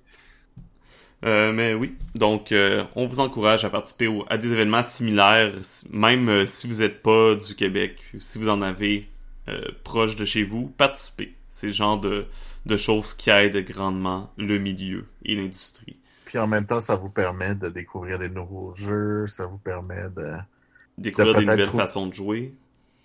Euh, 1.25 1.53
mais 1.53 1.75
oui, 1.75 1.97
donc 2.15 2.51
euh, 2.51 2.85
on 2.97 3.07
vous 3.07 3.21
encourage 3.21 3.65
à 3.67 3.71
participer 3.71 4.07
au- 4.07 4.25
à 4.31 4.39
des 4.39 4.53
événements 4.53 4.83
similaires, 4.83 5.53
même 5.93 6.29
euh, 6.31 6.47
si 6.47 6.67
vous 6.67 6.77
n'êtes 6.81 7.03
pas 7.03 7.35
du 7.35 7.55
Québec, 7.55 7.99
si 8.19 8.39
vous 8.39 8.49
en 8.49 8.63
avez 8.63 9.07
euh, 9.49 9.61
proche 9.85 10.17
de 10.17 10.25
chez 10.25 10.45
vous, 10.45 10.69
participez. 10.79 11.35
C'est 11.51 11.67
le 11.67 11.73
genre 11.75 12.01
de, 12.01 12.25
de 12.65 12.77
choses 12.79 13.13
qui 13.13 13.29
aident 13.29 13.59
grandement 13.67 14.33
le 14.39 14.59
milieu 14.59 15.05
et 15.25 15.35
l'industrie. 15.37 15.97
Puis 16.25 16.39
en 16.39 16.47
même 16.47 16.65
temps, 16.67 16.81
ça 16.81 16.97
vous 16.97 17.11
permet 17.11 17.55
de 17.55 17.69
découvrir 17.69 18.19
des 18.19 18.29
nouveaux 18.31 18.75
jeux, 18.75 19.27
ça 19.27 19.47
vous 19.47 19.59
permet 19.59 20.09
de... 20.11 20.33
Découvrir 20.99 21.35
des 21.35 21.45
peut-être 21.45 21.47
nouvelles 21.47 21.69
trouver- 21.69 21.83
façons 21.83 22.07
de 22.07 22.15
jouer. 22.15 22.55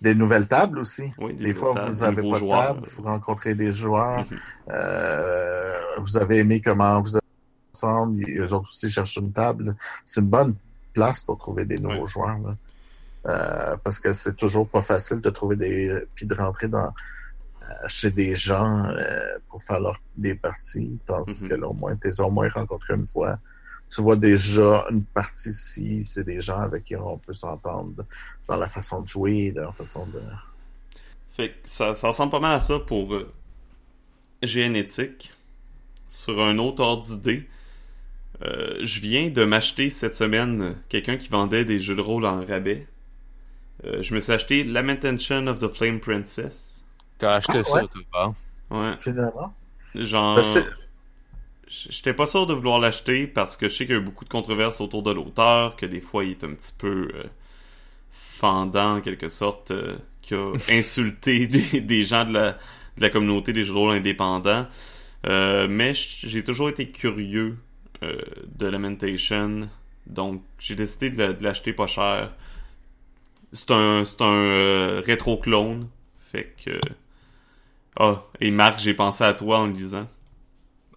Des 0.00 0.14
nouvelles 0.14 0.46
tables 0.46 0.78
aussi. 0.78 1.10
Oui, 1.18 1.34
Des 1.34 1.54
fois, 1.54 1.70
nouvelles 1.70 1.92
vous 1.92 2.00
n'avez 2.00 2.22
des 2.22 2.30
pas 2.30 2.40
de 2.40 2.48
table, 2.48 2.86
vous 2.96 3.02
rencontrez 3.02 3.54
des 3.54 3.72
joueurs, 3.72 4.26
Mhm. 4.30 4.38
euh, 4.70 5.78
vous 5.98 6.16
avez 6.16 6.38
aimé 6.38 6.60
comment 6.60 7.00
vous 7.00 7.16
êtes 7.16 7.22
ensemble, 7.74 8.22
et 8.28 8.36
eux 8.38 8.52
autres 8.52 8.68
aussi 8.68 8.90
cherchent 8.90 9.16
une 9.16 9.32
table. 9.32 9.74
C'est 10.04 10.20
une 10.20 10.28
bonne 10.28 10.54
place 10.92 11.20
pour 11.22 11.38
trouver 11.38 11.64
des 11.64 11.78
nouveaux 11.78 12.00
Ouais. 12.00 12.06
joueurs. 12.06 12.38
là. 12.38 12.54
Euh, 13.28 13.76
parce 13.82 13.98
que 13.98 14.12
c'est 14.12 14.34
toujours 14.36 14.68
pas 14.68 14.82
facile 14.82 15.20
de 15.20 15.30
trouver 15.30 15.56
des... 15.56 16.04
puis 16.14 16.26
de 16.26 16.34
rentrer 16.34 16.68
dans 16.68 16.92
euh, 17.68 17.72
chez 17.88 18.10
des 18.12 18.36
gens 18.36 18.84
euh, 18.84 19.38
pour 19.48 19.60
faire 19.62 19.80
leur... 19.80 20.00
des 20.16 20.34
parties, 20.36 20.98
tandis 21.06 21.42
Mhm. 21.44 21.48
que 21.50 21.54
là, 21.56 21.66
au 21.68 21.72
moins, 21.72 21.96
t'es 21.96 22.20
au 22.20 22.30
moins 22.30 22.48
rencontré 22.48 22.94
une 22.94 23.06
fois. 23.06 23.38
Tu 23.88 24.02
vois 24.02 24.16
déjà 24.16 24.86
une 24.90 25.04
partie 25.04 25.50
ici, 25.50 26.04
c'est 26.04 26.24
des 26.24 26.40
gens 26.40 26.60
avec 26.60 26.84
qui 26.84 26.96
on 26.96 27.18
peut 27.18 27.32
s'entendre 27.32 28.04
dans 28.48 28.56
la 28.56 28.68
façon 28.68 29.00
de 29.02 29.06
jouer, 29.08 29.52
dans 29.52 29.66
la 29.66 29.72
façon 29.72 30.06
de... 30.06 30.20
Fait 31.30 31.50
que 31.50 31.54
ça, 31.64 31.94
ça 31.94 32.08
ressemble 32.08 32.32
pas 32.32 32.40
mal 32.40 32.52
à 32.54 32.60
ça 32.60 32.78
pour 32.80 33.14
euh, 33.14 33.32
Génétique. 34.42 35.32
Sur 36.08 36.42
un 36.42 36.58
autre 36.58 36.82
ordre 36.82 37.04
d'idée, 37.04 37.48
euh, 38.42 38.78
je 38.82 39.00
viens 39.00 39.30
de 39.30 39.44
m'acheter 39.44 39.90
cette 39.90 40.14
semaine 40.14 40.62
euh, 40.62 40.74
quelqu'un 40.88 41.16
qui 41.16 41.28
vendait 41.28 41.64
des 41.64 41.78
jeux 41.78 41.94
de 41.96 42.00
rôle 42.00 42.26
en 42.26 42.44
rabais. 42.44 42.86
Euh, 43.84 44.02
je 44.02 44.14
me 44.14 44.20
suis 44.20 44.32
acheté 44.32 44.64
Lamentation 44.64 45.46
of 45.46 45.58
the 45.58 45.68
Flame 45.68 46.00
Princess. 46.00 46.84
T'as 47.18 47.34
acheté 47.36 47.62
Ah, 47.64 47.64
ça, 47.64 47.82
ouais. 47.82 47.88
toi, 47.88 48.04
hein? 48.14 48.34
Ouais, 48.70 48.96
Finalement. 49.00 49.54
genre... 49.94 50.40
J'étais 51.68 52.14
pas 52.14 52.26
sûr 52.26 52.46
de 52.46 52.54
vouloir 52.54 52.78
l'acheter 52.78 53.26
parce 53.26 53.56
que 53.56 53.68
je 53.68 53.74
sais 53.74 53.86
qu'il 53.86 53.94
y 53.96 53.98
a 53.98 54.00
eu 54.00 54.04
beaucoup 54.04 54.24
de 54.24 54.30
controverses 54.30 54.80
autour 54.80 55.02
de 55.02 55.10
l'auteur, 55.10 55.74
que 55.76 55.84
des 55.86 56.00
fois 56.00 56.24
il 56.24 56.30
est 56.32 56.44
un 56.44 56.54
petit 56.54 56.72
peu 56.78 57.10
euh, 57.14 57.24
fendant 58.12 58.96
en 58.96 59.00
quelque 59.00 59.28
sorte, 59.28 59.72
euh, 59.72 59.96
qui 60.22 60.34
a 60.34 60.52
insulté 60.70 61.46
des, 61.46 61.80
des 61.80 62.04
gens 62.04 62.24
de 62.24 62.32
la, 62.32 62.52
de 62.52 63.02
la 63.02 63.10
communauté 63.10 63.52
des 63.52 63.64
jeux 63.64 63.74
de 63.74 63.78
rôle 63.78 63.96
indépendants. 63.96 64.66
Euh, 65.26 65.68
mais 65.68 65.92
j'ai 65.94 66.44
toujours 66.44 66.68
été 66.70 66.90
curieux 66.90 67.56
de 68.02 68.66
Lamentation, 68.66 69.68
donc 70.06 70.42
j'ai 70.58 70.74
décidé 70.76 71.10
de 71.10 71.18
la- 71.18 71.32
de 71.32 71.42
l'acheter 71.42 71.72
pas 71.72 71.86
cher. 71.86 72.32
C'est 73.52 73.70
un, 73.70 74.04
c'est 74.04 74.22
un 74.22 75.00
rétro-clone, 75.00 75.88
fait 76.18 76.54
que... 76.64 76.78
Ah, 77.98 78.24
et 78.40 78.50
Marc, 78.50 78.78
j'ai 78.80 78.94
pensé 78.94 79.24
à 79.24 79.32
toi 79.34 79.60
en 79.60 79.66
le 79.66 79.72
lisant. 79.72 80.08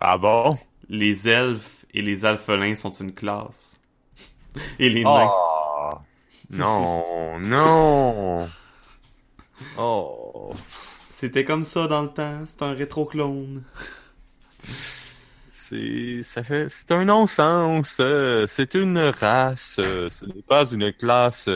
Ah 0.02 0.18
bon? 0.18 0.58
Les 0.90 1.30
elfes 1.30 1.86
et 1.94 2.02
les 2.02 2.26
alphelins 2.26 2.76
sont 2.76 2.92
une 2.92 3.14
classe. 3.14 3.80
Et 4.80 4.90
les 4.90 5.06
nains. 5.06 5.34
Oh! 5.82 6.02
Non, 6.50 7.40
non! 7.40 8.50
Oh! 9.76 10.54
C'était 11.10 11.46
comme 11.46 11.64
ça 11.64 11.88
dans 11.88 12.04
le 12.04 12.10
temps, 12.10 12.46
c'est 12.46 12.62
un 12.64 12.74
rétro-clone. 12.74 13.64
C'est, 15.46 16.24
ça 16.24 16.44
fait, 16.44 16.70
c'est 16.70 16.92
un 16.92 17.06
non-sens. 17.06 17.98
euh, 18.00 18.46
C'est 18.48 18.76
une 18.76 18.98
race. 19.00 19.78
euh, 19.80 20.10
Ce 20.12 20.26
n'est 20.26 20.42
pas 20.44 20.66
une 20.72 20.94
classe. 20.94 21.50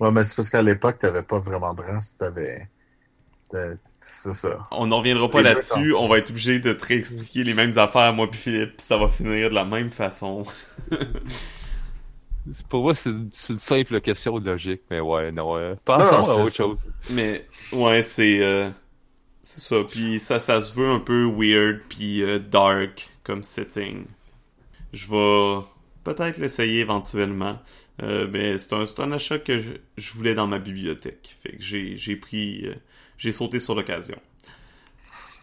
Ouais, 0.00 0.10
mais 0.12 0.24
c'est 0.24 0.34
parce 0.36 0.50
qu'à 0.50 0.62
l'époque, 0.62 0.98
t'avais 0.98 1.22
pas 1.22 1.38
vraiment 1.38 1.72
de 1.74 1.82
race, 1.82 2.16
t'avais... 2.16 2.70
t'as- 3.52 3.74
C'est 4.00 4.34
ça. 4.34 4.66
On 4.72 4.88
n'en 4.88 4.98
reviendra 4.98 5.30
pas 5.30 5.42
là-dessus, 5.42 5.94
on 5.94 6.08
va 6.08 6.18
être 6.18 6.30
obligé 6.30 6.58
de 6.58 6.72
te 6.72 6.84
réexpliquer 6.84 7.44
les 7.44 7.54
mêmes 7.54 7.78
affaires, 7.78 8.12
moi 8.12 8.28
puis 8.28 8.40
Philippe, 8.40 8.76
puis 8.78 8.84
ça 8.86 8.96
va 8.96 9.06
finir 9.08 9.48
de 9.50 9.54
la 9.54 9.64
même 9.64 9.90
façon. 9.92 10.42
Pour 12.68 12.82
moi, 12.82 12.94
c'est 12.94 13.10
une 13.10 13.30
simple 13.30 14.00
question 14.00 14.40
de 14.40 14.50
logique, 14.50 14.82
mais 14.90 14.98
ouais, 14.98 15.30
non. 15.30 15.56
euh, 15.56 15.74
Passons 15.84 16.20
Non, 16.22 16.26
non, 16.26 16.40
à 16.40 16.44
autre 16.44 16.54
chose. 16.56 16.80
Mais 17.10 17.46
ouais, 17.72 18.02
c'est 18.02 18.40
euh, 18.42 18.68
c'est 19.42 19.60
ça. 19.60 19.76
Puis 19.88 20.18
ça, 20.18 20.40
ça 20.40 20.60
se 20.60 20.74
veut 20.74 20.88
un 20.88 20.98
peu 20.98 21.24
weird 21.24 21.80
puis 21.88 22.20
euh, 22.22 22.40
dark 22.40 23.08
comme 23.22 23.44
setting. 23.44 24.06
Je 24.92 25.06
vais 25.08 25.64
peut-être 26.02 26.38
l'essayer 26.38 26.80
éventuellement. 26.80 27.60
Euh, 28.02 28.26
mais 28.28 28.58
c'est 28.58 28.72
un, 28.74 28.86
c'est 28.86 28.98
un 29.00 29.12
achat 29.12 29.38
que 29.38 29.58
je, 29.60 29.70
je 29.96 30.12
voulais 30.14 30.34
dans 30.34 30.48
ma 30.48 30.58
bibliothèque. 30.58 31.36
Fait 31.44 31.52
que 31.56 31.62
j'ai 31.62 31.96
j'ai 31.96 32.16
pris 32.16 32.66
euh, 32.66 32.74
j'ai 33.18 33.32
sauté 33.32 33.60
sur 33.60 33.74
l'occasion. 33.74 34.18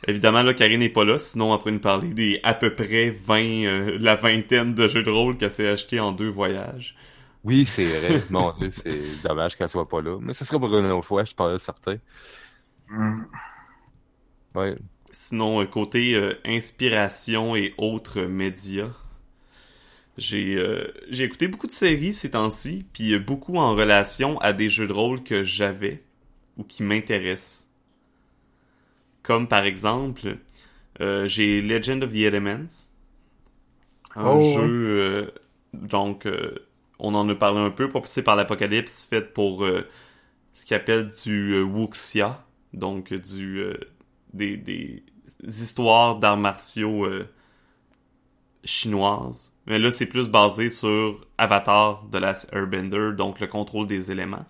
Évidemment, 0.08 0.44
là, 0.44 0.54
Karine 0.54 0.80
n'est 0.80 0.90
pas 0.90 1.04
là, 1.04 1.20
sinon 1.20 1.54
après 1.54 1.72
nous 1.72 1.80
parler 1.80 2.10
des 2.10 2.40
à 2.44 2.54
peu 2.54 2.74
près 2.74 3.10
20, 3.10 3.42
euh, 3.42 3.98
la 4.00 4.16
vingtaine 4.16 4.74
de 4.74 4.88
jeux 4.88 5.04
de 5.04 5.10
rôle 5.10 5.38
qu'elle 5.38 5.52
s'est 5.52 5.68
acheté 5.68 6.00
en 6.00 6.12
deux 6.12 6.30
voyages. 6.30 6.96
Oui, 7.44 7.66
c'est 7.66 7.86
vrai. 7.86 8.24
Mon 8.30 8.54
Dieu, 8.54 8.72
c'est 8.72 9.22
dommage 9.24 9.58
qu'elle 9.58 9.70
soit 9.70 9.88
pas 9.88 10.02
là. 10.02 10.18
Mais 10.22 10.34
ce 10.34 10.46
sera 10.46 10.60
pour 10.60 10.76
une 10.78 10.86
autre 10.86 11.06
fois, 11.06 11.26
je 11.26 11.34
pense, 11.34 11.62
certain. 11.62 11.98
Ouais. 14.56 14.76
Sinon, 15.12 15.62
euh, 15.62 15.66
côté 15.66 16.16
euh, 16.16 16.34
inspiration 16.46 17.56
et 17.56 17.74
autres 17.78 18.22
médias, 18.22 18.92
j'ai 20.18 20.56
euh, 20.56 20.92
j'ai 21.10 21.24
écouté 21.24 21.48
beaucoup 21.48 21.68
de 21.68 21.72
séries 21.72 22.14
ces 22.14 22.32
temps-ci, 22.32 22.86
puis 22.94 23.18
beaucoup 23.20 23.58
en 23.58 23.76
relation 23.76 24.40
à 24.40 24.54
des 24.54 24.70
jeux 24.70 24.88
de 24.88 24.94
rôle 24.94 25.24
que 25.24 25.44
j'avais 25.44 26.04
ou 26.60 26.64
qui 26.64 26.84
m'intéressent. 26.84 27.68
Comme 29.24 29.48
par 29.48 29.64
exemple, 29.64 30.38
euh, 31.02 31.28
j'ai 31.28 31.62
Legend 31.62 32.04
of 32.04 32.12
the 32.12 32.18
Elements, 32.18 32.88
un 34.16 34.32
Oh, 34.32 34.42
jeu 34.42 34.88
euh, 34.90 35.32
donc 35.74 36.26
euh, 36.26 36.68
on 37.00 37.16
en 37.16 37.28
a 37.30 37.36
parlé 37.36 37.60
un 37.60 37.72
peu, 37.72 37.90
propulsé 37.90 38.22
par 38.22 38.36
l'Apocalypse, 38.36 39.06
fait 39.06 39.22
pour 39.34 39.66
ce 40.54 40.66
qu'ils 40.66 40.76
appellent 40.76 41.10
du 41.24 41.62
Wuxia, 41.62 42.46
donc 42.74 43.14
du 43.14 43.64
des, 44.34 44.58
des 44.58 45.04
histoires 45.42 46.18
d'arts 46.18 46.38
martiaux 46.38 47.08
chinoises. 48.66 49.58
Mais 49.66 49.80
là, 49.80 49.92
c'est 49.92 50.08
plus 50.08 50.28
basé 50.28 50.68
sur 50.68 51.26
Avatar 51.38 52.04
de 52.12 52.18
la 52.18 52.34
Airbender, 52.52 53.12
donc 53.16 53.40
le 53.40 53.48
contrôle 53.48 53.88
des 53.88 54.12
éléments. 54.12 54.46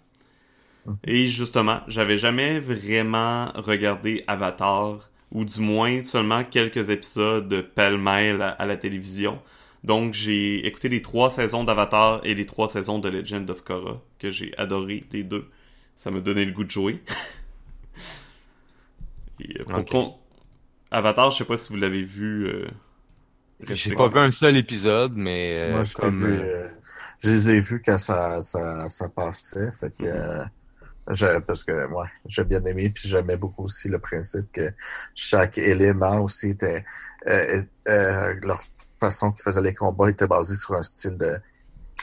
Et 1.04 1.28
justement, 1.28 1.82
j'avais 1.88 2.18
jamais 2.18 2.60
vraiment 2.60 3.52
regardé 3.56 4.24
Avatar, 4.28 5.10
ou 5.32 5.46
du 5.46 5.60
moins 5.60 6.02
seulement 6.02 6.44
quelques 6.44 6.90
épisodes 6.90 7.62
pêle-mêle 7.76 8.42
à, 8.42 8.66
la 8.66 8.78
télévision. 8.78 9.40
Donc 9.84 10.14
j'ai 10.14 10.66
écouté 10.66 10.90
les 10.90 11.02
trois 11.02 11.30
saisons 11.30 11.64
d'Avatar 11.64 12.22
et 12.24 12.34
les 12.34 12.46
trois 12.46 12.68
saisons 12.68 13.00
de 13.00 13.10
Legend 13.10 13.50
of 13.50 13.64
Korra, 13.64 14.02
que 14.18 14.32
j'ai 14.32 14.54
adoré 14.58 15.04
les 15.12 15.24
deux. 15.24 15.48
Ça 15.96 16.12
m'a 16.12 16.20
donné 16.20 16.46
le 16.46 16.52
goût 16.52 16.64
de 16.64 16.72
jouer. 16.72 17.04
et, 19.40 19.62
euh, 19.62 20.06
Avatar, 20.92 21.32
je 21.32 21.38
sais 21.38 21.46
pas 21.46 21.58
si 21.58 21.72
vous 21.72 21.80
l'avez 21.80 22.04
vu. 22.04 22.48
Euh, 22.48 22.68
j'ai 23.70 23.94
pas 23.94 24.08
vu 24.08 24.20
un 24.20 24.32
seul 24.32 24.58
épisode, 24.58 25.14
mais 25.16 25.60
euh, 25.60 25.74
Moi, 25.74 25.84
je, 25.84 25.94
comme... 25.94 26.26
vu, 26.26 26.42
je 27.20 27.30
les 27.30 27.50
ai 27.50 27.60
vus 27.60 27.82
quand 27.86 27.98
ça, 27.98 28.42
ça, 28.42 28.90
ça 28.90 29.10
passait. 29.10 29.72
Fait 29.72 29.94
que, 29.96 30.42
parce 31.47 31.64
que 31.64 31.88
moi, 31.88 32.07
j'ai 32.26 32.43
bien 32.43 32.64
aimé, 32.66 32.89
puis 32.89 33.10
j'aimais 33.10 33.38
beaucoup 33.38 33.64
aussi 33.64 33.89
le 33.89 33.99
principe 33.99 34.51
que 34.51 34.72
chaque 35.16 35.57
élément 35.57 36.22
aussi 36.22 36.49
était 36.51 36.86
euh, 37.28 37.64
euh, 37.88 38.36
leur 38.43 38.62
façon 38.99 39.32
qu'ils 39.32 39.43
faisaient 39.43 39.62
les 39.62 39.74
combats 39.74 40.10
était 40.10 40.28
basée 40.28 40.55
sur 40.55 40.76
un 40.76 40.84
style 40.84 41.18
de 41.18 41.39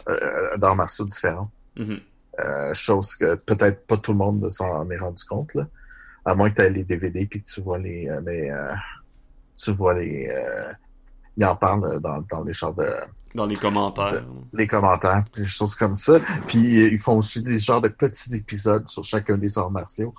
euh, 0.09 0.57
d'arts 0.57 0.77
martiaux 0.77 1.05
différent. 1.05 1.51
Mm-hmm. 1.77 2.01
euh, 2.41 2.73
chose 2.75 3.17
que 3.17 3.35
peut-être 3.35 3.87
pas 3.87 3.99
tout 3.99 4.13
le 4.13 4.19
monde 4.19 4.49
s'en 4.51 4.89
est 4.91 4.97
rendu 4.97 5.23
compte 5.25 5.53
là, 5.55 5.69
à 6.25 6.35
moins 6.35 6.49
que 6.51 6.57
tu 6.57 6.63
aies 6.63 6.71
les 6.71 6.85
DVD 6.85 7.27
puis 7.27 7.43
que 7.43 7.47
tu 7.47 7.61
vois 7.61 7.79
les, 7.79 8.09
euh, 8.09 8.21
les 8.25 8.49
euh, 8.49 8.73
tu 9.57 9.73
vois 9.73 9.93
les 9.95 10.33
ils 11.37 11.45
en 11.45 11.57
parlent 11.57 12.01
dans, 12.01 12.23
dans 12.31 12.43
les 12.43 12.53
chars 12.53 12.75
de 12.75 12.89
dans 13.35 13.47
les 13.47 13.57
commentaires. 13.57 14.25
les 14.55 14.67
commentaires, 14.67 15.25
des 15.37 15.45
choses 15.45 15.75
comme 15.75 15.95
ça. 15.95 16.21
Puis 16.47 16.81
euh, 16.81 16.89
ils 16.91 16.99
font 16.99 17.19
aussi 17.19 17.43
des 17.43 17.59
genres 17.59 17.83
de 17.83 17.89
petits 17.89 18.35
épisodes 18.35 18.89
sur 18.89 19.05
chacun 19.05 19.37
des 19.37 19.59
arts 19.59 19.71
martiaux. 19.71 20.15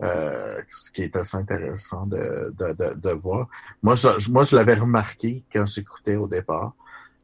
Euh, 0.00 0.60
ce 0.68 0.92
qui 0.92 1.02
est 1.02 1.16
assez 1.16 1.36
intéressant 1.36 2.06
de, 2.06 2.54
de, 2.56 2.72
de, 2.72 2.94
de 2.94 3.10
voir. 3.10 3.48
Moi, 3.82 3.96
je, 3.96 4.30
moi, 4.30 4.44
je 4.44 4.54
l'avais 4.54 4.74
remarqué 4.74 5.44
quand 5.52 5.66
j'écoutais 5.66 6.14
au 6.14 6.28
départ. 6.28 6.74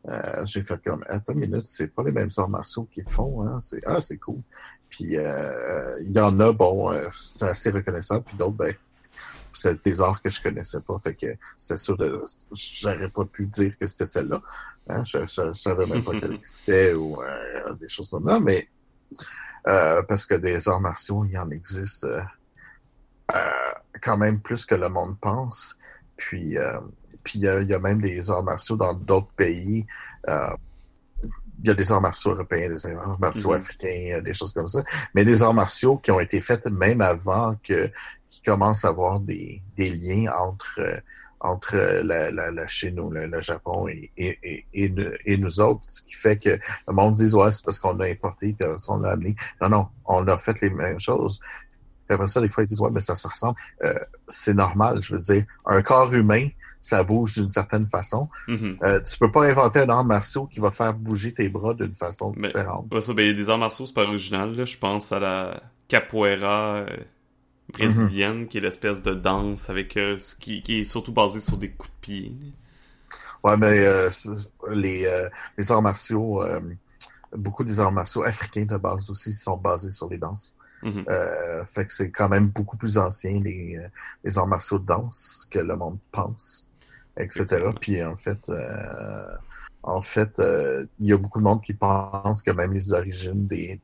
Euh, 0.09 0.45
j'ai 0.45 0.63
fait 0.63 0.83
comme 0.83 1.05
attends 1.09 1.33
une 1.35 1.41
minute, 1.41 1.65
c'est 1.67 1.87
pas 1.87 2.03
les 2.03 2.13
mêmes 2.13 2.31
arts 2.37 2.49
martiaux 2.49 2.89
qu'ils 2.93 3.09
font, 3.09 3.47
hein? 3.47 3.59
C'est 3.63 3.81
ah 3.87 4.01
c'est 4.01 4.19
cool. 4.19 4.41
Puis 4.91 5.17
euh, 5.17 5.97
il 6.03 6.13
y 6.13 6.21
en 6.21 6.39
a, 6.41 6.53
bon, 6.53 6.93
euh, 6.93 7.09
c'est 7.15 7.47
assez 7.49 7.71
reconnaissable, 7.71 8.25
puis 8.25 8.37
d'autres, 8.37 8.53
ben, 8.57 8.75
c'est 9.57 9.85
des 9.85 10.01
arts 10.01 10.23
que 10.23 10.31
je 10.31 10.43
connaissais 10.43 10.81
pas. 10.81 10.99
Fait 10.99 11.15
que 11.15 11.37
c'était 11.57 11.77
sûr 11.77 11.97
de. 11.97 12.23
J'aurais 12.53 13.09
pas 13.09 13.25
pu 13.25 13.47
dire 13.47 13.77
que 13.79 13.87
c'était 13.87 14.07
celle-là. 14.07 14.43
Hein? 14.89 15.05
Je, 15.05 15.27
je, 15.27 15.53
savais 15.53 15.87
même 15.87 16.03
pas 16.03 16.19
qu'elle 16.19 16.33
existait 16.35 16.95
ou 16.95 17.23
euh, 17.23 17.75
des 17.75 17.89
choses 17.89 18.11
comme 18.11 18.29
ça, 18.29 18.41
mais 18.41 18.69
euh, 19.67 20.03
parce 20.03 20.27
que 20.27 20.35
des 20.35 20.69
arts 20.69 20.81
martiaux, 20.81 21.25
il 21.25 21.33
y 21.33 21.39
en 21.39 21.51
existe 21.51 22.05
euh, 22.05 22.23
quand 24.01 24.17
même 24.17 24.41
plus 24.41 24.67
que 24.67 24.75
le 24.75 24.89
monde 24.89 25.19
pense. 25.21 25.79
Puis 26.17 26.57
puis 27.23 27.39
il 27.39 27.43
y, 27.43 27.67
y, 27.67 27.75
a 27.75 27.79
même 27.79 28.03
des 28.03 28.31
arts 28.31 28.43
martiaux 28.43 28.77
dans 28.77 28.93
d'autres 28.93 29.33
pays. 29.33 29.87
Il 31.65 31.69
y 31.69 31.71
a 31.71 31.75
des 31.75 31.91
arts 31.91 32.03
martiaux 32.03 32.33
européens, 32.33 32.69
des 32.69 32.87
arts 32.87 33.19
martiaux 33.19 33.51
mm 33.51 33.55
-hmm. 33.55 33.57
africains, 33.57 34.21
des 34.23 34.35
choses 34.35 34.53
comme 34.53 34.69
ça. 34.69 34.85
Mais 35.15 35.25
des 35.25 35.43
arts 35.43 35.55
martiaux 35.55 35.97
qui 36.03 36.11
ont 36.11 36.21
été 36.21 36.39
faits 36.49 36.67
même 36.67 37.01
avant 37.01 37.57
que 37.67 37.91
qui 38.29 38.43
commencent 38.43 38.85
à 38.85 38.89
avoir 38.89 39.19
des, 39.21 39.63
des 39.79 39.91
liens 40.03 40.31
entre 40.47 40.81
entre 41.41 41.77
la, 42.11 42.31
la, 42.31 42.51
la 42.51 42.67
Chine 42.67 42.99
ou 43.01 43.11
le, 43.11 43.27
le 43.35 43.41
Japon 43.41 43.87
et, 43.89 44.11
et, 44.17 44.65
et, 44.73 44.95
et, 45.31 45.37
nous 45.37 45.61
autres, 45.61 45.85
ce 45.95 46.01
qui 46.07 46.15
fait 46.25 46.39
que 46.45 46.59
le 46.89 46.93
monde 46.99 47.15
dit 47.15 47.31
ouais, 47.35 47.51
c'est 47.55 47.65
parce 47.67 47.79
qu'on 47.81 47.95
l'a 48.01 48.07
importé 48.07 48.55
puis 48.59 48.67
on 48.89 48.99
l'a 49.03 49.11
amené. 49.13 49.37
Non, 49.61 49.69
non, 49.69 49.85
on 50.07 50.27
a 50.35 50.37
fait 50.39 50.59
les 50.63 50.71
mêmes 50.71 51.01
choses. 51.11 51.35
Puis 52.07 52.15
après 52.15 52.29
ça, 52.29 52.41
des 52.41 52.49
fois, 52.49 52.63
ils 52.65 52.67
disent 52.67 52.81
ouais, 52.81 52.91
mais 52.91 53.01
ça 53.01 53.15
se 53.15 53.29
ressemble. 53.29 53.57
Euh, 53.83 53.99
c'est 54.27 54.57
normal, 54.65 55.01
je 55.03 55.15
veux 55.15 55.21
dire. 55.21 55.45
Un 55.67 55.83
corps 55.83 56.13
humain, 56.15 56.49
ça 56.85 57.03
bouge 57.03 57.33
d'une 57.39 57.49
certaine 57.49 57.87
façon. 57.87 58.29
Mm 58.47 58.55
-hmm. 58.55 58.77
euh, 58.85 59.01
tu 59.01 59.17
peux 59.17 59.31
pas 59.31 59.45
inventer 59.53 59.79
un 59.79 59.89
art 59.89 60.05
martiaux 60.05 60.47
qui 60.47 60.61
va 60.61 60.71
faire 60.71 60.93
bouger 60.93 61.33
tes 61.33 61.49
bras 61.49 61.73
d'une 61.73 61.95
façon 61.95 62.35
mais, 62.37 62.49
différente. 62.49 62.93
Ouais, 62.93 63.01
ça, 63.01 63.15
ben, 63.15 63.23
il 63.23 63.29
y 63.29 63.31
a 63.31 63.35
des 63.43 63.49
arts 63.49 63.63
martiaux, 63.67 63.87
pas 63.95 64.03
original. 64.03 64.55
Là. 64.55 64.65
Je 64.67 64.77
pense 64.77 65.11
à 65.11 65.19
la 65.19 65.63
capoeira. 65.89 66.85
Euh 66.85 66.87
brésilienne, 67.73 68.41
mm 68.41 68.43
-hmm. 68.43 68.49
qui 68.49 68.59
est 68.59 68.61
l'espèce 68.61 69.01
de 69.03 69.15
danse 69.15 69.71
avec 69.71 69.97
euh, 69.97 70.19
qui, 70.43 70.63
qui, 70.63 70.73
est 70.81 70.85
surtout 70.95 71.15
basée 71.21 71.41
sur 71.49 71.57
des 71.57 71.71
coups 71.79 71.91
de 71.95 72.01
pied. 72.07 72.27
Ouais, 73.43 73.57
mais 73.57 73.79
euh, 73.87 74.11
les, 74.85 74.99
les 75.59 75.67
arts 75.73 75.85
martiaux, 75.91 76.29
beaucoup 77.45 77.65
des 77.71 77.77
arts 77.81 77.97
martiaux 78.01 78.23
africains 78.33 78.67
de 78.75 78.79
base 78.89 79.05
aussi 79.13 79.33
sont 79.47 79.59
basés 79.69 79.95
sur 79.99 80.09
les 80.13 80.21
danses. 80.27 80.49
Mm 80.83 80.91
-hmm. 80.91 81.67
fait 81.75 81.85
que 81.87 81.93
c'est 81.99 82.11
quand 82.19 82.31
même 82.35 82.47
beaucoup 82.57 82.79
plus 82.83 82.95
ancien 83.07 83.37
les, 83.49 83.63
les 84.25 84.33
arts 84.39 84.51
martiaux 84.57 84.79
de 84.85 84.87
danse 84.95 85.21
que 85.53 85.61
le 85.71 85.75
monde 85.83 85.99
pense, 86.19 86.47
etc. 87.17 87.45
Puis 87.81 88.03
en 88.03 88.17
fait, 88.17 88.51
en 89.83 90.01
fait, 90.01 90.33
il 91.01 91.07
y 91.07 91.13
a 91.13 91.17
beaucoup 91.17 91.39
de 91.39 91.45
monde 91.45 91.63
qui 91.63 91.75
pense 91.75 92.43
que 92.43 92.51
même 92.51 92.73
les 92.73 92.93
origines 92.93 93.47
des 93.47 93.81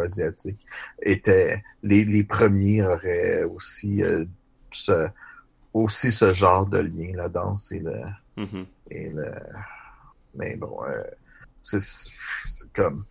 asiatiques 0.00 0.64
étaient 1.02 1.62
les, 1.82 2.04
les 2.04 2.24
premiers 2.24 2.82
auraient 2.82 3.44
aussi 3.44 4.02
euh, 4.02 4.24
ce 4.70 5.08
aussi 5.72 6.12
ce 6.12 6.32
genre 6.32 6.66
de 6.66 6.78
lien 6.78 7.12
la 7.14 7.28
danse 7.28 7.72
et 7.72 7.80
le 7.80 8.00
mm 8.36 8.44
-hmm. 8.44 8.66
et 8.90 9.08
le 9.10 9.32
mais 10.34 10.56
bon 10.56 10.76
euh, 10.84 11.02
c'est 11.62 11.80
comme 12.72 13.04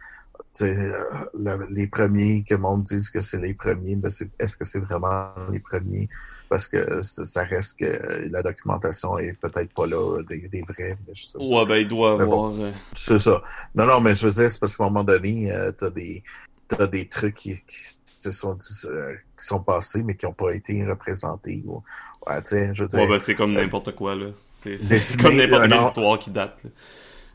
le, 0.59 1.67
les 1.69 1.87
premiers 1.87 2.43
que 2.43 2.53
le 2.55 2.61
monde 2.61 2.83
dise 2.83 3.09
que 3.09 3.21
c'est 3.21 3.41
les 3.41 3.53
premiers 3.53 3.95
mais 3.95 4.09
est-ce 4.39 4.55
que 4.57 4.65
c'est 4.65 4.79
vraiment 4.79 5.33
les 5.51 5.59
premiers? 5.59 6.07
Parce 6.53 6.67
que 6.67 7.01
ça 7.01 7.43
reste 7.45 7.79
que 7.79 8.29
la 8.29 8.43
documentation 8.43 9.17
est 9.17 9.33
peut-être 9.33 9.73
pas 9.73 9.87
là 9.87 10.21
des, 10.29 10.47
des 10.49 10.61
vrais 10.61 10.95
ouais 11.33 11.65
ben 11.65 11.77
il 11.77 11.87
doit 11.87 12.15
mais 12.15 12.25
avoir 12.25 12.51
bon, 12.51 12.71
c'est 12.93 13.17
ça. 13.17 13.41
Non 13.73 13.87
non 13.87 13.99
mais 13.99 14.13
je 14.13 14.27
veux 14.27 14.33
dire 14.33 14.51
c'est 14.51 14.59
parce 14.59 14.77
qu'à 14.77 14.83
un 14.83 14.89
moment 14.89 15.03
donné 15.03 15.51
euh, 15.51 15.71
t'as 15.71 15.89
des 15.89 16.21
t'as 16.67 16.85
des 16.85 17.07
trucs 17.07 17.33
qui, 17.33 17.55
qui 17.55 17.97
se 18.05 18.29
sont 18.29 18.55
euh, 18.85 19.15
qui 19.35 19.45
sont 19.47 19.61
passés 19.61 20.03
mais 20.03 20.15
qui 20.15 20.27
n'ont 20.27 20.33
pas 20.33 20.51
été 20.51 20.85
représentés 20.85 21.63
ou 21.65 21.81
ouais, 22.27 22.43
je 22.45 22.83
veux 22.83 22.87
dire, 22.87 22.99
ouais, 22.99 23.07
ben, 23.07 23.17
c'est 23.17 23.33
comme 23.33 23.53
n'importe 23.53 23.87
euh, 23.87 23.93
quoi 23.93 24.13
là. 24.13 24.27
C'est 24.59 25.19
comme 25.19 25.35
n'importe 25.35 25.67
quelle 25.67 25.81
histoire 25.81 26.19
qui 26.19 26.29
date 26.29 26.61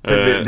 euh... 0.06 0.44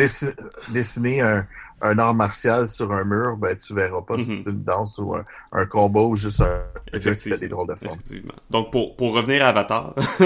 dessiner 0.68 1.22
un, 1.22 1.44
un 1.82 1.98
art 1.98 2.14
martial 2.14 2.68
sur 2.68 2.92
un 2.92 3.04
mur 3.04 3.36
ben 3.36 3.56
tu 3.56 3.74
verras 3.74 4.02
pas 4.02 4.16
mm 4.16 4.20
-hmm. 4.20 4.24
si 4.24 4.36
c'est 4.44 4.50
une 4.50 4.64
danse 4.64 4.98
ou 4.98 5.14
un, 5.14 5.24
un 5.52 5.66
combat 5.66 6.02
ou 6.02 6.16
juste 6.16 6.40
un 6.42 6.60
Effectivement. 6.92 7.38
des 7.38 7.48
drôles 7.48 7.68
de 7.68 7.74
forme 7.74 7.94
Effectivement. 7.94 8.34
donc 8.50 8.70
pour 8.72 8.96
pour 8.96 9.14
revenir 9.14 9.44
à 9.44 9.48
Avatar 9.48 9.94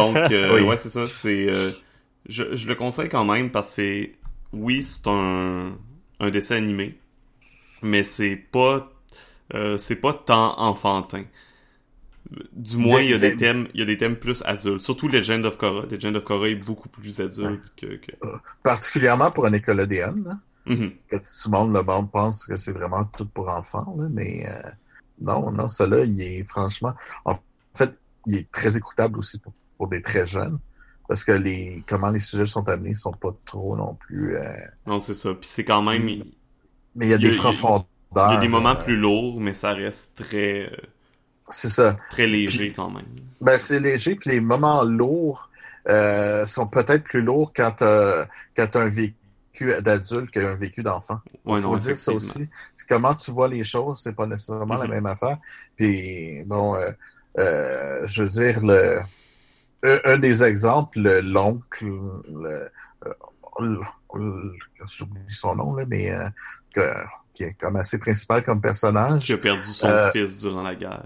donc 0.00 0.16
euh, 0.32 0.54
oui. 0.54 0.62
ouais 0.68 0.76
c'est 0.76 0.90
ça 0.90 1.06
c'est 1.08 1.46
euh, 1.48 1.70
je, 2.28 2.44
je 2.54 2.66
le 2.68 2.74
conseille 2.74 3.08
quand 3.08 3.24
même 3.24 3.50
parce 3.50 3.76
que 3.76 4.08
oui 4.52 4.82
c'est 4.82 5.06
un 5.08 5.72
un 6.20 6.30
dessin 6.30 6.56
animé 6.56 6.98
mais 7.82 8.02
c'est 8.02 8.36
pas 8.36 8.88
euh, 9.54 9.78
c'est 9.78 9.96
pas 9.96 10.12
tant 10.12 10.58
enfantin. 10.58 11.24
Du 12.52 12.76
moins, 12.76 13.00
il 13.00 13.10
y 13.10 13.14
a 13.14 13.18
des 13.18 13.36
thèmes, 13.36 13.68
il 13.74 13.80
y 13.80 13.82
a 13.82 13.86
des 13.86 13.96
thèmes 13.96 14.16
plus 14.16 14.42
adultes. 14.44 14.82
Surtout 14.82 15.08
Legend 15.08 15.44
of 15.46 15.56
Korra. 15.56 15.86
Legend 15.86 16.16
of 16.16 16.24
Korra 16.24 16.48
est 16.48 16.56
beaucoup 16.56 16.88
plus 16.88 17.20
adulte 17.20 17.72
que, 17.76 17.96
que... 17.96 18.12
Particulièrement 18.62 19.30
pour 19.30 19.46
un 19.46 19.50
là. 19.50 19.86
Mm 20.66 20.74
-hmm. 20.74 20.92
Que 21.08 21.16
tout 21.16 21.46
le 21.46 21.50
monde, 21.50 21.72
le 21.72 21.82
monde 21.82 22.10
pense 22.10 22.46
que 22.46 22.56
c'est 22.56 22.72
vraiment 22.72 23.04
tout 23.16 23.26
pour 23.26 23.48
enfants, 23.48 23.96
là, 23.98 24.06
mais 24.10 24.46
euh, 24.46 24.70
non, 25.20 25.50
non, 25.50 25.66
là, 25.92 26.04
il 26.04 26.20
est 26.20 26.42
franchement, 26.44 26.94
en 27.24 27.38
fait, 27.74 27.98
il 28.26 28.36
est 28.36 28.50
très 28.50 28.76
écoutable 28.76 29.18
aussi 29.18 29.38
pour, 29.40 29.52
pour 29.76 29.88
des 29.88 30.02
très 30.02 30.26
jeunes. 30.26 30.58
Parce 31.08 31.24
que 31.24 31.32
les 31.32 31.82
comment 31.88 32.10
les 32.10 32.18
sujets 32.18 32.44
sont 32.44 32.68
amenés 32.68 32.94
sont 32.94 33.12
pas 33.12 33.34
trop 33.46 33.74
non 33.76 33.94
plus. 33.94 34.36
Euh... 34.36 34.42
Non, 34.86 35.00
c'est 35.00 35.14
ça. 35.14 35.32
Puis 35.32 35.48
c'est 35.48 35.64
quand 35.64 35.80
même. 35.80 36.04
Mais 36.94 37.06
il 37.06 37.08
y 37.08 37.14
a 37.14 37.18
des 37.18 37.34
profondeurs. 37.34 37.86
Il 38.14 38.18
y 38.18 38.36
a 38.36 38.36
des 38.36 38.48
moments 38.48 38.76
euh... 38.78 38.84
plus 38.84 38.96
lourds, 38.96 39.40
mais 39.40 39.54
ça 39.54 39.72
reste 39.72 40.18
très. 40.18 40.70
Euh, 41.48 41.52
C'est 41.52 41.68
ça. 41.68 41.96
Très 42.10 42.26
léger 42.26 42.66
Puis- 42.66 42.74
quand 42.74 42.90
même. 42.90 43.06
Ben, 43.40 43.58
c'est 43.58 43.80
léger, 43.80 44.14
puis 44.16 44.30
les 44.30 44.40
moments 44.40 44.82
lourds 44.84 45.48
euh, 45.88 46.44
sont 46.44 46.66
peut-être 46.66 47.04
plus 47.04 47.22
lourds 47.22 47.52
quand 47.54 47.76
quand 47.78 48.26
t'as 48.66 48.80
un 48.80 48.88
vécu 48.88 49.16
d'adulte 49.80 50.30
qu'un 50.30 50.54
vécu 50.54 50.82
d'enfant. 50.82 51.20
Il 51.46 51.52
Ouais, 51.52 51.60
faut 51.62 51.70
non, 51.72 51.76
dire 51.78 51.96
ça 51.96 52.12
aussi. 52.12 52.48
Comment 52.88 53.14
tu 53.14 53.30
vois 53.30 53.48
les 53.48 53.64
choses, 53.64 54.00
c'est 54.02 54.12
pas 54.14 54.26
nécessairement 54.26 54.76
la 54.76 54.84
Mhm. 54.84 54.90
même 54.90 55.06
affaire. 55.06 55.38
Puis 55.76 56.42
bon, 56.44 56.74
euh, 56.76 56.90
euh, 57.38 58.02
je 58.06 58.22
veux 58.22 58.28
dire 58.28 58.60
le 58.62 59.00
un, 59.84 59.98
un 60.04 60.18
des 60.18 60.42
exemples, 60.42 60.98
le- 61.00 61.20
l'oncle, 61.20 61.86
le- 61.86 62.70
euh, 63.06 64.52
j'oublie 64.86 65.20
son 65.28 65.54
nom, 65.56 65.74
là, 65.74 65.84
mais 65.86 66.12
que, 66.74 66.80
qui 67.38 67.44
est 67.44 67.54
comme 67.54 67.76
assez 67.76 67.98
principal 67.98 68.44
comme 68.44 68.60
personnage. 68.60 69.22
Qui 69.22 69.32
a 69.32 69.38
perdu 69.38 69.68
son 69.68 69.88
fils 70.12 70.38
durant 70.38 70.62
la 70.62 70.74
guerre. 70.74 71.04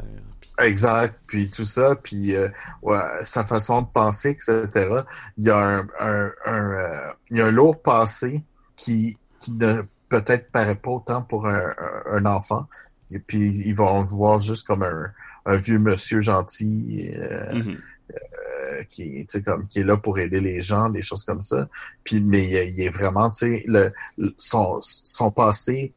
Exact, 0.58 1.18
puis 1.26 1.50
tout 1.50 1.66
ça, 1.66 1.94
puis 1.94 2.34
ouais, 2.80 2.98
sa 3.24 3.44
façon 3.44 3.82
de 3.82 3.86
penser, 3.92 4.30
etc. 4.30 5.02
Il 5.36 5.44
y 5.44 5.50
a 5.50 5.58
un, 5.58 5.86
un, 6.00 6.30
un 6.46 7.12
il 7.30 7.36
y 7.36 7.40
a 7.42 7.46
un 7.46 7.50
lourd 7.50 7.82
passé 7.82 8.42
qui, 8.76 9.18
qui 9.40 9.52
ne 9.52 9.82
peut-être 10.08 10.50
paraît 10.50 10.76
pas 10.76 10.90
autant 10.90 11.20
pour 11.20 11.46
un, 11.46 11.74
un 12.10 12.24
enfant. 12.24 12.66
Et 13.10 13.18
puis 13.18 13.62
ils 13.66 13.74
vont 13.74 14.00
le 14.00 14.06
voir 14.06 14.40
juste 14.40 14.66
comme 14.66 14.82
un, 14.82 15.10
un 15.44 15.56
vieux 15.56 15.78
monsieur 15.78 16.20
gentil 16.20 17.10
euh, 17.14 17.62
euh, 18.10 18.82
qui, 18.88 19.26
comme, 19.44 19.66
qui 19.66 19.80
est 19.80 19.84
là 19.84 19.98
pour 19.98 20.18
aider 20.18 20.40
les 20.40 20.62
gens, 20.62 20.88
des 20.88 21.02
choses 21.02 21.24
comme 21.24 21.42
ça. 21.42 21.68
Puis 22.04 22.22
mais 22.22 22.44
il, 22.68 22.80
est 22.80 22.88
vraiment, 22.88 23.30
tu 23.30 23.36
sais, 23.38 23.64
le, 23.66 23.92
son, 24.38 24.78
son 24.80 25.30
passé, 25.30 25.92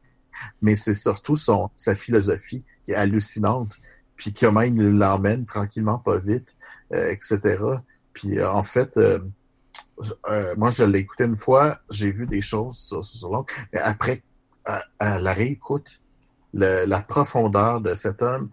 mais 0.62 0.76
c'est 0.76 0.94
surtout 0.94 1.36
son 1.36 1.70
sa 1.76 1.94
philosophie 1.94 2.64
qui 2.84 2.92
est 2.92 2.96
hallucinante. 2.96 3.76
Puis 4.16 4.32
comment 4.32 4.62
il 4.62 4.76
l'emmène 4.76 5.44
tranquillement, 5.44 5.98
pas 5.98 6.18
vite, 6.18 6.56
euh, 6.92 7.10
etc. 7.10 7.58
Puis 8.12 8.42
en 8.42 8.62
fait, 8.62 8.96
euh, 8.96 9.18
moi, 10.56 10.70
je 10.70 10.84
l'ai 10.84 11.00
écouté 11.00 11.24
une 11.24 11.36
fois, 11.36 11.80
j'ai 11.90 12.10
vu 12.10 12.26
des 12.26 12.40
choses 12.40 12.78
sur, 12.78 13.04
sur 13.04 13.30
l'autre, 13.30 13.52
mais 13.72 13.80
après, 13.80 14.22
à, 14.64 15.20
la 15.20 15.32
réécoute, 15.32 16.00
la 16.54 17.02
profondeur 17.02 17.80
de 17.80 17.94
cet 17.94 18.22
homme, 18.22 18.50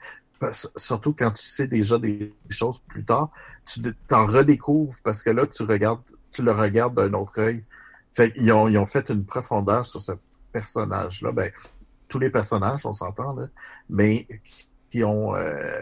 surtout 0.75 1.13
quand 1.13 1.31
tu 1.31 1.43
sais 1.43 1.67
déjà 1.67 1.97
des 1.97 2.33
choses 2.49 2.79
plus 2.87 3.05
tard, 3.05 3.29
tu 3.65 3.81
t'en 4.07 4.25
redécouvres 4.25 4.95
parce 5.03 5.23
que 5.23 5.29
là, 5.29 5.47
tu 5.47 5.63
regardes, 5.63 6.01
tu 6.31 6.43
le 6.43 6.51
regardes 6.51 6.95
d'un 6.95 7.13
autre 7.13 7.39
œil. 7.39 7.63
Fait 8.11 8.33
ils 8.35 8.51
ont, 8.51 8.67
ils 8.67 8.77
ont 8.77 8.85
fait 8.85 9.09
une 9.09 9.25
profondeur 9.25 9.85
sur 9.85 10.01
ce 10.01 10.11
personnage-là. 10.53 11.31
Ben, 11.31 11.51
tous 12.07 12.19
les 12.19 12.29
personnages, 12.29 12.85
on 12.85 12.93
s'entend, 12.93 13.33
là, 13.33 13.47
mais 13.89 14.27
qui 14.91 15.03
ont 15.03 15.35
euh, 15.35 15.81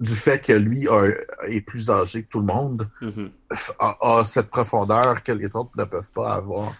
du 0.00 0.14
fait 0.14 0.40
que 0.40 0.52
lui 0.52 0.86
est 1.48 1.60
plus 1.62 1.90
âgé 1.90 2.22
que 2.22 2.28
tout 2.28 2.40
le 2.40 2.46
monde, 2.46 2.88
mm-hmm. 3.00 3.30
a, 3.78 4.22
cette 4.24 4.50
profondeur 4.50 5.22
que 5.22 5.32
les 5.32 5.56
autres 5.56 5.70
ne 5.76 5.84
peuvent 5.84 6.10
pas 6.12 6.34
avoir. 6.34 6.72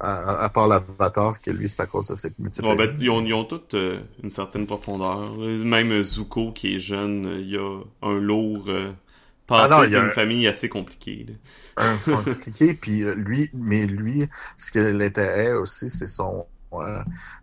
À, 0.00 0.48
part 0.50 0.68
l'avatar, 0.68 1.40
que 1.40 1.50
lui, 1.50 1.68
c'est 1.68 1.82
à 1.82 1.86
cause 1.86 2.06
de 2.06 2.14
ses 2.14 2.32
multiples. 2.38 2.76
ben, 2.76 2.94
ils, 3.00 3.10
ont, 3.10 3.20
ils 3.24 3.34
ont 3.34 3.42
toutes 3.42 3.74
euh, 3.74 3.98
une 4.22 4.30
certaine 4.30 4.64
profondeur. 4.64 5.36
Même 5.36 6.02
Zuko, 6.02 6.52
qui 6.52 6.76
est 6.76 6.78
jeune, 6.78 7.24
il 7.40 7.56
a 7.56 7.80
un 8.02 8.20
lourd 8.20 8.66
euh, 8.68 8.92
ah 9.50 9.86
d'une 9.86 10.10
famille 10.10 10.46
assez 10.46 10.68
compliquée. 10.68 11.26
Un 11.76 11.96
compliqué, 11.96 12.74
puis 12.74 13.02
lui, 13.16 13.50
mais 13.54 13.86
lui, 13.86 14.28
ce 14.56 14.70
que 14.70 14.78
l'intérêt 14.78 15.52
aussi, 15.52 15.90
c'est 15.90 16.08
son... 16.08 16.44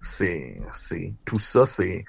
c'est, 0.02 0.62
c'est... 0.74 1.14
Tout 1.26 1.40
ça, 1.40 1.66
c'est 1.66 2.04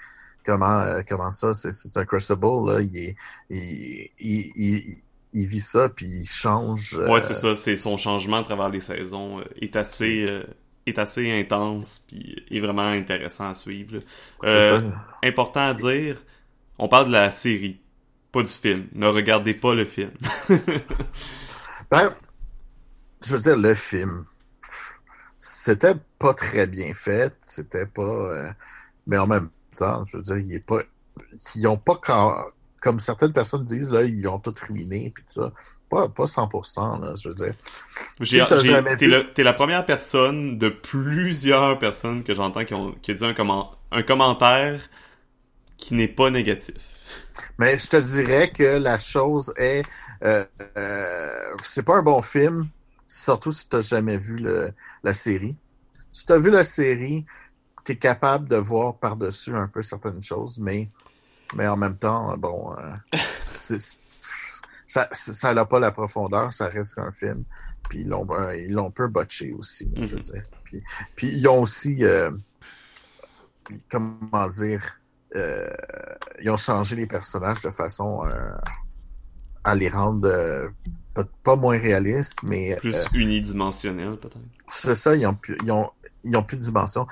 comment 0.46 0.80
euh, 0.80 1.02
comment 1.06 1.32
ça 1.32 1.52
c'est 1.52 1.96
un 1.98 2.04
crucible 2.04 2.46
là 2.66 2.80
il, 2.80 2.96
est, 2.96 3.16
il, 3.50 4.10
il, 4.20 4.96
il, 5.32 5.46
vit 5.46 5.60
ça 5.60 5.88
puis 5.88 6.06
il 6.06 6.26
change 6.26 6.96
euh, 6.98 7.10
ouais 7.10 7.20
c'est 7.20 7.34
ça 7.34 7.54
c'est 7.54 7.76
son 7.76 7.96
changement 7.96 8.38
à 8.38 8.42
travers 8.44 8.68
les 8.68 8.80
saisons 8.80 9.40
euh, 9.40 9.44
est 9.60 9.74
assez 9.76 10.26
est 10.86 10.98
assez 10.98 11.30
intense 11.32 12.04
puis 12.06 12.44
est 12.50 12.60
vraiment 12.60 12.86
intéressant 12.86 13.50
à 13.50 13.54
suivre 13.54 13.98
ça. 14.40 14.82
important 15.22 15.68
à 15.68 15.74
dire 15.74 16.22
on 16.78 16.88
parle 16.88 17.08
de 17.08 17.12
la 17.12 17.32
série 17.32 17.80
pas 18.36 18.42
du 18.42 18.52
film 18.52 18.86
ne 18.92 19.06
regardez 19.06 19.54
pas 19.54 19.74
le 19.74 19.84
film 19.84 20.10
ben 21.90 22.14
je 23.24 23.36
veux 23.36 23.42
dire 23.42 23.56
le 23.56 23.74
film 23.74 24.24
c'était 25.38 25.94
pas 26.18 26.34
très 26.34 26.66
bien 26.66 26.92
fait 26.94 27.34
c'était 27.42 27.86
pas 27.86 28.54
mais 29.06 29.18
en 29.18 29.26
même 29.26 29.50
je 29.78 30.16
veux 30.16 30.22
dire, 30.22 30.38
il 30.38 30.54
est 30.54 30.60
pas, 30.60 30.82
ils 31.54 31.66
ont 31.66 31.76
pas 31.76 32.00
comme 32.80 32.98
certaines 32.98 33.32
personnes 33.32 33.64
disent 33.64 33.90
là, 33.90 34.02
ils 34.04 34.26
ont 34.28 34.38
tout 34.38 34.54
ruiné 34.68 35.12
puis 35.14 35.24
tout 35.24 35.42
ça. 35.42 35.52
Pas, 35.88 36.08
pas 36.08 36.24
100%, 36.24 37.00
là, 37.00 37.14
je 37.14 37.28
veux 37.28 37.34
dire. 37.34 37.54
t'es, 39.34 39.42
la 39.44 39.52
première 39.52 39.86
personne 39.86 40.58
de 40.58 40.68
plusieurs 40.68 41.78
personnes 41.78 42.24
que 42.24 42.34
j'entends 42.34 42.64
qui 42.64 42.74
ont, 42.74 42.90
qui 43.02 43.12
a 43.12 43.14
dit 43.14 43.24
un, 43.24 43.34
comment, 43.34 43.70
un 43.92 44.02
commentaire 44.02 44.80
qui 45.76 45.94
n'est 45.94 46.08
pas 46.08 46.30
négatif. 46.30 46.74
Mais 47.58 47.78
je 47.78 47.88
te 47.88 47.96
dirais 47.96 48.50
que 48.50 48.78
la 48.78 48.98
chose 48.98 49.52
est, 49.56 49.84
euh, 50.22 50.44
euh, 50.76 51.56
c'est 51.62 51.82
pas 51.82 51.96
un 51.96 52.02
bon 52.02 52.22
film, 52.22 52.68
surtout 53.06 53.52
si 53.52 53.68
t'as 53.68 53.80
jamais 53.80 54.16
vu 54.16 54.36
le, 54.36 54.72
la 55.02 55.14
série. 55.14 55.56
Si 56.12 56.26
t'as 56.26 56.38
vu 56.38 56.50
la 56.50 56.64
série, 56.64 57.24
tu 57.84 57.92
es 57.92 57.96
capable 57.96 58.48
de 58.48 58.56
voir 58.56 58.98
par-dessus 58.98 59.54
un 59.54 59.68
peu 59.68 59.82
certaines 59.82 60.22
choses, 60.22 60.58
mais, 60.58 60.88
mais 61.54 61.66
en 61.68 61.76
même 61.76 61.96
temps, 61.96 62.36
bon, 62.36 62.74
euh, 62.78 63.18
ça 64.86 65.08
ça 65.12 65.52
n'a 65.52 65.64
pas 65.64 65.80
la 65.80 65.90
profondeur, 65.90 66.54
ça 66.54 66.68
reste 66.68 66.94
qu'un 66.94 67.10
film. 67.10 67.44
Puis 67.88 68.00
ils 68.00 68.08
l'ont 68.08 68.26
ils 68.52 68.72
l'ont 68.72 68.88
un 68.88 68.90
peu 68.90 69.08
botché 69.08 69.52
aussi, 69.52 69.88
je 69.94 70.06
veux 70.06 70.16
mhm. 70.16 70.22
dire. 70.22 70.42
Puis, 70.64 70.82
puis 71.14 71.28
ils 71.28 71.46
ont 71.48 71.62
aussi, 71.62 72.02
comment 73.88 74.48
dire, 74.48 74.98
ils 76.40 76.50
ont 76.50 76.56
changé 76.56 76.96
les 76.96 77.06
personnages 77.06 77.60
de 77.62 77.70
façon 77.70 78.22
à 79.64 79.74
les 79.74 79.88
rendre 79.88 80.70
pas, 81.42 81.56
moins 81.56 81.78
réalistes, 81.78 82.38
mais 82.42 82.76
plus 82.76 83.06
unidimensionnels 83.14 84.16
peut-être. 84.16 84.38
C'est 84.68 84.94
ça, 84.94 85.14
ils 85.16 85.26
ont 85.26 85.36
ils 85.64 85.70
ont 85.70 85.90
ils 86.24 86.36
ont 86.36 86.42
plus 86.42 86.56
de 86.56 86.62
dimension 86.62 87.06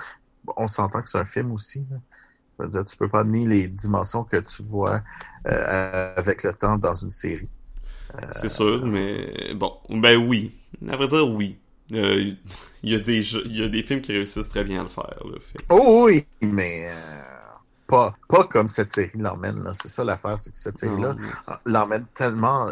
on 0.56 0.68
s'entend 0.68 1.02
que 1.02 1.08
c'est 1.08 1.18
un 1.18 1.24
film 1.24 1.52
aussi. 1.52 1.84
Là. 1.90 2.66
Dire, 2.68 2.84
tu 2.84 2.96
peux 2.96 3.08
pas 3.08 3.24
nier 3.24 3.46
les 3.46 3.68
dimensions 3.68 4.24
que 4.24 4.36
tu 4.36 4.62
vois 4.62 5.02
euh, 5.48 6.14
avec 6.16 6.44
le 6.44 6.52
temps 6.52 6.78
dans 6.78 6.94
une 6.94 7.10
série. 7.10 7.48
Euh, 8.14 8.26
c'est 8.32 8.48
sûr, 8.48 8.86
mais 8.86 9.54
bon, 9.54 9.76
ben 9.90 10.16
oui. 10.16 10.52
À 10.88 10.96
vrai 10.96 11.08
dire, 11.08 11.28
oui. 11.28 11.58
Euh, 11.92 12.32
il 12.82 12.92
y, 12.92 12.94
a 12.94 12.98
des, 13.00 13.34
y 13.48 13.62
a 13.62 13.68
des 13.68 13.82
films 13.82 14.00
qui 14.00 14.12
réussissent 14.12 14.48
très 14.48 14.64
bien 14.64 14.82
à 14.82 14.84
le 14.84 14.88
faire. 14.88 15.60
Oh 15.68 16.04
oui, 16.06 16.24
mais 16.40 16.90
pas, 17.86 18.14
pas 18.28 18.44
comme 18.44 18.68
cette 18.68 18.92
série 18.92 19.18
l'emmène. 19.18 19.70
C'est 19.74 19.88
ça 19.88 20.04
l'affaire, 20.04 20.38
c'est 20.38 20.52
que 20.52 20.58
cette 20.58 20.78
série-là 20.78 21.16
l'emmène 21.64 22.06
tellement 22.14 22.68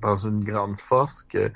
dans 0.00 0.16
une 0.16 0.44
grande 0.44 0.76
force 0.76 1.22
que 1.22 1.50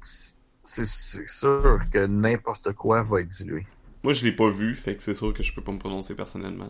c'est 0.00 0.86
sûr 1.28 1.80
que 1.92 2.06
n'importe 2.06 2.72
quoi 2.72 3.02
va 3.02 3.20
être 3.20 3.28
dilué. 3.28 3.66
Moi, 4.02 4.12
je 4.12 4.24
l'ai 4.24 4.32
pas 4.32 4.50
vu, 4.50 4.74
fait 4.74 4.96
que 4.96 5.02
c'est 5.02 5.14
sûr 5.14 5.32
que 5.32 5.42
je 5.42 5.54
peux 5.54 5.62
pas 5.62 5.72
me 5.72 5.78
prononcer 5.78 6.14
personnellement. 6.14 6.68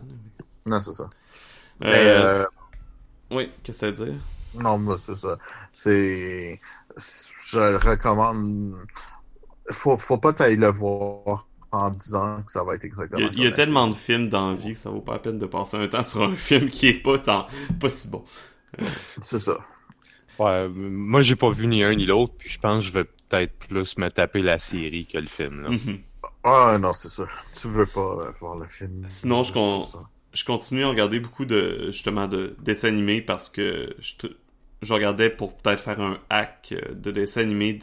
Non, 0.65 0.79
c'est 0.79 0.93
ça. 0.93 1.09
Euh, 1.83 1.87
euh, 1.87 2.45
oui, 3.31 3.51
qu'est-ce 3.63 3.81
que 3.81 3.93
ça 3.93 4.03
veut 4.03 4.11
dire? 4.11 4.21
Non, 4.53 4.77
moi, 4.77 4.97
c'est 4.97 5.15
ça. 5.15 5.37
C'est... 5.73 6.61
Je 6.97 7.87
recommande... 7.87 8.75
Faut, 9.71 9.97
faut 9.97 10.17
pas 10.17 10.31
t'aller 10.31 10.55
le 10.55 10.67
voir 10.67 11.47
en 11.75 11.89
disant 11.91 12.41
que 12.45 12.51
ça 12.51 12.63
va 12.63 12.75
être 12.75 12.85
exactement 12.85 13.29
Il 13.33 13.43
y 13.43 13.47
a, 13.47 13.51
tellement 13.51 13.87
de 13.87 13.95
films 13.95 14.29
dans 14.29 14.51
la 14.51 14.55
vie 14.55 14.73
que 14.73 14.79
ça 14.79 14.89
vaut 14.89 15.01
pas 15.01 15.13
la 15.13 15.19
peine 15.19 15.39
de 15.39 15.45
passer 15.45 15.77
un 15.77 15.87
temps 15.87 16.03
sur 16.03 16.23
un 16.23 16.35
film 16.35 16.69
qui 16.69 16.87
est 16.87 17.01
pas 17.01 17.19
tant... 17.19 17.47
pas 17.79 17.89
si 17.89 18.09
bon. 18.09 18.23
C'est 19.21 19.39
ça. 19.39 19.57
Ouais, 20.39 20.67
moi 20.67 21.21
j'ai 21.21 21.35
pas 21.35 21.49
vu 21.49 21.67
ni 21.67 21.83
un 21.83 21.95
ni 21.95 22.05
l'autre, 22.05 22.33
puis 22.37 22.49
je 22.49 22.59
pense 22.59 22.83
que 22.83 22.87
je 22.87 22.93
vais 22.93 23.05
peut-être 23.05 23.53
plus 23.57 23.97
me 23.97 24.09
taper 24.09 24.41
la 24.41 24.59
série 24.59 25.05
que 25.05 25.17
le 25.17 25.27
film. 25.27 25.61
Là. 25.61 25.69
Mm-hmm. 25.69 25.99
Ah 26.43 26.77
non, 26.79 26.93
c'est 26.93 27.09
ça. 27.09 27.25
Tu 27.59 27.67
veux 27.67 27.85
pas 27.93 28.27
euh, 28.27 28.31
voir 28.39 28.55
le 28.55 28.67
film. 28.67 29.01
Sinon, 29.07 29.43
je, 29.43 29.53
je 30.33 30.45
continue 30.45 30.83
à 30.83 30.89
regarder 30.89 31.19
beaucoup 31.19 31.45
de 31.45 31.87
justement 31.87 32.27
de 32.27 32.55
dessins 32.59 32.89
animés 32.89 33.21
parce 33.21 33.49
que 33.49 33.95
je, 33.99 34.27
je 34.83 34.93
regardais 34.93 35.31
pour 35.31 35.57
peut-être 35.57 35.81
faire 35.81 35.99
un 35.99 36.19
hack 36.29 36.73
euh, 36.73 36.93
de 36.93 37.11
dessins 37.11 37.41
animés 37.41 37.79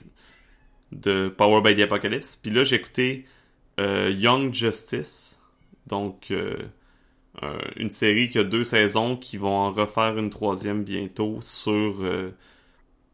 de, 0.92 1.28
Power 1.28 1.60
by 1.62 1.74
the 1.74 1.80
Apocalypse. 1.80 2.36
Puis 2.36 2.52
là, 2.52 2.62
j'ai 2.62 2.76
écouté 2.76 3.24
euh, 3.26 3.28
Young 3.78 4.52
Justice, 4.54 5.38
donc 5.86 6.32
une 7.76 7.90
série 7.90 8.28
qui 8.28 8.38
a 8.38 8.44
deux 8.44 8.64
saisons 8.64 9.16
qui 9.16 9.36
vont 9.36 9.54
en 9.54 9.70
refaire 9.70 10.18
une 10.18 10.30
troisième 10.30 10.84
bientôt 10.84 11.38
sur 11.40 12.04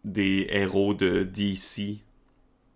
des 0.05 0.47
héros 0.51 0.95
de 0.95 1.23
DC 1.23 2.01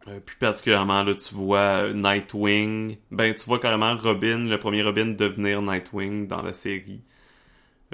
euh, 0.09 0.19
plus 0.21 0.37
particulièrement, 0.37 1.03
là, 1.05 1.15
tu 1.15 1.35
vois 1.35 1.85
euh, 1.85 1.93
Nightwing. 1.95 2.97
Ben, 3.11 3.35
tu 3.35 3.45
vois 3.47 3.61
carrément 3.61 3.97
Robin, 3.97 4.39
le 4.49 4.59
premier 4.59 4.83
Robin, 4.83 5.07
devenir 5.07 5.63
Nightwing 5.63 6.27
dans 6.27 6.43
la 6.43 6.53
série. 6.53 7.01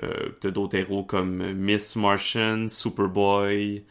Euh, 0.03 0.31
T'as 0.41 0.51
d'autres 0.51 0.77
héros 0.79 1.05
comme 1.05 1.53
Miss 1.53 1.97
Martian, 1.97 2.69
Superboy, 2.69 3.85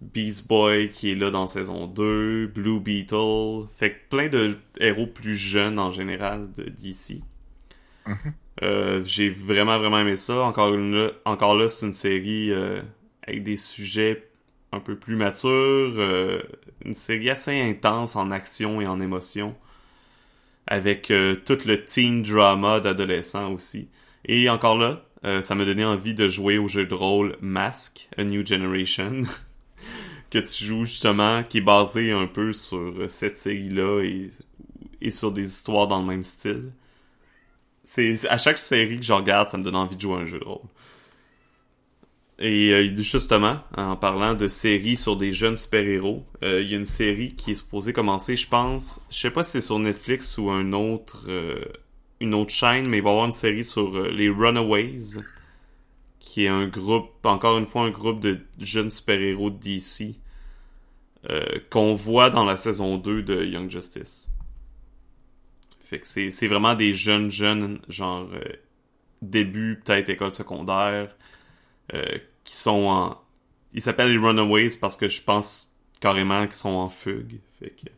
Beast 0.00 0.46
Boy 0.46 0.88
qui 0.88 1.10
est 1.10 1.14
là 1.14 1.30
dans 1.30 1.46
saison 1.46 1.86
2, 1.86 2.48
Blue 2.48 2.80
Beetle. 2.80 3.66
Fait 3.76 3.92
que 3.92 3.96
plein 4.10 4.28
de 4.28 4.58
héros 4.78 5.06
plus 5.06 5.36
jeunes 5.36 5.78
en 5.78 5.90
général 5.90 6.52
de 6.52 6.64
DC. 6.64 7.22
Mm-hmm. 8.06 8.32
Euh, 8.62 9.02
j'ai 9.04 9.30
vraiment 9.30 9.78
vraiment 9.78 10.00
aimé 10.00 10.16
ça. 10.16 10.42
Encore 10.42 10.70
là, 10.70 11.10
encore 11.24 11.56
là 11.56 11.68
c'est 11.68 11.86
une 11.86 11.92
série 11.92 12.52
avec 13.26 13.42
des 13.42 13.56
sujets 13.56 14.26
un 14.72 14.80
peu 14.80 14.96
plus 14.96 15.16
mature, 15.16 15.50
euh, 15.50 16.42
une 16.84 16.94
série 16.94 17.30
assez 17.30 17.60
intense 17.60 18.16
en 18.16 18.30
action 18.30 18.80
et 18.80 18.86
en 18.86 19.00
émotion, 19.00 19.54
avec 20.66 21.10
euh, 21.10 21.34
tout 21.34 21.58
le 21.66 21.84
teen 21.84 22.22
drama 22.22 22.80
d'adolescents 22.80 23.52
aussi. 23.52 23.88
Et 24.24 24.48
encore 24.50 24.76
là, 24.76 25.02
euh, 25.24 25.40
ça 25.42 25.54
m'a 25.54 25.64
donné 25.64 25.84
envie 25.84 26.14
de 26.14 26.28
jouer 26.28 26.58
au 26.58 26.68
jeu 26.68 26.86
de 26.86 26.94
rôle 26.94 27.36
Mask, 27.40 28.08
A 28.16 28.24
New 28.24 28.44
Generation, 28.46 29.22
que 30.30 30.38
tu 30.38 30.64
joues 30.64 30.84
justement, 30.84 31.42
qui 31.44 31.58
est 31.58 31.62
basé 31.62 32.12
un 32.12 32.26
peu 32.26 32.52
sur 32.52 32.94
cette 33.08 33.36
série-là 33.36 34.02
et, 34.02 35.10
sur 35.10 35.32
des 35.32 35.46
histoires 35.46 35.86
dans 35.86 36.00
le 36.00 36.06
même 36.06 36.24
style. 36.24 36.72
C'est 37.84 38.26
à 38.28 38.38
chaque 38.38 38.58
série 38.58 38.96
que 38.96 39.04
je 39.04 39.12
regarde, 39.12 39.46
ça 39.46 39.56
me 39.56 39.62
donne 39.62 39.76
envie 39.76 39.96
de 39.96 40.00
jouer 40.00 40.16
à 40.16 40.18
un 40.18 40.24
jeu 40.24 40.40
de 40.40 40.44
rôle. 40.44 40.66
Et 42.38 42.70
euh, 42.70 42.94
justement, 42.96 43.60
en 43.76 43.96
parlant 43.96 44.34
de 44.34 44.46
séries 44.46 44.96
sur 44.96 45.16
des 45.16 45.32
jeunes 45.32 45.56
super-héros, 45.56 46.24
euh, 46.42 46.60
il 46.60 46.70
y 46.70 46.74
a 46.74 46.76
une 46.76 46.84
série 46.84 47.34
qui 47.34 47.52
est 47.52 47.54
supposée 47.54 47.94
commencer, 47.94 48.36
je 48.36 48.46
pense, 48.46 49.00
je 49.10 49.16
sais 49.16 49.30
pas 49.30 49.42
si 49.42 49.52
c'est 49.52 49.60
sur 49.62 49.78
Netflix 49.78 50.36
ou 50.36 50.50
un 50.50 50.72
autre, 50.74 51.24
euh, 51.28 51.64
une 52.20 52.34
autre 52.34 52.50
chaîne, 52.50 52.88
mais 52.88 52.98
il 52.98 53.02
va 53.02 53.10
y 53.10 53.12
avoir 53.12 53.26
une 53.26 53.32
série 53.32 53.64
sur 53.64 54.02
les 54.02 54.28
Runaways, 54.28 55.22
qui 56.26 56.44
est 56.44 56.48
un 56.48 56.66
groupe, 56.66 57.24
encore 57.24 57.56
une 57.56 57.66
fois, 57.66 57.84
un 57.84 57.90
groupe 57.90 58.20
de 58.20 58.40
jeunes 58.58 58.90
super-héros 58.90 59.48
de 59.50 59.56
DC, 59.56 60.16
qu'on 61.70 61.94
voit 61.94 62.30
dans 62.30 62.44
la 62.44 62.56
saison 62.56 62.98
2 62.98 63.22
de 63.22 63.44
Young 63.44 63.70
Justice. 63.70 64.30
Fait 65.80 66.00
que 66.00 66.06
c'est 66.06 66.46
vraiment 66.46 66.74
des 66.74 66.92
jeunes 66.92 67.30
jeunes, 67.30 67.80
genre 67.88 68.28
début, 69.22 69.80
peut-être 69.84 70.10
école 70.10 70.32
secondaire, 70.32 71.16
euh, 71.94 72.18
qui 72.44 72.56
sont 72.56 72.84
en. 72.86 73.20
Ils 73.72 73.82
s'appellent 73.82 74.10
les 74.10 74.18
Runaways 74.18 74.76
parce 74.80 74.96
que 74.96 75.08
je 75.08 75.22
pense 75.22 75.76
carrément 76.00 76.44
qu'ils 76.44 76.54
sont 76.54 76.70
en 76.70 76.88
fugue. 76.88 77.40
Fait 77.58 77.70
que. 77.70 77.90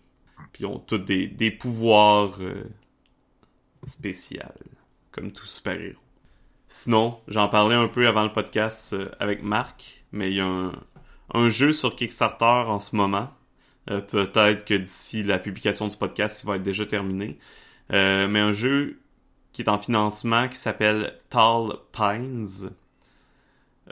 Puis 0.52 0.64
ils 0.64 0.66
ont 0.66 0.78
tous 0.78 0.98
des, 0.98 1.26
des 1.26 1.50
pouvoirs 1.50 2.38
euh, 2.40 2.64
spéciaux, 3.84 4.40
comme 5.10 5.32
tout 5.32 5.46
super-héros. 5.46 5.98
Sinon, 6.68 7.18
j'en 7.28 7.48
parlais 7.48 7.74
un 7.74 7.88
peu 7.88 8.06
avant 8.06 8.24
le 8.24 8.32
podcast 8.32 8.92
euh, 8.92 9.08
avec 9.20 9.42
Marc, 9.42 10.04
mais 10.12 10.30
il 10.30 10.36
y 10.36 10.40
a 10.40 10.72
un, 11.34 11.48
jeu 11.48 11.72
sur 11.72 11.96
Kickstarter 11.96 12.44
en 12.44 12.80
ce 12.80 12.96
moment. 12.96 13.30
Peut-être 13.86 14.66
que 14.66 14.74
d'ici 14.74 15.22
la 15.22 15.38
publication 15.38 15.88
du 15.88 15.96
podcast, 15.96 16.42
il 16.42 16.46
va 16.46 16.56
être 16.56 16.62
déjà 16.62 16.84
terminé. 16.84 17.38
mais 17.90 18.38
un 18.38 18.52
jeu 18.52 18.98
qui 19.52 19.62
est 19.62 19.68
en 19.68 19.78
financement 19.78 20.48
qui 20.48 20.56
s'appelle 20.56 21.14
Tall 21.30 21.72
Pines. 21.90 22.70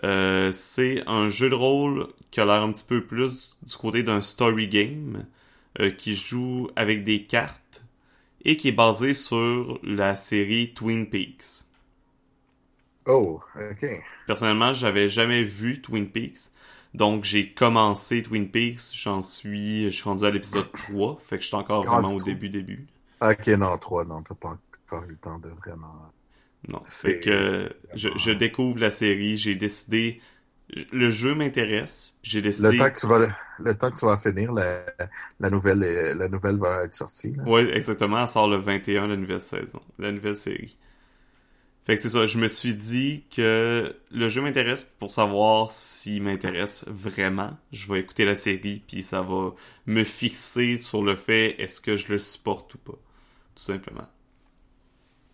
Euh, 0.04 0.52
c'est 0.52 1.02
un 1.06 1.28
jeu 1.28 1.50
de 1.50 1.54
rôle 1.54 2.08
qui 2.30 2.40
a 2.40 2.44
l'air 2.44 2.62
un 2.62 2.72
petit 2.72 2.84
peu 2.84 3.04
plus 3.04 3.58
du 3.62 3.74
côté 3.74 4.02
d'un 4.02 4.20
story 4.20 4.68
game 4.68 5.26
euh, 5.80 5.90
qui 5.90 6.14
joue 6.14 6.70
avec 6.76 7.04
des 7.04 7.24
cartes 7.24 7.84
et 8.44 8.56
qui 8.56 8.68
est 8.68 8.72
basé 8.72 9.14
sur 9.14 9.80
la 9.82 10.16
série 10.16 10.72
Twin 10.72 11.08
Peaks. 11.08 11.65
Oh, 13.06 13.40
ok. 13.54 14.02
Personnellement, 14.26 14.72
j'avais 14.72 15.08
jamais 15.08 15.44
vu 15.44 15.80
Twin 15.80 16.08
Peaks. 16.08 16.50
Donc 16.94 17.24
j'ai 17.24 17.52
commencé 17.52 18.22
Twin 18.22 18.48
Peaks, 18.48 18.94
j'en 18.94 19.20
suis, 19.20 19.84
je 19.84 19.90
suis 19.90 20.04
rendu 20.04 20.24
à 20.24 20.30
l'épisode 20.30 20.70
3, 20.88 21.18
fait 21.22 21.36
que 21.36 21.42
je 21.42 21.48
suis 21.48 21.56
encore 21.56 21.84
vraiment 21.84 22.12
au 22.12 22.22
début 22.22 22.48
début. 22.48 22.86
Ok, 23.20 23.46
non, 23.48 23.76
3, 23.76 24.04
non, 24.06 24.22
t'as 24.22 24.34
pas 24.34 24.58
encore 24.86 25.04
eu 25.04 25.10
le 25.10 25.16
temps 25.16 25.38
de 25.38 25.48
vraiment 25.48 26.10
non, 26.68 26.82
c'est 26.86 27.20
que 27.20 27.70
je, 27.94 28.08
je, 28.16 28.30
découvre 28.32 28.80
la 28.80 28.90
série, 28.90 29.36
j'ai 29.36 29.54
décidé 29.54 30.20
le 30.90 31.10
jeu 31.10 31.34
m'intéresse, 31.34 32.16
j'ai 32.22 32.42
décidé 32.42 32.72
le 32.72 32.78
temps 32.78 32.90
que 32.90 32.98
tu 32.98 33.06
vas 33.06 33.28
le 33.60 33.78
temps 33.78 33.90
que 33.90 33.98
tu 33.98 34.04
vas 34.04 34.16
finir 34.16 34.52
la, 34.52 34.84
la 35.38 35.50
nouvelle 35.50 35.78
la 36.18 36.28
nouvelle 36.28 36.56
va 36.56 36.84
être 36.84 36.94
sortie. 36.94 37.36
Oui, 37.46 37.60
exactement, 37.72 38.20
elle 38.20 38.26
sort 38.26 38.48
le 38.48 38.56
21 38.56 39.06
la 39.06 39.16
nouvelle 39.16 39.40
saison, 39.40 39.80
la 39.98 40.10
nouvelle 40.10 40.34
série. 40.34 40.76
Fait 41.86 41.94
que 41.94 42.00
c'est 42.00 42.08
ça, 42.08 42.26
je 42.26 42.38
me 42.38 42.48
suis 42.48 42.74
dit 42.74 43.24
que 43.30 43.94
le 44.10 44.28
jeu 44.28 44.42
m'intéresse 44.42 44.82
pour 44.98 45.12
savoir 45.12 45.70
s'il 45.70 46.20
m'intéresse 46.24 46.84
vraiment. 46.88 47.56
Je 47.70 47.86
vais 47.86 48.00
écouter 48.00 48.24
la 48.24 48.34
série 48.34 48.82
puis 48.88 49.04
ça 49.04 49.22
va 49.22 49.54
me 49.86 50.02
fixer 50.02 50.78
sur 50.78 51.04
le 51.04 51.14
fait 51.14 51.54
est-ce 51.62 51.80
que 51.80 51.96
je 51.96 52.08
le 52.08 52.18
supporte 52.18 52.74
ou 52.74 52.78
pas, 52.78 52.98
tout 53.54 53.62
simplement. 53.62 54.08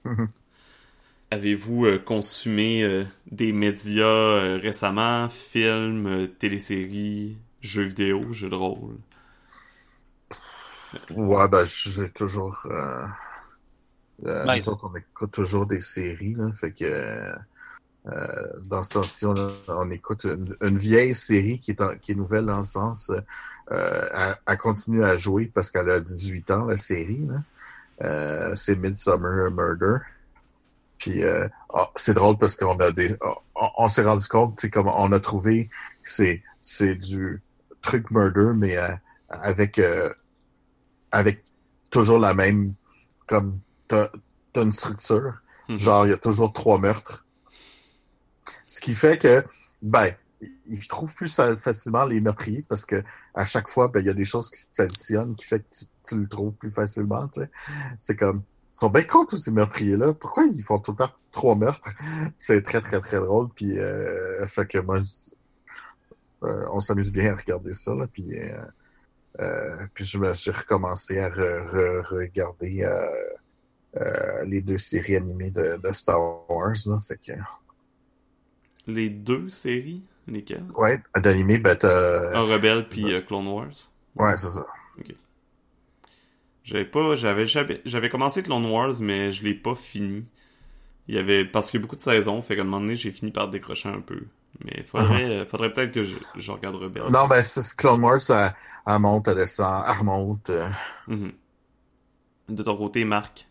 Mm-hmm. 0.05 0.29
Avez-vous 1.31 1.87
euh, 1.87 1.99
consumé 1.99 2.83
euh, 2.83 3.05
des 3.31 3.53
médias 3.53 4.05
euh, 4.05 4.59
récemment, 4.63 5.31
films, 5.31 6.29
téléséries, 6.39 7.39
jeux 7.63 7.85
vidéo, 7.85 8.31
jeux 8.35 8.51
de 8.51 8.55
rôle? 8.55 8.99
Ouais, 11.17 11.49
ben, 11.49 11.65
j'ai 11.65 12.11
toujours. 12.11 12.67
Ben, 14.23 14.57
nous 14.57 14.69
autres, 14.69 14.91
on 14.93 14.97
écoute 14.97 15.33
toujours 15.33 15.67
des 15.67 15.81
séries, 15.81 16.35
là, 16.35 16.53
fait 16.53 16.73
que. 16.73 17.33
dans 18.65 18.83
cette 18.83 18.93
temps-ci, 18.95 19.27
on, 19.27 19.91
écoute 19.91 20.25
une, 20.61 20.79
vieille 20.79 21.15
série 21.15 21.59
qui 21.59 21.73
est, 21.73 22.01
qui 22.01 22.13
est 22.13 22.15
nouvelle 22.15 22.47
dans 22.47 22.59
le 22.59 22.63
sens. 22.63 23.11
elle, 23.71 24.37
elle, 24.47 24.59
continue 24.59 25.05
à 25.05 25.17
jouer 25.17 25.51
parce 25.53 25.71
qu'elle 25.71 25.91
a 25.91 26.01
18 26.01 26.51
ans, 26.51 26.65
la 26.67 26.77
série. 26.77 27.29
c'est 28.01 28.77
Midsummer 28.77 29.51
Murder. 29.51 29.99
Puis 31.03 31.25
euh, 31.25 31.49
ah, 31.75 31.91
c'est 31.97 32.15
drôle 32.15 32.39
parce 32.39 32.55
qu'on 32.55 32.79
a 32.79 32.93
des, 32.93 33.17
on, 33.57 33.89
s'est 33.89 34.05
rendu 34.05 34.29
compte, 34.29 34.61
c'est 34.61 34.71
comme 34.71 34.87
on 34.87 35.11
a 35.11 35.19
trouvé 35.19 35.67
que 35.67 35.71
c'est 36.05 36.45
c'est 36.61 36.95
du 36.95 37.43
truc 37.81 38.13
murder, 38.13 38.53
mais 38.55 38.77
euh, 38.77 38.95
avec 39.29 39.81
euh, 39.81 40.15
avec 41.11 41.43
toujours 41.91 42.21
la 42.21 42.35
même 42.35 42.75
comme 43.27 43.59
t'as 43.93 44.61
as 44.61 44.63
une 44.63 44.73
structure, 44.73 45.35
mm-hmm. 45.69 45.79
genre 45.79 46.07
il 46.07 46.11
y 46.11 46.13
a 46.13 46.19
toujours 46.19 46.53
trois 46.53 46.79
meurtres, 46.79 47.27
ce 48.67 48.81
qui 48.81 48.95
fait 48.95 49.19
que 49.19 49.45
ben 49.83 50.15
ils 50.67 50.87
trouvent 50.89 51.15
plus 51.15 51.33
facilement 51.57 52.05
les 52.05 52.21
meurtriers 52.21 52.65
parce 52.69 52.85
que 52.85 53.05
à 53.35 53.47
chaque 53.47 53.69
fois 53.69 53.89
ben 53.89 54.01
il 54.01 54.07
y 54.07 54.11
a 54.11 54.15
des 54.15 54.25
choses 54.25 54.51
qui 54.51 54.61
s'additionnent 54.73 55.37
qui 55.37 55.45
fait 55.45 55.61
que 55.61 55.69
tu, 55.71 55.85
tu 56.09 56.21
le 56.21 56.29
trouves 56.29 56.55
plus 56.55 56.71
facilement, 56.71 57.29
tu 57.29 57.41
sais. 57.41 57.51
C'est 57.99 58.17
comme 58.17 58.43
ils 58.73 58.79
sont 58.79 58.89
bien 58.89 59.03
cons 59.03 59.27
tous 59.27 59.37
ces 59.37 59.51
meurtriers-là. 59.51 60.15
Pourquoi 60.15 60.45
ils 60.45 60.63
font 60.63 60.79
tout 60.79 60.93
le 60.93 60.97
temps 60.97 61.13
trois 61.31 61.55
meurtres? 61.55 61.91
C'est 62.39 62.63
très, 62.63 62.81
très, 62.81 63.01
très 63.01 63.19
drôle. 63.19 63.49
Puis, 63.55 63.79
euh, 63.79 64.47
fait 64.47 64.67
que 64.67 64.79
moi, 64.79 65.01
euh, 66.45 66.65
on 66.73 66.81
s'amuse 66.81 67.13
bien 67.13 67.35
à 67.35 67.37
regarder 67.37 67.75
ça. 67.75 67.95
Là, 67.95 68.07
puis, 68.11 68.39
euh, 68.39 68.65
euh 69.41 69.87
puis 69.93 70.07
je 70.07 70.17
me 70.17 70.33
suis 70.33 70.51
recommencé 70.51 71.19
à 71.19 71.29
regarder 71.29 72.87
les 74.45 74.61
deux 74.61 74.79
séries 74.79 75.17
animées 75.17 75.51
de, 75.51 75.81
de 75.83 75.93
Star 75.93 76.51
Wars. 76.51 76.77
Là, 76.87 76.99
fait 77.01 77.19
que... 77.19 77.33
Les 78.87 79.11
deux 79.11 79.49
séries? 79.49 80.03
Lesquelles? 80.29 80.67
Ouais, 80.77 81.03
d'animé, 81.17 81.59
ben 81.59 81.75
t'as... 81.75 82.37
Un 82.37 82.43
Rebelle 82.43 82.87
puis 82.87 83.05
Clone 83.27 83.49
Wars? 83.49 83.73
Ouais, 84.15 84.37
c'est 84.37 84.51
ça. 84.51 84.67
Ok. 84.99 85.15
J'avais 86.63 86.85
pas, 86.85 87.17
j'avais, 87.17 87.47
j'avais 87.85 88.09
commencé 88.09 88.43
Clone 88.45 88.67
Wars, 88.67 88.95
mais 89.01 89.33
je 89.33 89.43
l'ai 89.43 89.55
pas 89.55 89.75
fini. 89.75 90.25
Il 91.09 91.17
y 91.17 91.19
avait, 91.19 91.45
parce 91.45 91.71
qu'il 91.71 91.81
y 91.81 91.81
a 91.81 91.83
beaucoup 91.83 91.97
de 91.97 92.01
saisons, 92.01 92.41
fait 92.41 92.55
qu'à 92.55 92.63
un 92.63 92.65
moment 92.65 92.81
donné, 92.81 92.95
j'ai 92.95 93.11
fini 93.11 93.33
par 93.33 93.51
décrocher 93.51 93.89
un 93.89 94.01
peu. 94.01 94.23
Mais 94.65 94.85
faudrait, 94.85 95.43
uh-huh. 95.43 95.47
faudrait 95.47 95.73
peut-être 95.73 95.91
que 95.91 96.05
je, 96.05 96.15
je 96.37 96.53
regarde 96.53 96.77
Rebelle. 96.77 97.11
Non, 97.11 97.27
ben, 97.27 97.43
Clone 97.77 98.05
Wars, 98.05 98.21
ça, 98.21 98.55
elle 98.87 99.01
monte, 99.01 99.27
elle 99.27 99.35
descend, 99.35 99.85
elle 99.89 99.99
remonte. 99.99 100.51
Euh. 100.51 100.69
Mm-hmm. 101.09 101.33
De 102.51 102.63
ton 102.63 102.77
côté, 102.77 103.05
Marc? 103.05 103.49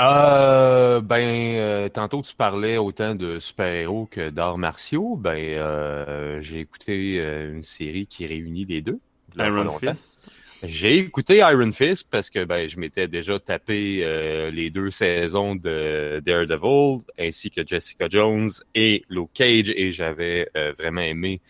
Euh, 0.00 1.00
ben, 1.00 1.56
euh, 1.56 1.88
tantôt 1.88 2.22
tu 2.22 2.34
parlais 2.36 2.76
autant 2.76 3.16
de 3.16 3.40
super-héros 3.40 4.06
que 4.06 4.30
d'arts 4.30 4.58
martiaux. 4.58 5.16
Ben, 5.16 5.36
euh, 5.36 6.40
j'ai 6.40 6.60
écouté 6.60 7.18
euh, 7.18 7.54
une 7.54 7.64
série 7.64 8.06
qui 8.06 8.26
réunit 8.26 8.64
les 8.64 8.80
deux. 8.80 9.00
Iron 9.36 9.76
Fist. 9.78 10.30
J'ai 10.62 10.98
écouté 10.98 11.38
Iron 11.38 11.72
Fist 11.72 12.06
parce 12.10 12.30
que 12.30 12.44
ben, 12.44 12.68
je 12.68 12.78
m'étais 12.78 13.08
déjà 13.08 13.40
tapé 13.40 14.00
euh, 14.02 14.50
les 14.50 14.70
deux 14.70 14.90
saisons 14.90 15.56
de 15.56 16.20
Daredevil 16.24 17.02
ainsi 17.18 17.50
que 17.50 17.66
Jessica 17.66 18.06
Jones 18.08 18.50
et 18.74 19.04
Luke 19.08 19.30
Cage 19.34 19.72
et 19.74 19.92
j'avais 19.92 20.48
euh, 20.56 20.72
vraiment 20.78 21.00
aimé 21.00 21.40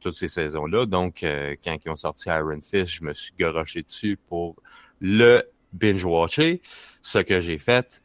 toutes 0.00 0.14
ces 0.14 0.28
saisons-là. 0.28 0.86
Donc, 0.86 1.24
quand 1.64 1.76
ils 1.84 1.90
ont 1.90 1.96
sorti 1.96 2.28
Iron 2.28 2.60
Fist, 2.60 2.86
je 2.86 3.02
me 3.02 3.12
suis 3.12 3.32
garoché 3.36 3.82
dessus 3.82 4.16
pour 4.28 4.54
le 5.00 5.42
binge-watcher, 5.76 6.60
ce 7.02 7.18
que 7.18 7.40
j'ai 7.40 7.58
fait. 7.58 8.02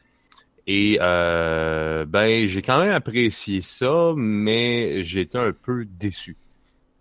Et 0.67 0.97
ben, 0.99 2.47
j'ai 2.47 2.61
quand 2.61 2.79
même 2.79 2.93
apprécié 2.93 3.61
ça, 3.61 4.13
mais 4.15 5.03
j'étais 5.03 5.39
un 5.39 5.53
peu 5.53 5.85
déçu. 5.85 6.37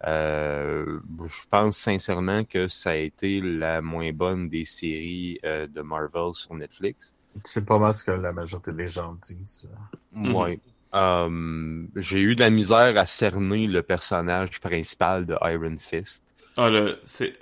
Euh, 0.06 0.98
je 1.26 1.42
pense 1.50 1.76
sincèrement 1.76 2.44
que 2.44 2.68
ça 2.68 2.90
a 2.90 2.94
été 2.94 3.40
la 3.40 3.82
moins 3.82 4.12
bonne 4.12 4.48
des 4.48 4.64
séries 4.64 5.38
euh, 5.44 5.66
de 5.66 5.82
Marvel 5.82 6.34
sur 6.34 6.54
Netflix. 6.54 7.14
C'est 7.44 7.66
pas 7.66 7.78
mal 7.78 7.94
ce 7.94 8.04
que 8.04 8.10
la 8.12 8.32
majorité 8.32 8.72
des 8.72 8.88
gens 8.88 9.16
disent. 9.20 9.70
Oui. 10.14 10.58
Euh, 10.94 11.86
j'ai 11.96 12.20
eu 12.20 12.34
de 12.34 12.40
la 12.40 12.50
misère 12.50 12.96
à 12.96 13.06
cerner 13.06 13.66
le 13.66 13.82
personnage 13.82 14.60
principal 14.60 15.26
de 15.26 15.36
Iron 15.42 15.76
Fist. 15.78 16.34
Ah, 16.56 16.70
là, 16.70 16.94
c'est. 17.04 17.34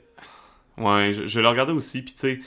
Ouais, 0.76 1.12
je, 1.12 1.26
je 1.26 1.40
l'ai 1.40 1.48
regardé 1.48 1.72
aussi, 1.72 2.02
puis 2.02 2.12
tu 2.12 2.18
sais. 2.18 2.40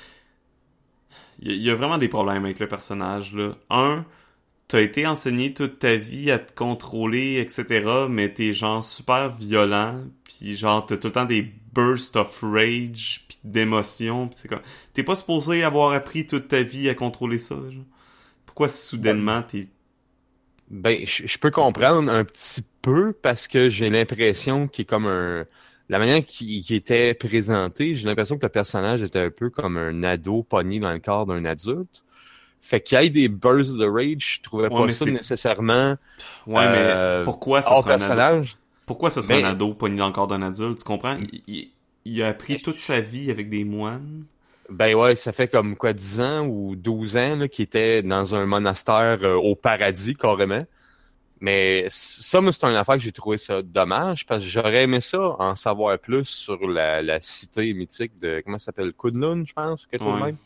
Il 1.42 1.52
y, 1.54 1.64
y, 1.64 1.70
a 1.70 1.76
vraiment 1.76 1.98
des 1.98 2.08
problèmes 2.08 2.46
avec 2.46 2.60
le 2.60 2.68
personnage, 2.68 3.34
là. 3.34 3.58
Un, 3.70 4.06
t'as 4.68 4.82
été 4.82 5.06
enseigné 5.06 5.54
toute 5.54 5.80
ta 5.80 5.96
vie 5.96 6.32
à 6.32 6.40
te 6.40 6.54
contrôler, 6.54 7.40
etc., 7.40 8.08
mais 8.10 8.34
t'es 8.34 8.54
genre 8.54 8.84
super 8.84 9.30
violent, 9.36 10.04
puis 10.24 10.56
genre 10.56 10.86
t'as 10.86 10.98
tout 10.98 11.08
le 11.08 11.14
temps 11.14 11.26
des 11.26 11.52
bursts 11.74 12.16
of 12.16 12.40
rage, 12.42 13.26
puis 13.28 13.40
d'émotion, 13.44 14.28
pis 14.28 14.38
c'est 14.38 14.48
comme... 14.48 14.62
T'es 14.94 15.04
pas 15.04 15.16
supposé 15.16 15.64
avoir 15.64 15.92
appris 15.92 16.28
toute 16.28 16.48
ta 16.48 16.64
vie 16.64 16.90
à 16.90 16.96
contrôler 16.96 17.40
ça, 17.40 17.56
genre. 17.56 17.84
Pourquoi 18.46 18.70
soudainement 18.70 19.42
t'es 19.42 19.68
ben, 20.72 21.06
je, 21.06 21.38
peux 21.38 21.52
comprendre 21.52 22.10
un 22.10 22.24
petit 22.24 22.64
peu 22.82 23.12
parce 23.12 23.50
que 23.50 23.68
j'ai 23.68 23.90
l'impression 23.90 24.70
qu'il 24.70 24.84
est 24.84 24.86
comme 24.86 25.06
un. 25.06 25.46
La 25.92 26.00
manière 26.00 26.26
qui, 26.26 26.66
était 26.70 27.14
présenté, 27.14 27.98
j'ai 27.98 28.08
l'impression 28.08 28.38
que 28.38 28.46
le 28.46 28.50
personnage 28.50 29.04
était 29.04 29.20
un 29.20 29.30
peu 29.30 29.50
comme 29.50 29.76
un 29.76 30.04
ado 30.04 30.42
pogné 30.42 30.80
dans 30.80 30.94
le 30.94 31.00
corps 31.00 31.26
d'un 31.26 31.44
adulte. 31.44 32.06
Fait 32.62 32.80
qu'il 32.80 32.98
y 33.02 33.06
ait 33.06 33.10
des 33.10 33.28
bursts 33.28 33.76
de 33.76 33.86
rage, 33.86 34.38
je 34.38 34.42
trouvais 34.42 34.70
pas 34.70 34.90
ça 34.90 35.06
nécessairement. 35.06 35.98
Ouais, 36.48 36.66
mais 36.72 36.78
euh, 36.78 37.26
pourquoi 37.26 37.62
ça 37.62 37.76
serait 37.76 37.98
personnage? 37.98 38.56
Pourquoi 38.86 39.10
ce 39.10 39.22
serait 39.22 39.44
un 39.44 39.50
ado 39.50 39.74
pogné 39.74 39.98
dans 39.98 40.08
le 40.08 40.14
corps 40.14 40.28
d'un 40.28 40.42
adulte, 40.42 40.78
tu 40.78 40.86
comprends? 40.86 41.18
Il, 41.48 41.68
il 42.06 42.24
a 42.24 42.30
appris 42.30 42.62
toute 42.62 42.78
sa 42.78 43.02
vie 43.02 43.30
avec 43.30 43.50
des 43.50 43.66
moines. 43.66 44.24
Ben 44.70 44.96
ouais, 44.96 45.18
ça 45.18 45.34
fait 45.34 45.50
comme 45.50 45.76
quoi 45.76 45.92
10 45.92 46.22
ans 46.22 46.48
ou 46.48 46.78
12 46.78 47.18
ans 47.18 47.48
qu'il 47.52 47.64
était 47.64 48.02
dans 48.02 48.34
un 48.34 48.46
monastère 48.46 49.20
euh, 49.24 49.36
au 49.36 49.56
paradis 49.56 50.16
carrément. 50.16 50.64
Mais 51.42 51.88
ça, 51.90 52.40
moi, 52.40 52.52
c'est 52.52 52.64
une 52.66 52.76
affaire 52.76 52.96
que 52.96 53.02
j'ai 53.02 53.12
trouvé 53.12 53.40
ça 53.40 53.64
dommage 53.64 54.28
parce 54.28 54.42
que 54.42 54.50
j'aurais 54.50 54.84
aimé 54.84 55.02
ça 55.02 55.36
en 55.40 55.56
savoir 55.56 55.98
plus 55.98 56.26
sur 56.26 56.68
la, 56.68 57.02
la 57.02 57.20
cité 57.20 57.74
mythique 57.74 58.18
de 58.20 58.42
comment 58.46 58.60
ça 58.60 58.66
s'appelle 58.66 58.94
Kunlun, 58.94 59.44
je 59.46 59.54
pense, 59.54 59.88
quelque 59.88 60.04
chose 60.04 60.22
même. 60.22 60.38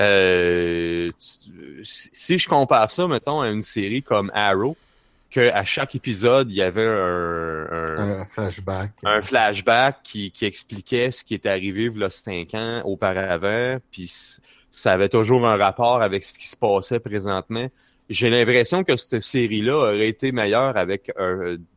Euh, 0.00 1.10
si 1.18 2.38
je 2.38 2.48
compare 2.48 2.88
ça, 2.88 3.08
mettons, 3.08 3.40
à 3.40 3.50
une 3.50 3.64
série 3.64 4.04
comme 4.04 4.30
Arrow, 4.32 4.76
que 5.32 5.50
à 5.52 5.64
chaque 5.64 5.96
épisode, 5.96 6.48
il 6.52 6.56
y 6.56 6.62
avait 6.62 6.86
un, 6.86 8.20
un, 8.20 8.24
flashback. 8.24 8.92
Un 9.04 9.20
flashback 9.20 10.02
qui, 10.04 10.30
qui 10.30 10.44
expliquait 10.44 11.10
ce 11.10 11.24
qui 11.24 11.34
était 11.34 11.48
arrivé 11.48 11.90
il 11.92 12.00
y 12.00 12.04
a 12.04 12.10
cinq 12.10 12.54
ans 12.54 12.82
auparavant, 12.84 13.78
puis 13.90 14.10
ça 14.70 14.92
avait 14.92 15.08
toujours 15.08 15.46
un 15.46 15.56
rapport 15.56 16.02
avec 16.02 16.22
ce 16.22 16.32
qui 16.32 16.46
se 16.46 16.56
passait 16.56 17.00
présentement. 17.00 17.66
J'ai 18.08 18.30
l'impression 18.30 18.84
que 18.84 18.96
cette 18.96 19.20
série-là 19.20 19.76
aurait 19.76 20.08
été 20.08 20.32
meilleure 20.32 20.76
avec 20.76 21.12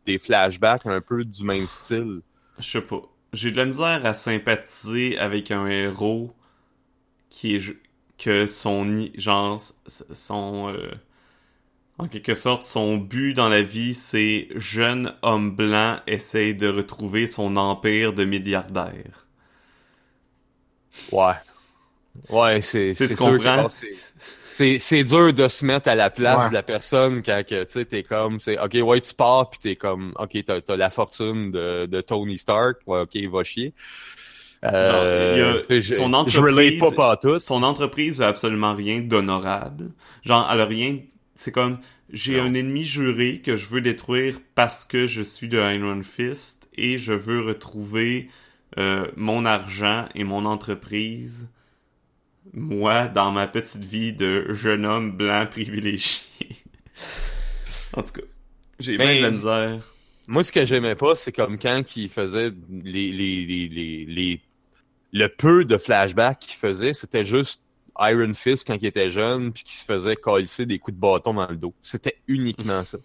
des 0.06 0.18
flashbacks 0.18 0.86
un 0.86 1.02
peu 1.02 1.26
du 1.26 1.44
même 1.44 1.68
style. 1.68 2.22
Je 2.60 2.64
sais 2.64 2.82
pas. 2.82 3.02
J'ai 3.34 3.52
de 3.52 3.58
la 3.58 3.66
misère 3.66 4.06
à 4.06 4.14
sympathiser 4.14 5.18
avec 5.18 5.52
un 5.52 5.68
héros 5.68 6.34
qui 7.30 7.56
est 7.56 7.62
que 8.18 8.46
son 8.46 9.08
genre 9.16 9.60
son 9.90 10.70
euh, 10.70 10.92
en 11.98 12.08
quelque 12.08 12.36
sorte, 12.36 12.64
son 12.64 12.98
but 12.98 13.34
dans 13.34 13.50
la 13.50 13.62
vie, 13.62 13.94
c'est 13.94 14.48
jeune 14.56 15.14
homme 15.22 15.56
blanc 15.56 16.00
essaye 16.08 16.56
de 16.56 16.68
retrouver 16.68 17.28
son 17.28 17.56
empire 17.56 18.14
de 18.14 18.26
milliardaire. 18.26 19.28
Ouais. 21.12 21.34
Ouais, 22.30 22.62
c'est 22.62 22.94
c'est 22.96 23.16
sûr 23.16 23.72
c'est 23.72 23.92
c'est 24.52 25.04
dur 25.04 25.34
de 25.34 25.48
se 25.48 25.66
mettre 25.66 25.88
à 25.90 25.96
la 25.96 26.10
place 26.10 26.50
de 26.50 26.54
la 26.54 26.64
personne 26.64 27.24
quand 27.24 27.44
que 27.48 27.64
tu 27.64 27.72
sais 27.72 27.86
t'es 27.86 28.04
comme 28.04 28.40
c'est 28.40 28.60
OK, 28.60 28.78
ouais, 28.84 29.02
tu 29.02 29.14
pars 29.14 29.50
puis 29.50 29.60
t'es 29.62 29.76
comme 29.76 30.14
OK, 30.20 30.38
t'as 30.46 30.60
as 30.68 30.76
la 30.76 30.90
fortune 30.90 31.52
de, 31.52 31.86
de 31.86 32.02
Tony 32.02 32.38
Stark. 32.38 32.78
Ouais, 32.86 33.02
OK, 33.02 33.16
il 33.16 33.30
va 33.30 33.44
chier. 33.44 33.74
Euh, 34.64 35.64
Genre, 35.66 35.80
a, 35.80 35.82
son 35.82 36.14
entreprise, 36.14 36.80
pas, 36.80 36.92
pas 36.92 37.18
tout. 37.18 37.40
Son 37.40 37.64
entreprise 37.64 38.22
a 38.22 38.28
absolument 38.28 38.76
rien 38.76 39.00
d'honorable. 39.00 39.92
Genre, 40.24 40.48
elle 40.52 40.62
a 40.62 40.66
rien 40.66 41.00
c'est 41.42 41.52
comme 41.52 41.80
j'ai 42.12 42.40
un 42.40 42.54
ennemi 42.54 42.86
juré 42.86 43.42
que 43.44 43.58
je 43.58 43.68
veux 43.68 43.82
détruire 43.82 44.40
parce 44.54 44.86
que 44.86 45.08
je 45.08 45.22
suis 45.22 45.48
de 45.48 45.58
Iron 45.58 46.04
Fist 46.04 46.70
et 46.76 46.98
je 46.98 47.14
veux 47.14 47.42
retrouver 47.42 48.30
euh, 48.78 49.08
mon 49.16 49.46
argent 49.46 50.08
et 50.14 50.24
mon 50.24 50.46
entreprise. 50.46 51.50
Moi, 52.54 53.08
dans 53.08 53.32
ma 53.32 53.48
petite 53.48 53.84
vie 53.84 54.14
de 54.14 54.52
jeune 54.54 54.86
homme 54.86 55.12
blanc 55.12 55.48
privilégié. 55.50 56.22
en 57.94 58.02
tout 58.02 58.12
cas, 58.14 58.22
j'ai 58.80 58.98
bien 58.98 59.16
de 59.16 59.22
la 59.22 59.32
misère. 59.32 59.94
Moi, 60.28 60.44
ce 60.44 60.52
que 60.52 60.66
j'aimais 60.66 60.96
pas, 60.96 61.16
c'est 61.16 61.32
comme 61.32 61.58
quand 61.58 61.96
il 61.96 62.10
faisait 62.10 62.52
les, 62.70 63.12
les, 63.12 63.46
les, 63.46 64.06
les, 64.06 64.42
le 65.12 65.28
peu 65.28 65.66
de 65.66 65.78
flashbacks 65.78 66.40
qu'il 66.40 66.58
faisait, 66.58 66.94
c'était 66.94 67.26
juste 67.26 67.64
Iron 68.00 68.34
Fist 68.34 68.66
quand 68.68 68.78
il 68.82 68.86
était 68.86 69.12
jeune, 69.12 69.52
puis 69.52 69.64
qui 69.64 69.76
se 69.76 69.86
faisait 69.86 70.16
coller 70.16 70.46
des 70.60 70.80
coups 70.80 70.96
de 70.96 71.02
bâton 71.02 71.34
dans 71.34 71.48
le 71.48 71.58
dos. 71.58 71.74
C'était 71.82 72.18
uniquement 72.28 72.84
ça. 72.84 72.98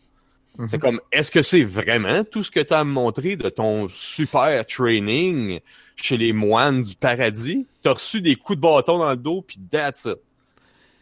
Mhm. 0.58 0.68
C'est 0.68 0.78
comme, 0.78 1.00
est-ce 1.12 1.30
que 1.30 1.42
c'est 1.42 1.64
vraiment 1.64 2.24
tout 2.24 2.42
ce 2.42 2.50
que 2.50 2.60
tu 2.60 2.74
as 2.74 2.84
montré 2.84 3.36
de 3.36 3.48
ton 3.48 3.88
super 3.88 4.66
training 4.66 5.60
chez 5.96 6.16
les 6.16 6.32
moines 6.32 6.82
du 6.82 6.94
paradis? 6.94 7.66
T'as 7.82 7.94
reçu 7.94 8.20
des 8.20 8.36
coups 8.36 8.56
de 8.56 8.62
bâton 8.62 8.98
dans 8.98 9.10
le 9.10 9.16
dos, 9.16 9.42
puis 9.42 9.58
that's 9.70 10.06
it. 10.06 10.18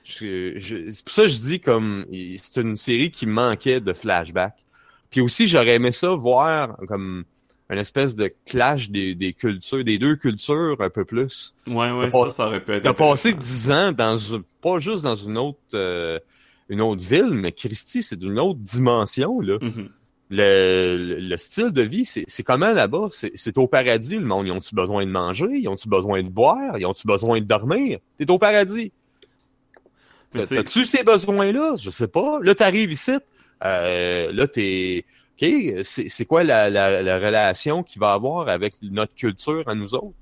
c'est 0.05 1.03
pour 1.05 1.13
ça 1.13 1.23
que 1.23 1.29
je 1.29 1.39
dis 1.39 1.61
comme, 1.61 2.07
c'est 2.43 2.61
une 2.61 2.77
série 2.77 3.11
qui 3.11 3.27
manquait 3.27 3.81
de 3.81 3.93
flashback. 3.93 4.55
Puis 5.11 5.21
aussi, 5.21 5.47
j'aurais 5.47 5.75
aimé 5.75 5.93
ça 5.93 6.11
voir 6.11 6.77
comme 6.89 7.25
une 7.71 7.79
espèce 7.79 8.15
de 8.15 8.33
clash 8.47 8.91
des, 8.91 9.15
des 9.15 9.33
cultures, 9.33 9.85
des 9.85 9.99
deux 9.99 10.17
cultures 10.17 10.77
un 10.81 10.91
peu 10.91 11.05
plus. 11.05 11.55
Ouais, 11.67 11.91
ouais, 11.91 12.11
ça, 12.11 12.31
ça 12.31 12.47
aurait 12.47 12.63
pu 12.63 12.73
être. 12.73 12.83
T'as 12.83 12.93
passé 12.93 13.33
dix 13.33 13.71
ans 13.71 13.93
dans 13.93 14.17
pas 14.61 14.79
juste 14.81 15.05
dans 15.05 15.15
une 15.15 15.39
autre 15.39 15.59
euh, 15.73 16.19
une 16.69 16.81
autre 16.81 17.03
ville, 17.03 17.31
mais 17.31 17.53
Christy, 17.53 18.03
c'est 18.03 18.19
d'une 18.19 18.39
autre 18.39 18.61
dimension, 18.61 19.41
là. 19.41 19.59
Mm-hmm. 19.59 19.89
le, 20.31 21.19
le, 21.21 21.37
style 21.37 21.71
de 21.71 21.83
vie, 21.83 22.05
c'est 22.05 22.43
comment 22.43 22.73
là-bas? 22.73 23.09
C'est 23.13 23.59
au 23.59 23.67
paradis, 23.67 24.17
le 24.17 24.25
monde. 24.25 24.47
Ils 24.47 24.53
ont-tu 24.53 24.75
besoin 24.75 25.05
de 25.05 25.11
manger? 25.11 25.49
Ils 25.53 25.69
ont-tu 25.69 25.89
besoin 25.89 26.23
de 26.23 26.29
boire? 26.29 26.79
Ils 26.79 26.87
ont-tu 26.87 27.07
besoin 27.07 27.41
de 27.41 27.45
dormir? 27.45 27.99
T'es 28.19 28.31
au 28.31 28.39
paradis. 28.39 28.93
T'as-tu 30.33 30.85
ces 30.85 31.05
besoins-là? 31.05 31.77
Je 31.81 31.91
sais 31.91 32.09
pas. 32.09 32.39
Là, 32.41 32.55
t'arrives 32.55 32.93
ici. 32.93 33.13
Euh, 33.65 34.33
là, 34.33 34.49
t'es 34.49 35.05
OK, 35.41 35.49
c'est 35.85 36.25
quoi 36.27 36.45
la, 36.45 36.71
la, 36.71 37.03
la 37.03 37.19
relation 37.19 37.83
qu'il 37.83 38.01
va 38.01 38.13
avoir 38.13 38.49
avec 38.49 38.75
notre 38.83 39.15
culture 39.15 39.69
à 39.69 39.75
nous 39.75 39.95
autres? 39.95 40.15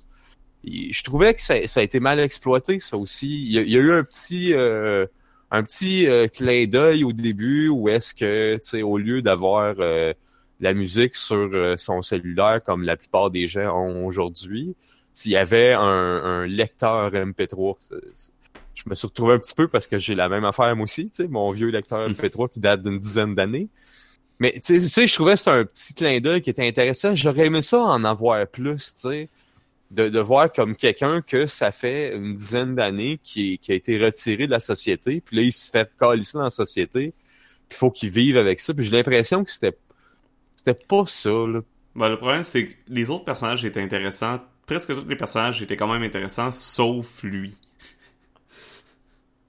je 0.64 1.02
trouvais 1.02 1.34
que 1.34 1.40
ça, 1.40 1.66
ça, 1.66 1.80
a 1.80 1.82
été 1.82 1.98
mal 1.98 2.20
exploité, 2.20 2.78
ça 2.78 2.96
aussi. 2.96 3.46
Il 3.46 3.52
y 3.52 3.58
a, 3.58 3.62
il 3.62 3.70
y 3.70 3.76
a 3.76 3.80
eu 3.80 3.92
un 3.92 4.04
petit 4.04 4.54
euh, 4.54 5.06
un 5.52 5.62
petit 5.62 6.08
euh, 6.08 6.26
clin 6.26 6.66
d'œil 6.66 7.04
au 7.04 7.12
début 7.12 7.68
où 7.68 7.88
est-ce 7.88 8.14
que, 8.14 8.56
tu 8.56 8.68
sais, 8.68 8.82
au 8.82 8.98
lieu 8.98 9.22
d'avoir 9.22 9.76
euh, 9.78 10.12
la 10.58 10.74
musique 10.74 11.14
sur 11.14 11.50
son 11.78 12.02
cellulaire 12.02 12.60
comme 12.64 12.82
la 12.82 12.96
plupart 12.96 13.30
des 13.30 13.46
gens 13.46 13.76
ont 13.76 14.06
aujourd'hui, 14.06 14.74
s'il 15.12 15.32
y 15.32 15.36
avait 15.36 15.72
un, 15.72 15.82
un 15.82 16.46
lecteur 16.46 17.12
MP3. 17.12 17.76
Je 18.74 18.82
me 18.86 18.94
suis 18.94 19.06
retrouvé 19.06 19.34
un 19.34 19.38
petit 19.38 19.54
peu 19.54 19.68
parce 19.68 19.86
que 19.86 19.98
j'ai 19.98 20.14
la 20.14 20.28
même 20.28 20.44
affaire 20.44 20.74
moi 20.74 20.84
aussi, 20.84 21.06
tu 21.06 21.22
sais, 21.22 21.28
mon 21.28 21.50
vieux 21.50 21.68
lecteur 21.68 22.08
MP3 22.08 22.48
qui 22.48 22.60
date 22.60 22.82
d'une 22.82 22.98
dizaine 22.98 23.34
d'années. 23.34 23.68
Mais 24.42 24.58
tu 24.64 24.80
sais, 24.80 25.06
je 25.06 25.14
trouvais 25.14 25.34
que 25.34 25.38
c'était 25.38 25.50
un 25.50 25.64
petit 25.64 25.94
clin 25.94 26.20
d'œil 26.20 26.42
qui 26.42 26.50
était 26.50 26.66
intéressant. 26.66 27.14
J'aurais 27.14 27.46
aimé 27.46 27.62
ça 27.62 27.80
en 27.80 28.02
avoir 28.02 28.46
plus, 28.46 28.94
tu 28.94 29.08
sais. 29.08 29.28
De, 29.92 30.08
de 30.08 30.20
voir 30.20 30.50
comme 30.50 30.74
quelqu'un 30.74 31.20
que 31.20 31.46
ça 31.46 31.70
fait 31.70 32.16
une 32.16 32.34
dizaine 32.34 32.74
d'années 32.74 33.20
qui, 33.22 33.58
qui 33.58 33.72
a 33.72 33.74
été 33.74 34.02
retiré 34.02 34.46
de 34.46 34.50
la 34.50 34.60
société, 34.60 35.20
puis 35.20 35.36
là, 35.36 35.42
il 35.42 35.52
se 35.52 35.70
fait 35.70 35.90
calisser 36.00 36.38
dans 36.38 36.44
la 36.44 36.50
société, 36.50 37.12
il 37.70 37.76
faut 37.76 37.90
qu'il 37.90 38.08
vive 38.08 38.38
avec 38.38 38.58
ça. 38.58 38.72
Puis 38.72 38.84
j'ai 38.86 38.90
l'impression 38.90 39.44
que 39.44 39.50
c'était 39.50 39.76
c'était 40.56 40.74
pas 40.88 41.04
ça, 41.06 41.28
là. 41.28 41.60
Ben, 41.94 42.08
le 42.08 42.16
problème, 42.16 42.42
c'est 42.42 42.68
que 42.68 42.74
les 42.88 43.10
autres 43.10 43.24
personnages 43.24 43.64
étaient 43.64 43.82
intéressants. 43.82 44.40
Presque 44.66 44.94
tous 44.94 45.08
les 45.08 45.16
personnages 45.16 45.62
étaient 45.62 45.76
quand 45.76 45.92
même 45.92 46.02
intéressants, 46.02 46.52
sauf 46.52 47.22
lui. 47.22 47.54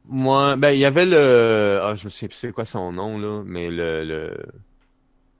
Moi, 0.05 0.57
ben, 0.57 0.71
il 0.71 0.79
y 0.79 0.85
avait 0.85 1.05
le... 1.05 1.79
Ah, 1.81 1.95
je 1.95 2.03
me 2.05 2.09
souviens 2.09 2.27
plus 2.27 2.37
c'est 2.37 2.51
quoi 2.51 2.65
son 2.65 2.91
nom, 2.91 3.17
là, 3.17 3.43
mais 3.45 3.69
le... 3.69 4.03
le 4.03 4.37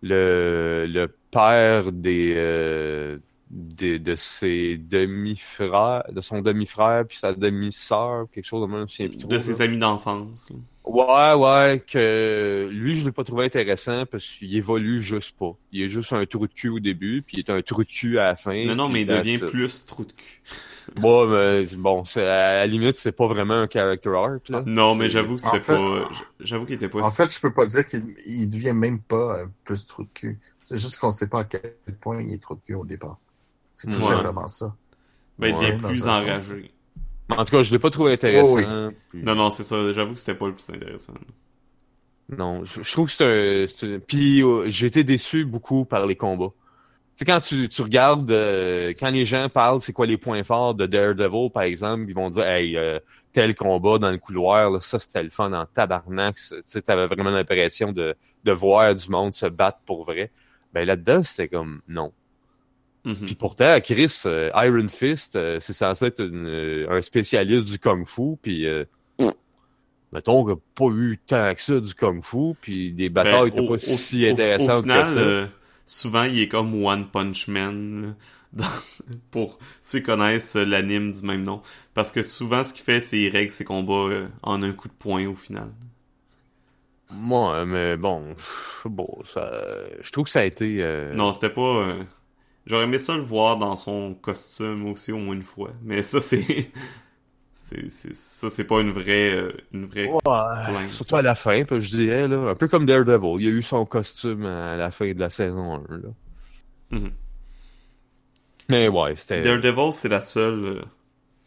le, 0.05 0.85
le 0.85 1.07
père 1.31 1.91
des, 1.93 2.33
euh, 2.35 3.17
de 3.53 4.15
ses 4.15 4.77
demi-frères, 4.77 6.03
de 6.11 6.21
son 6.21 6.41
demi-frère 6.41 7.05
puis 7.07 7.17
sa 7.17 7.33
demi-sœur, 7.33 8.25
quelque 8.31 8.45
chose 8.45 8.67
de 8.67 8.73
même, 8.75 8.85
De 9.29 9.39
ses 9.39 9.61
amis 9.61 9.77
d'enfance. 9.77 10.51
Ouais, 10.85 11.33
ouais, 11.33 11.81
que 11.87 12.67
lui, 12.71 12.95
je 12.95 13.05
l'ai 13.05 13.11
pas 13.11 13.23
trouvé 13.23 13.45
intéressant 13.45 14.05
parce 14.05 14.25
qu'il 14.25 14.53
évolue 14.55 15.01
juste 15.01 15.37
pas. 15.37 15.55
Il 15.71 15.83
est 15.83 15.87
juste 15.87 16.11
un 16.11 16.25
trou 16.25 16.47
de 16.47 16.53
cul 16.53 16.69
au 16.69 16.79
début, 16.79 17.21
puis 17.21 17.37
il 17.37 17.39
est 17.39 17.49
un 17.49 17.61
trou 17.61 17.83
de 17.83 17.89
cul 17.89 18.17
à 18.19 18.25
la 18.25 18.35
fin. 18.35 18.65
Non, 18.65 18.75
non, 18.75 18.89
mais 18.89 19.01
il 19.01 19.07
devient 19.07 19.37
plus 19.39 19.85
trou 19.85 20.03
de 20.05 20.11
cul. 20.11 20.41
Bon, 20.97 21.25
mais 21.27 21.65
bon, 21.77 22.03
c'est- 22.03 22.21
à 22.27 22.57
la 22.57 22.67
limite, 22.67 22.97
c'est 22.97 23.13
pas 23.13 23.25
vraiment 23.25 23.53
un 23.53 23.69
character 23.71 24.09
art, 24.09 24.39
là. 24.49 24.63
Non, 24.65 24.95
mais 24.95 25.07
j'avoue 25.07 25.37
que 25.37 25.41
c'est 25.41 25.61
fait- 25.61 25.77
pas... 25.77 26.09
J'avoue 26.41 26.65
qu'il 26.65 26.75
était 26.75 26.89
pas... 26.89 26.99
En 26.99 27.09
fait, 27.09 27.33
je 27.33 27.39
peux 27.39 27.53
pas 27.53 27.65
dire 27.65 27.85
qu'il 27.85 28.03
il 28.25 28.49
devient 28.49 28.73
même 28.73 28.99
pas 28.99 29.39
euh, 29.39 29.45
plus 29.63 29.85
trou 29.85 30.03
de 30.03 30.09
cul. 30.13 30.39
C'est 30.61 30.77
juste 30.77 30.97
qu'on 30.97 31.11
sait 31.11 31.27
pas 31.27 31.39
à 31.39 31.43
quel 31.45 31.61
point 32.01 32.21
il 32.21 32.33
est 32.33 32.41
trop 32.41 32.55
de 32.55 32.59
cul 32.59 32.75
au 32.75 32.83
départ. 32.85 33.17
C'est 33.73 33.87
tout 33.87 33.95
Ouais. 33.97 34.01
simplement 34.07 34.47
ça. 34.47 34.75
ben, 35.39 35.47
il 35.47 35.55
devient 35.57 35.77
plus 35.77 36.07
enragé. 36.07 36.71
En 37.29 37.43
tout 37.45 37.51
cas, 37.51 37.63
je 37.63 37.71
l'ai 37.71 37.79
pas 37.79 37.89
trouvé 37.89 38.13
intéressant. 38.13 38.57
Oh, 38.89 38.91
puis- 39.09 39.23
Non, 39.23 39.33
non, 39.35 39.49
c'est 39.49 39.63
ça. 39.63 39.91
J'avoue 39.93 40.13
que 40.13 40.19
c'était 40.19 40.35
pas 40.35 40.47
le 40.47 40.53
plus 40.53 40.69
intéressant. 40.69 41.13
Non, 42.29 42.63
je, 42.63 42.81
je 42.83 42.91
trouve 42.91 43.07
que 43.07 43.11
c'est 43.13 43.23
un, 43.63 43.67
c'est 43.67 43.95
un- 43.95 43.99
Puis 43.99 44.41
euh, 44.43 44.65
j'ai 44.69 44.87
été 44.87 45.03
déçu 45.03 45.45
beaucoup 45.45 45.85
par 45.85 46.05
les 46.05 46.15
combats. 46.15 46.51
Tu 47.15 47.19
sais, 47.19 47.25
quand 47.25 47.39
tu, 47.41 47.69
tu 47.69 47.81
regardes, 47.83 48.31
euh, 48.31 48.89
quand 48.97 49.09
les 49.11 49.25
gens 49.25 49.47
parlent, 49.49 49.81
c'est 49.81 49.93
quoi 49.93 50.05
les 50.07 50.17
points 50.17 50.43
forts 50.43 50.73
de 50.73 50.85
Daredevil, 50.87 51.49
par 51.53 51.63
exemple, 51.63 52.05
ils 52.07 52.15
vont 52.15 52.29
dire, 52.31 52.47
hey, 52.47 52.75
euh, 52.77 52.99
tel 53.33 53.55
combat 53.55 53.99
dans 53.99 54.09
le 54.09 54.17
couloir, 54.17 54.71
là, 54.71 54.79
ça 54.81 54.97
c'était 54.99 55.21
le 55.21 55.29
fun 55.29 55.51
en 55.53 55.65
tabarnak. 55.65 56.35
Tu 56.35 56.55
sais, 56.65 56.81
t'avais 56.81 57.05
vraiment 57.07 57.29
l'impression 57.29 57.91
de, 57.91 58.15
de 58.43 58.51
voir 58.51 58.95
du 58.95 59.09
monde 59.09 59.33
se 59.33 59.45
battre 59.45 59.79
pour 59.85 60.05
vrai. 60.05 60.31
Ben 60.73 60.85
là-dedans, 60.87 61.21
c'était 61.23 61.49
comme, 61.49 61.81
non. 61.87 62.11
Mhm. 63.05 63.15
Puis 63.25 63.35
pourtant, 63.35 63.79
Chris, 63.81 64.21
euh, 64.25 64.49
Iron 64.55 64.87
Fist, 64.87 65.35
euh, 65.35 65.59
c'est 65.59 65.73
censé 65.73 66.05
être 66.05 66.21
une, 66.21 66.47
euh, 66.47 66.87
un 66.89 67.01
spécialiste 67.01 67.65
du 67.69 67.77
Kung 67.79 68.07
Fu, 68.07 68.37
puis 68.41 68.65
mettons 70.11 70.43
qu'il 70.45 70.53
n'y 70.53 70.59
a 70.59 70.61
pas 70.75 70.95
eu 70.95 71.19
tant 71.25 71.53
que 71.53 71.61
ça 71.61 71.79
du 71.79 71.93
Kung 71.95 72.23
Fu, 72.23 72.53
puis 72.61 72.91
des 72.93 73.09
batailles 73.09 73.51
Ben, 73.51 73.57
étaient 73.63 73.67
pas 73.67 73.77
si 73.77 74.27
intéressantes 74.27 74.79
au 74.79 74.81
final, 74.83 75.03
que 75.15 75.45
ça. 75.45 75.51
souvent, 75.85 76.23
il 76.23 76.39
est 76.39 76.47
comme 76.47 76.83
One 76.83 77.07
Punch 77.09 77.47
Man, 77.47 78.15
dans- 78.53 78.65
pour 79.31 79.57
ceux 79.81 79.99
qui 79.99 80.05
connaissent 80.05 80.55
l'anime 80.55 81.11
du 81.11 81.23
même 81.23 81.41
nom. 81.43 81.61
Parce 81.95 82.11
que 82.11 82.21
souvent, 82.21 82.63
ce 82.63 82.73
qu'il 82.73 82.83
fait, 82.83 83.01
c'est 83.01 83.17
qu'il 83.17 83.29
règle 83.29 83.51
ses 83.51 83.65
combats 83.65 83.93
euh, 84.13 84.27
en 84.43 84.61
un 84.63 84.71
coup 84.71 84.87
de 84.87 84.93
poing 84.93 85.27
au 85.27 85.35
final. 85.35 85.69
Moi, 87.11 87.65
mais 87.65 87.97
bon, 87.97 88.35
bon, 88.85 89.07
ça, 89.25 89.51
je 90.01 90.11
trouve 90.11 90.25
que 90.25 90.31
ça 90.31 90.39
a 90.39 90.43
été... 90.45 90.77
euh, 90.81 91.13
Non, 91.13 91.31
c'était 91.31 91.49
pas... 91.49 91.61
euh, 91.61 92.03
J'aurais 92.65 92.85
aimé 92.85 92.99
ça 92.99 93.15
le 93.15 93.23
voir 93.23 93.57
dans 93.57 93.75
son 93.75 94.13
costume 94.15 94.87
aussi 94.87 95.11
au 95.11 95.17
moins 95.17 95.35
une 95.35 95.43
fois. 95.43 95.71
Mais 95.83 96.01
ça, 96.03 96.21
c'est... 96.21 96.71
ça, 97.57 98.49
c'est 98.49 98.63
pas 98.65 98.81
une 98.81 98.91
vraie... 98.91 99.33
euh, 99.35 99.51
une 99.73 99.85
vraie... 99.85 100.07
Ouais, 100.07 100.87
surtout 100.89 101.15
à 101.17 101.21
la 101.21 101.35
fin, 101.35 101.63
je 101.69 101.89
dirais, 101.89 102.27
là, 102.27 102.37
un 102.49 102.55
peu 102.55 102.67
comme 102.67 102.85
Daredevil, 102.85 103.41
il 103.41 103.47
a 103.47 103.51
eu 103.51 103.63
son 103.63 103.85
costume 103.85 104.45
à 104.45 104.75
la 104.77 104.91
fin 104.91 105.11
de 105.11 105.19
la 105.19 105.29
saison 105.29 105.83
1. 105.89 105.97
Là. 105.97 106.09
Mhm. 106.91 107.11
Mais 108.69 108.87
ouais, 108.87 109.15
c'était... 109.15 109.41
Daredevil, 109.41 109.91
c'est 109.93 110.09
la 110.09 110.21
seule... 110.21 110.65
euh, 110.65 110.81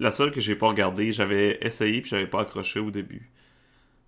La 0.00 0.12
seule 0.12 0.30
que 0.30 0.40
j'ai 0.40 0.54
pas 0.54 0.68
regardée. 0.68 1.12
J'avais 1.12 1.58
essayé 1.62 2.00
puis 2.02 2.10
j'avais 2.10 2.26
pas 2.26 2.42
accroché 2.42 2.78
au 2.80 2.90
début. 2.90 3.30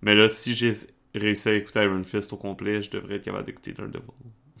Mais 0.01 0.15
là, 0.15 0.29
si 0.29 0.53
j'ai 0.53 0.73
réussi 1.15 1.49
à 1.49 1.53
écouter 1.55 1.81
Iron 1.83 2.03
Fist 2.03 2.31
au 2.33 2.37
complet, 2.37 2.81
je 2.81 2.91
devrais 2.91 3.15
être 3.15 3.23
capable 3.25 3.45
d'écouter 3.45 3.73
Daredevil. 3.73 4.03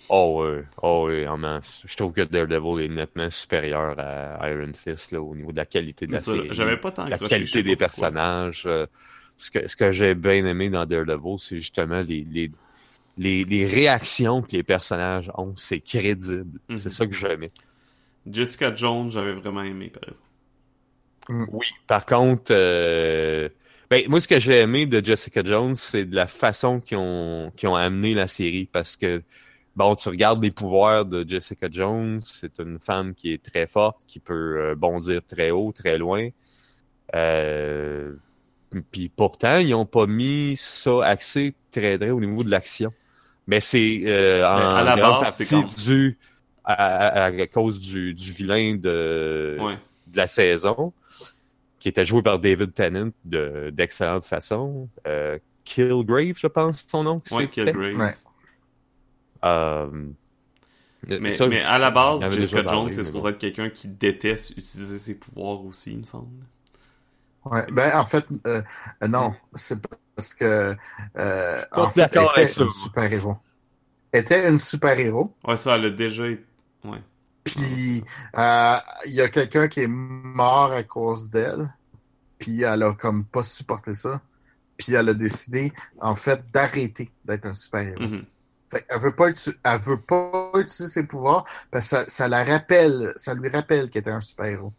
Oh 0.07 0.43
ouais, 0.43 1.27
oh 1.27 1.37
masse. 1.37 1.81
Je 1.85 1.95
trouve 1.95 2.13
que 2.13 2.21
Daredevil 2.21 2.85
est 2.85 2.87
nettement 2.87 3.29
supérieur 3.29 3.99
à 3.99 4.49
Iron 4.49 4.71
Fist 4.73 5.11
là, 5.11 5.21
au 5.21 5.35
niveau 5.35 5.51
de 5.51 5.57
la 5.57 5.65
qualité 5.65 6.07
de 6.07 6.13
la 6.13 6.19
ça, 6.19 6.31
série. 6.31 6.47
j'avais 6.51 6.77
pas 6.77 6.91
tant 6.91 7.05
la 7.07 7.17
qualité 7.17 7.63
des 7.63 7.75
personnages. 7.75 8.63
euh, 8.65 8.85
ce 9.37 9.51
que, 9.51 9.67
ce 9.67 9.75
que 9.75 9.91
j'ai 9.91 10.15
bien 10.15 10.45
aimé 10.45 10.69
dans 10.69 10.85
Daredevil, 10.85 11.37
c'est 11.37 11.57
justement 11.57 12.01
les, 12.01 12.25
les, 12.29 12.51
les, 13.17 13.43
les 13.43 13.65
réactions 13.65 14.41
que 14.41 14.51
les 14.53 14.63
personnages 14.63 15.31
ont. 15.37 15.53
C'est 15.57 15.79
crédible. 15.81 16.59
Mhm. 16.69 16.75
C'est 16.77 16.89
ça 16.89 17.05
que 17.07 17.13
j'aimais. 17.13 17.51
Jessica 18.29 18.73
Jones, 18.75 19.09
j'avais 19.11 19.33
vraiment 19.33 19.63
aimé, 19.63 19.89
par 19.89 20.03
exemple. 20.03 21.49
Oui, 21.51 21.65
par 21.87 22.05
contre, 22.05 22.51
euh, 22.51 23.49
ben, 23.89 24.03
moi, 24.09 24.19
ce 24.19 24.27
que 24.27 24.39
j'ai 24.39 24.59
aimé 24.61 24.87
de 24.87 25.03
Jessica 25.03 25.43
Jones, 25.43 25.75
c'est 25.75 26.05
de 26.05 26.15
la 26.15 26.25
façon 26.27 26.79
qu'ils 26.81 26.97
ont, 26.97 27.51
qu'ils 27.55 27.69
ont 27.69 27.75
amené 27.75 28.15
la 28.15 28.27
série. 28.27 28.65
Parce 28.71 28.95
que, 28.95 29.21
bon, 29.75 29.95
tu 29.95 30.09
regardes 30.09 30.43
les 30.43 30.51
pouvoirs 30.51 31.05
de 31.05 31.25
Jessica 31.27 31.67
Jones, 31.71 32.21
c'est 32.23 32.59
une 32.59 32.79
femme 32.79 33.13
qui 33.13 33.33
est 33.33 33.43
très 33.43 33.67
forte, 33.67 34.01
qui 34.07 34.19
peut 34.19 34.57
euh, 34.71 34.75
bondir 34.75 35.21
très 35.27 35.51
haut, 35.51 35.71
très 35.71 35.97
loin. 35.97 36.29
Euh, 37.15 38.13
puis 38.91 39.09
pourtant, 39.09 39.57
ils 39.57 39.73
ont 39.73 39.85
pas 39.85 40.05
mis 40.05 40.55
ça 40.57 41.03
axé 41.05 41.55
très 41.71 41.97
très 41.97 42.09
au 42.11 42.19
niveau 42.19 42.43
de 42.43 42.51
l'action. 42.51 42.93
Mais 43.47 43.59
c'est 43.61 44.01
euh, 44.05 44.45
en 44.47 44.75
à 44.75 44.83
la 44.83 44.95
grande 44.95 45.23
base, 45.23 45.37
partie 45.49 45.75
dû 45.83 46.19
à, 46.63 46.73
à- 47.07 47.23
à 47.25 47.47
cause 47.47 47.79
du, 47.79 48.13
du 48.13 48.31
vilain 48.31 48.75
de, 48.75 49.57
Ouais. 49.59 49.73
de 50.07 50.17
la 50.17 50.27
saison, 50.27 50.93
qui 51.79 51.89
était 51.89 52.05
joué 52.05 52.21
par 52.21 52.37
David 52.37 52.73
Tennant 52.73 53.09
de 53.25 53.71
d'excellente 53.71 54.23
façon. 54.25 54.87
Euh, 55.07 55.39
Killgrave, 55.63 56.33
je 56.37 56.47
pense, 56.47 56.85
son 56.87 57.03
nom. 57.03 57.21
Ouais. 57.31 57.47
Killgrave. 57.47 57.97
Ouais. 57.97 58.15
Euh, 59.45 60.09
Mais, 61.07 61.33
ça, 61.33 61.47
mais 61.47 61.61
à 61.61 61.77
la 61.77 61.91
base, 61.91 62.29
Jessica 62.31 62.65
Jones, 62.65 62.89
c'est 62.89 63.03
supposé 63.03 63.23
bon. 63.23 63.29
être 63.29 63.37
quelqu'un 63.39 63.69
qui 63.69 63.87
déteste 63.87 64.51
utiliser 64.51 64.99
ses 64.99 65.15
pouvoirs 65.17 65.63
aussi, 65.65 65.93
il 65.93 65.99
me 65.99 66.03
semble. 66.03 66.45
Ouais, 67.45 67.65
ben 67.71 67.97
en 67.97 68.05
fait, 68.05 68.25
euh, 68.47 68.61
euh, 69.01 69.07
non, 69.07 69.33
c'est 69.53 69.79
parce 70.15 70.33
que 70.33 70.75
euh, 71.17 71.63
en 71.71 71.89
fait, 71.89 72.01
d'accord 72.01 72.33
avec 72.35 72.49
ça, 72.49 72.65
super 72.71 73.11
héros. 73.11 73.37
était 74.13 74.47
une 74.49 74.59
super 74.59 74.99
héros. 74.99 75.33
Ouais, 75.45 75.57
ça, 75.57 75.77
elle 75.77 75.85
a 75.85 75.89
déjà 75.91 76.27
été... 76.27 76.45
Ouais. 76.83 77.01
Puis 77.43 78.03
euh, 78.37 78.77
il 79.05 79.13
y 79.13 79.21
a 79.21 79.29
quelqu'un 79.29 79.67
qui 79.67 79.81
est 79.81 79.87
mort 79.87 80.71
à 80.71 80.83
cause 80.83 81.29
d'elle. 81.29 81.73
Puis 82.37 82.61
elle 82.63 82.83
a 82.83 82.93
comme 82.93 83.25
pas 83.25 83.43
supporté 83.43 83.93
ça. 83.93 84.21
Puis 84.77 84.93
elle 84.93 85.09
a 85.09 85.13
décidé 85.13 85.73
en 85.99 86.15
fait 86.15 86.41
d'arrêter 86.51 87.11
d'être 87.25 87.45
un 87.45 87.53
super 87.53 87.81
héros. 87.81 87.99
Mhm. 87.99 88.25
Fait 88.71 88.83
qu'elle 88.83 88.99
veut 88.99 89.15
pas 89.15 89.29
elle 89.29 89.79
veut 89.79 89.99
pas 89.99 90.51
utiliser 90.55 90.87
ses 90.87 91.03
pouvoirs 91.07 91.43
parce 91.71 91.85
que 91.85 91.89
ça, 91.89 92.05
ça 92.07 92.27
la 92.27 92.43
rappelle, 92.43 93.13
ça 93.15 93.33
lui 93.33 93.49
rappelle 93.49 93.89
qu'elle 93.89 94.01
était 94.01 94.11
un 94.11 94.19
super 94.21 94.45
héros. 94.45 94.73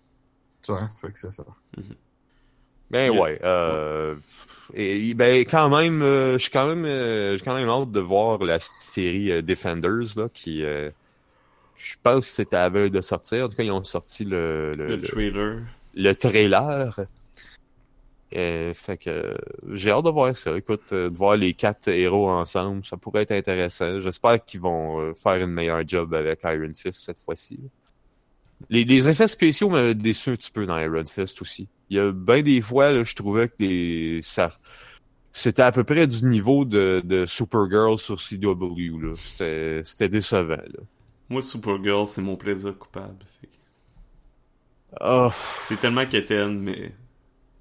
Tu 0.63 0.73
vois, 0.73 0.89
fait 1.01 1.11
que 1.13 1.19
c'est 1.19 1.31
ça. 1.31 1.45
Ben 2.91 3.13
Yeah. 3.13 3.21
ouais. 3.23 3.41
Euh, 3.45 4.15
et, 4.75 5.15
ben 5.15 5.41
quand 5.41 5.69
même, 5.69 6.03
euh, 6.03 6.35
je 6.35 6.39
suis 6.39 6.51
quand 6.51 6.67
même, 6.69 6.85
euh, 6.85 7.37
j'ai 7.37 7.45
quand 7.45 7.55
même 7.55 7.69
hâte 7.69 7.91
de 7.93 8.01
voir 8.01 8.39
la 8.43 8.59
série 8.61 9.31
euh, 9.33 9.43
Defenders 9.43 10.17
là, 10.17 10.29
qui, 10.33 10.65
euh, 10.65 10.91
je 11.77 11.95
pense 12.03 12.27
que 12.27 12.33
c'était 12.33 12.57
à 12.57 12.63
la 12.65 12.69
veille 12.69 12.91
de 12.91 13.01
sortir. 13.01 13.45
En 13.47 13.49
tout 13.49 13.57
cas, 13.57 13.63
ils 13.63 13.71
ont 13.71 13.83
sorti 13.85 14.25
le 14.25 14.75
le, 14.77 14.87
Le 14.89 14.97
le- 14.97 15.03
trailer. 15.03 15.59
le 15.95 16.15
trailer. 16.15 17.01
Euh, 18.37 18.73
fait 18.75 18.97
que 18.97 19.11
euh, 19.11 19.35
j'ai 19.73 19.91
hâte 19.91 20.05
de 20.05 20.11
voir 20.11 20.37
ça. 20.37 20.57
Écoute, 20.57 20.93
euh, 20.93 21.11
de 21.11 21.17
voir 21.17 21.37
les 21.37 21.53
quatre 21.55 21.89
héros 21.89 22.31
ensemble, 22.31 22.85
ça 22.85 22.97
pourrait 22.97 23.23
être 23.23 23.33
intéressant. 23.33 24.01
J'espère 24.01 24.45
qu'ils 24.45 24.61
vont 24.61 25.15
faire 25.15 25.37
une 25.37 25.51
meilleure 25.53 25.87
job 25.87 26.15
avec 26.15 26.41
Iron 26.45 26.73
Fist 26.75 27.05
cette 27.05 27.19
fois-ci. 27.19 27.59
Les, 28.69 28.85
les 28.85 29.09
effets 29.09 29.27
spéciaux 29.27 29.71
m'avaient 29.71 29.95
déçu 29.95 30.31
un 30.31 30.37
petit 30.37 30.53
peu 30.53 30.67
dans 30.67 30.79
Iron 30.79 31.05
Fist 31.07 31.41
aussi. 31.43 31.69
Il 31.89 31.97
y 31.97 32.01
a 32.01 32.13
bien 32.13 32.43
des 32.43 32.61
fois, 32.61 32.93
là, 32.93 33.03
je 33.03 33.15
trouvais 33.15 33.49
que 33.49 34.21
ça, 34.23 34.51
c'était 35.33 35.63
à 35.63 35.73
peu 35.73 35.83
près 35.83 36.07
du 36.07 36.25
niveau 36.27 36.65
de, 36.65 37.03
de 37.05 37.27
Supergirl 37.27 37.99
sur 37.99 38.21
CW. 38.21 38.99
Là. 39.01 39.83
C'était, 39.85 40.09
décevant. 40.09 40.57
Là. 40.57 40.81
Moi, 41.29 41.43
Supergirl, 41.43 42.07
c'est 42.07 42.23
mon 42.23 42.37
plaisir 42.37 42.77
coupable. 42.79 43.25
Oh, 45.01 45.31
C'est 45.69 45.81
tellement 45.81 46.07
quétaine, 46.07 46.61
mais... 46.61 46.93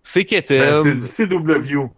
c'est 0.03 0.21
Ben, 0.21 0.25
qu'éterne, 0.27 1.01
c'est 1.01 1.25
du 1.25 1.29
CW. 1.29 1.89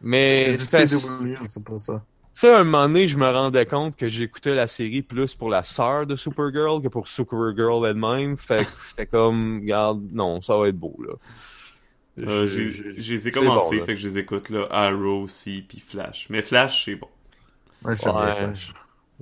mais 0.00 0.58
C'est 0.58 0.86
c'est 0.86 0.86
du 0.86 0.96
CW, 1.36 1.46
c'est 1.46 1.64
pas 1.64 1.78
ça. 1.78 2.04
Tu 2.34 2.40
sais, 2.40 2.50
à 2.52 2.58
un 2.58 2.64
moment 2.64 2.86
donné, 2.86 3.08
je 3.08 3.16
me 3.16 3.26
rendais 3.30 3.64
compte 3.64 3.96
que 3.96 4.08
j'écoutais 4.08 4.54
la 4.54 4.66
série 4.66 5.00
plus 5.00 5.34
pour 5.34 5.48
la 5.48 5.62
sœur 5.62 6.06
de 6.06 6.16
Supergirl 6.16 6.82
que 6.82 6.88
pour 6.88 7.08
Supergirl 7.08 7.86
elle-même. 7.86 8.36
Fait 8.36 8.64
que 8.66 8.70
j'étais 8.88 9.06
comme, 9.06 9.60
regarde, 9.60 10.02
non, 10.12 10.42
ça 10.42 10.54
va 10.58 10.68
être 10.68 10.76
beau, 10.76 10.94
là. 11.06 11.14
Euh, 12.18 12.46
Je- 12.46 12.82
les 13.12 13.28
ai 13.28 13.30
c'est 13.30 13.40
bon, 13.40 13.60
fait 13.70 13.94
que 13.94 13.96
je 13.96 14.08
les 14.08 14.18
écoute, 14.18 14.50
là. 14.50 14.66
Arrow 14.70 15.22
aussi, 15.22 15.64
puis 15.66 15.80
Flash. 15.80 16.26
Mais 16.30 16.42
Flash, 16.42 16.84
c'est 16.84 16.96
bon. 16.96 17.08
Ouais, 17.84 17.90
Ouais. 17.92 18.34
Flash. 18.34 18.74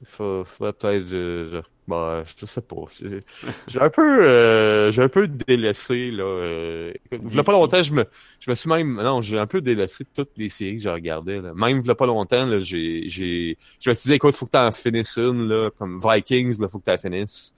Faut, 0.04 0.44
faudrait 0.44 0.72
peut-être, 0.72 1.06
je, 1.06 1.48
je, 1.52 1.60
bah, 1.86 2.24
je 2.38 2.46
sais 2.46 2.60
pas. 2.60 2.76
J'ai 2.98 3.20
j'ai 3.66 3.80
un 3.80 3.90
peu, 3.90 4.26
euh, 4.26 4.90
j'ai 4.92 5.02
un 5.02 5.08
peu 5.08 5.28
délaissé, 5.28 6.10
là. 6.10 6.24
Euh, 6.24 6.92
il 7.12 7.34
y 7.34 7.38
a 7.38 7.44
pas 7.44 7.52
longtemps, 7.52 7.82
je 7.82 7.92
me, 7.92 8.04
je 8.40 8.50
me 8.50 8.54
suis 8.54 8.68
même, 8.70 8.94
non, 9.02 9.20
j'ai 9.20 9.38
un 9.38 9.46
peu 9.46 9.60
délaissé 9.60 10.04
toutes 10.14 10.30
les 10.36 10.48
séries 10.48 10.78
que 10.78 10.82
je 10.84 10.88
regardais, 10.88 11.40
là. 11.40 11.52
Même, 11.54 11.80
il 11.80 11.86
y 11.86 11.90
a 11.90 11.94
pas 11.94 12.06
longtemps, 12.06 12.46
là, 12.46 12.60
j'ai, 12.60 13.08
j'ai, 13.08 13.58
je 13.80 13.90
me 13.90 13.94
suis 13.94 14.08
dit, 14.08 14.14
écoute, 14.14 14.34
faut 14.34 14.46
que 14.46 14.52
t'en 14.52 14.72
finisses 14.72 15.16
une, 15.16 15.48
là, 15.48 15.70
comme 15.78 16.00
Vikings, 16.02 16.60
là, 16.60 16.68
faut 16.68 16.78
que 16.78 16.84
t'en 16.90 16.98
finisses. 16.98 17.54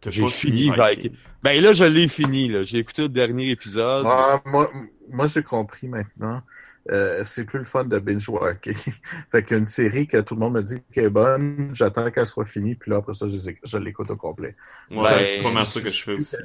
T'as 0.00 0.10
J'ai 0.10 0.22
pas 0.22 0.28
fini 0.28 0.70
Viking. 0.70 0.74
Viking. 0.74 1.12
Ben 1.42 1.62
là, 1.62 1.72
je 1.72 1.84
l'ai 1.84 2.08
fini, 2.08 2.48
là. 2.48 2.62
J'ai 2.62 2.78
écouté 2.78 3.02
le 3.02 3.08
dernier 3.08 3.50
épisode. 3.50 4.04
Ouais, 4.06 4.40
moi, 4.44 4.70
moi 5.08 5.26
j'ai 5.26 5.42
compris 5.42 5.88
maintenant. 5.88 6.42
Euh, 6.90 7.24
c'est 7.24 7.44
plus 7.44 7.58
le 7.58 7.64
fun 7.64 7.84
de 7.84 7.98
binge-walker. 7.98 8.74
fait 9.30 9.42
qu'une 9.42 9.64
série 9.64 10.06
que 10.06 10.20
tout 10.20 10.34
le 10.34 10.40
monde 10.40 10.54
me 10.54 10.62
dit 10.62 10.82
qu'elle 10.92 11.04
est 11.04 11.10
bonne, 11.10 11.70
j'attends 11.72 12.10
qu'elle 12.10 12.26
soit 12.26 12.44
finie, 12.44 12.74
puis 12.74 12.90
là, 12.90 12.98
après 12.98 13.14
ça, 13.14 13.26
je, 13.26 13.50
je 13.62 13.78
l'écoute 13.78 14.10
au 14.10 14.16
complet. 14.16 14.54
Ouais, 14.90 15.26
c'est 15.26 15.42
pas 15.42 15.52
mal 15.52 15.66
ça 15.66 15.80
que 15.80 15.88
je 15.88 16.02
fais 16.02 16.12
aussi. 16.12 16.36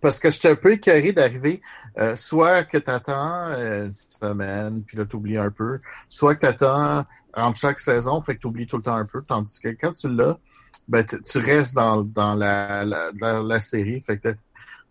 Parce 0.00 0.20
que 0.20 0.30
j'étais 0.30 0.48
un 0.50 0.54
peu 0.54 0.72
écœuré 0.72 1.12
d'arriver, 1.12 1.60
euh, 1.98 2.14
soit 2.14 2.62
que 2.62 2.78
t'attends 2.78 3.48
euh, 3.48 3.86
une 3.86 3.92
semaine, 3.92 4.82
puis 4.84 4.96
là, 4.96 5.04
t'oublies 5.04 5.38
un 5.38 5.50
peu, 5.50 5.80
soit 6.08 6.36
que 6.36 6.40
t'attends 6.42 7.04
entre 7.34 7.58
chaque 7.58 7.80
saison, 7.80 8.22
fait 8.22 8.36
que 8.36 8.40
t'oublies 8.40 8.66
tout 8.66 8.76
le 8.76 8.84
temps 8.84 8.94
un 8.94 9.04
peu, 9.04 9.22
tandis 9.22 9.60
que 9.60 9.68
quand 9.68 9.92
tu 9.92 10.08
l'as, 10.08 10.38
ben, 10.86 11.04
tu 11.04 11.38
restes 11.38 11.74
dans, 11.74 12.02
dans 12.02 12.34
la, 12.34 12.84
la, 12.84 13.10
la, 13.20 13.42
la 13.42 13.60
série, 13.60 14.00
fait 14.00 14.18
que, 14.18 14.34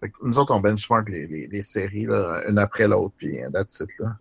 fait 0.01 0.09
que 0.09 0.15
nous 0.21 0.37
autres, 0.37 0.53
on 0.53 0.59
benchmark 0.59 1.09
les, 1.09 1.25
les, 1.25 1.47
les 1.47 1.61
séries, 1.61 2.05
là, 2.05 2.43
une 2.47 2.59
après 2.59 2.87
l'autre, 2.87 3.15
puis 3.17 3.41
euh, 3.41 3.49
that's 3.49 3.79
it, 3.79 3.89
là. 3.99 4.17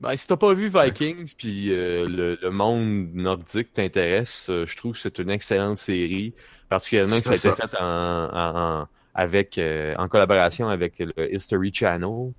Ben, 0.00 0.16
si 0.16 0.26
t'as 0.26 0.36
pas 0.36 0.52
vu 0.54 0.68
Vikings, 0.68 1.34
puis 1.36 1.72
euh, 1.72 2.06
le, 2.06 2.36
le 2.42 2.50
monde 2.50 3.14
nordique 3.14 3.72
t'intéresse, 3.72 4.50
euh, 4.50 4.66
je 4.66 4.76
trouve 4.76 4.92
que 4.94 4.98
c'est 4.98 5.18
une 5.18 5.30
excellente 5.30 5.78
série, 5.78 6.34
particulièrement 6.68 7.20
que 7.20 7.24
ça 7.26 7.34
a 7.34 7.36
été 7.36 7.52
fait 7.52 7.74
en, 7.80 7.84
en, 7.84 8.82
en- 8.82 8.88
avec 9.14 9.56
euh, 9.58 9.94
en 9.96 10.08
collaboration 10.08 10.68
avec 10.68 10.98
le 10.98 11.32
History 11.34 11.72
Channel. 11.72 12.32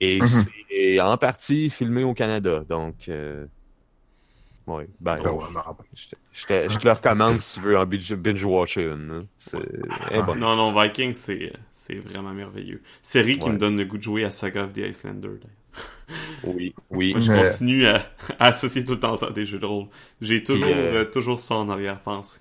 Et 0.00 0.24
Mhm. 0.24 0.26
c'est 0.26 1.00
en 1.00 1.16
partie 1.18 1.70
filmé 1.70 2.04
au 2.04 2.14
Canada, 2.14 2.64
donc 2.68 3.08
euh, 3.08 3.46
ouais, 4.66 4.88
ben, 5.00 5.20
non, 5.22 5.38
je, 5.92 6.08
te, 6.10 6.16
je 6.32 6.46
te- 6.46 6.68
je 6.68 6.78
te 6.78 6.86
le 6.86 6.92
recommande 6.92 7.40
si 7.40 7.54
tu 7.60 7.66
veux 7.66 7.78
en 7.78 7.86
binge, 7.86 8.14
binge 8.14 8.44
watcher 8.44 8.84
une. 8.84 9.08
là. 9.08 9.22
C'est 9.38 9.58
eh 10.10 10.22
bon. 10.22 10.34
Non, 10.36 10.56
non, 10.56 10.72
Vikings, 10.80 11.14
c'est, 11.14 11.52
c'est 11.74 11.96
vraiment 11.96 12.32
merveilleux. 12.34 12.82
Série 13.02 13.38
qui 13.38 13.48
Ouais. 13.48 13.52
me 13.52 13.58
donne 13.58 13.76
le 13.76 13.84
goût 13.84 13.98
de 13.98 14.02
jouer 14.02 14.24
à 14.24 14.30
Saga 14.30 14.64
of 14.64 14.72
the 14.72 14.78
Icelander. 14.78 15.28
d'ailleurs. 15.40 15.63
Oui, 16.44 16.74
oui. 16.90 17.12
Moi, 17.12 17.20
je 17.20 17.32
Mais- 17.32 17.42
continue 17.42 17.86
à, 17.86 18.06
à 18.38 18.48
associer 18.48 18.84
tout 18.84 18.92
le 18.92 19.00
temps 19.00 19.16
ça 19.16 19.26
à 19.28 19.30
des 19.30 19.46
jeux 19.46 19.58
de 19.58 19.66
rôle. 19.66 19.86
J'ai 20.20 20.42
toujours, 20.42 20.66
euh, 20.68 21.02
euh, 21.02 21.04
toujours 21.04 21.40
ça 21.40 21.54
en 21.56 21.68
arrière-pensée. 21.68 22.40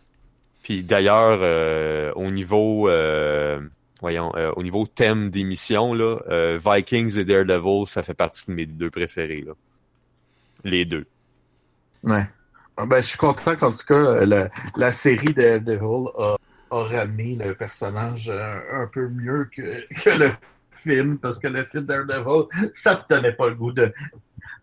Puis 0.63 0.83
d'ailleurs, 0.83 1.39
euh, 1.41 2.11
au 2.15 2.29
niveau, 2.31 2.87
euh, 2.89 3.59
voyons, 4.01 4.31
euh, 4.35 4.51
au 4.55 4.63
niveau 4.63 4.85
thème 4.85 5.29
d'émission 5.29 5.93
là, 5.93 6.19
euh, 6.29 6.59
Vikings 6.63 7.17
et 7.17 7.25
Daredevil, 7.25 7.85
ça 7.85 8.03
fait 8.03 8.13
partie 8.13 8.45
de 8.47 8.51
mes 8.53 8.65
deux 8.65 8.89
préférés 8.89 9.41
là. 9.45 9.53
Les 10.63 10.85
deux. 10.85 11.05
Ouais. 12.03 12.25
Ah, 12.77 12.85
Ben, 12.85 13.01
je 13.01 13.07
suis 13.07 13.17
content 13.17 13.55
qu'en 13.55 13.71
tout 13.71 13.85
cas, 13.87 13.93
euh, 13.95 14.25
la, 14.25 14.49
la 14.77 14.91
série 14.91 15.33
Daredevil 15.33 16.07
a, 16.17 16.35
a 16.71 16.83
ramené 16.83 17.35
le 17.35 17.53
personnage 17.55 18.29
euh, 18.29 18.59
un 18.73 18.87
peu 18.87 19.07
mieux 19.09 19.49
que, 19.55 19.61
que 20.03 20.09
le 20.17 20.31
film, 20.83 21.17
parce 21.17 21.39
que 21.39 21.47
le 21.47 21.63
film 21.65 21.85
Daredevil, 21.85 22.47
ça 22.73 22.95
te 22.95 23.13
donnait 23.13 23.33
pas 23.33 23.47
le 23.49 23.55
goût 23.55 23.71
de... 23.71 23.91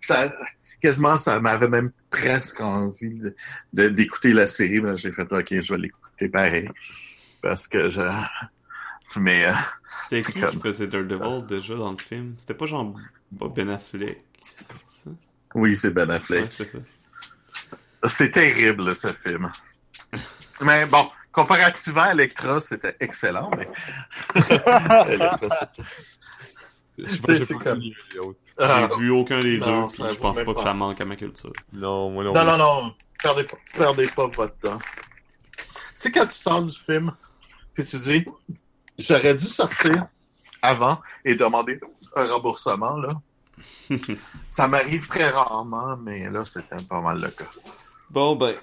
Ça, 0.03 0.33
quasiment, 0.81 1.19
ça 1.19 1.41
m'avait 1.41 1.69
même 1.69 1.91
presque 2.11 2.61
envie 2.61 3.19
de- 3.21 3.35
de- 3.73 3.89
d'écouter 3.89 4.33
la 4.33 4.47
série, 4.47 4.81
mais 4.81 4.95
j'ai 4.97 5.13
fait, 5.13 5.31
OK, 5.33 5.61
je 5.61 5.75
vais 5.75 5.81
l'écouter 5.81 6.29
pareil, 6.29 6.69
parce 7.43 7.67
que 7.67 7.89
je... 7.89 8.01
Mais... 9.17 9.47
euh, 9.47 9.53
C'était 10.09 10.33
qui 10.33 10.41
comme- 10.41 10.51
qui 10.51 10.61
faisait 10.61 10.87
Daredevil 10.87 11.47
déjà 11.47 11.75
dans 11.75 11.93
le 11.93 11.99
film? 11.99 12.35
C'était 12.39 12.55
pas 12.55 12.67
genre 12.67 12.95
pas 13.39 13.49
Ben 13.49 13.69
Affleck? 13.71 14.25
ça? 14.41 15.11
oui, 15.55 15.77
c'est 15.77 15.91
Ben 15.91 16.11
Affleck. 16.11 16.49
Ouais. 16.61 18.09
C'est 18.09 18.31
terrible, 18.31 18.95
ce 18.95 19.13
film. 19.13 19.51
Mais 20.63 20.87
bon, 20.87 21.09
comparativement 21.33 22.03
à 22.03 22.13
Electra, 22.13 22.61
c'était 22.61 22.97
excellent. 23.01 23.51
Mais... 23.57 23.69
J'ai 26.99 27.55
comme-. 27.55 27.83
Ah, 28.59 28.89
J'ai 28.91 28.97
vu 29.01 29.11
aucun 29.11 29.41
des 29.41 29.59
Non, 29.59 29.87
deux, 29.87 29.95
puis 29.95 30.05
je 30.09 30.19
pense 30.19 30.41
pas 30.41 30.55
que 30.55 30.61
ça 30.61 30.75
manque 30.75 31.01
à 31.01 31.05
ma 31.05 31.17
culture. 31.17 31.53
Non, 31.73 32.11
moi 32.11 32.25
non. 32.25 32.33
Non, 32.33 32.41
plus. 32.41 32.51
non, 32.51 32.59
non. 32.59 32.95
Perdez 33.23 33.45
pas, 33.45 33.57
perdez 33.73 34.09
pas 34.09 34.27
votre 34.27 34.57
temps. 34.59 34.79
Tu 34.79 35.65
sais, 35.99 36.11
quand 36.11 36.27
tu 36.27 36.35
sors 36.35 36.63
du 36.63 36.77
film, 36.77 37.13
puis 37.75 37.85
tu 37.87 37.99
dis, 37.99 38.25
j'aurais 38.99 39.35
dû 39.35 39.47
sortir 39.47 40.07
avant 40.63 41.01
et 41.25 41.35
demander 41.35 41.81
un 42.17 42.27
remboursement, 42.27 42.97
là. 42.97 43.21
Ça 44.49 44.69
m'arrive 44.69 45.07
très 45.09 45.29
rarement, 45.29 45.97
mais 45.99 46.31
là, 46.31 46.45
c'était 46.45 46.83
pas 46.89 47.01
mal 47.01 47.21
le 47.21 47.29
cas. 47.29 47.51
Bon, 48.11 48.35
ben, 48.37 48.55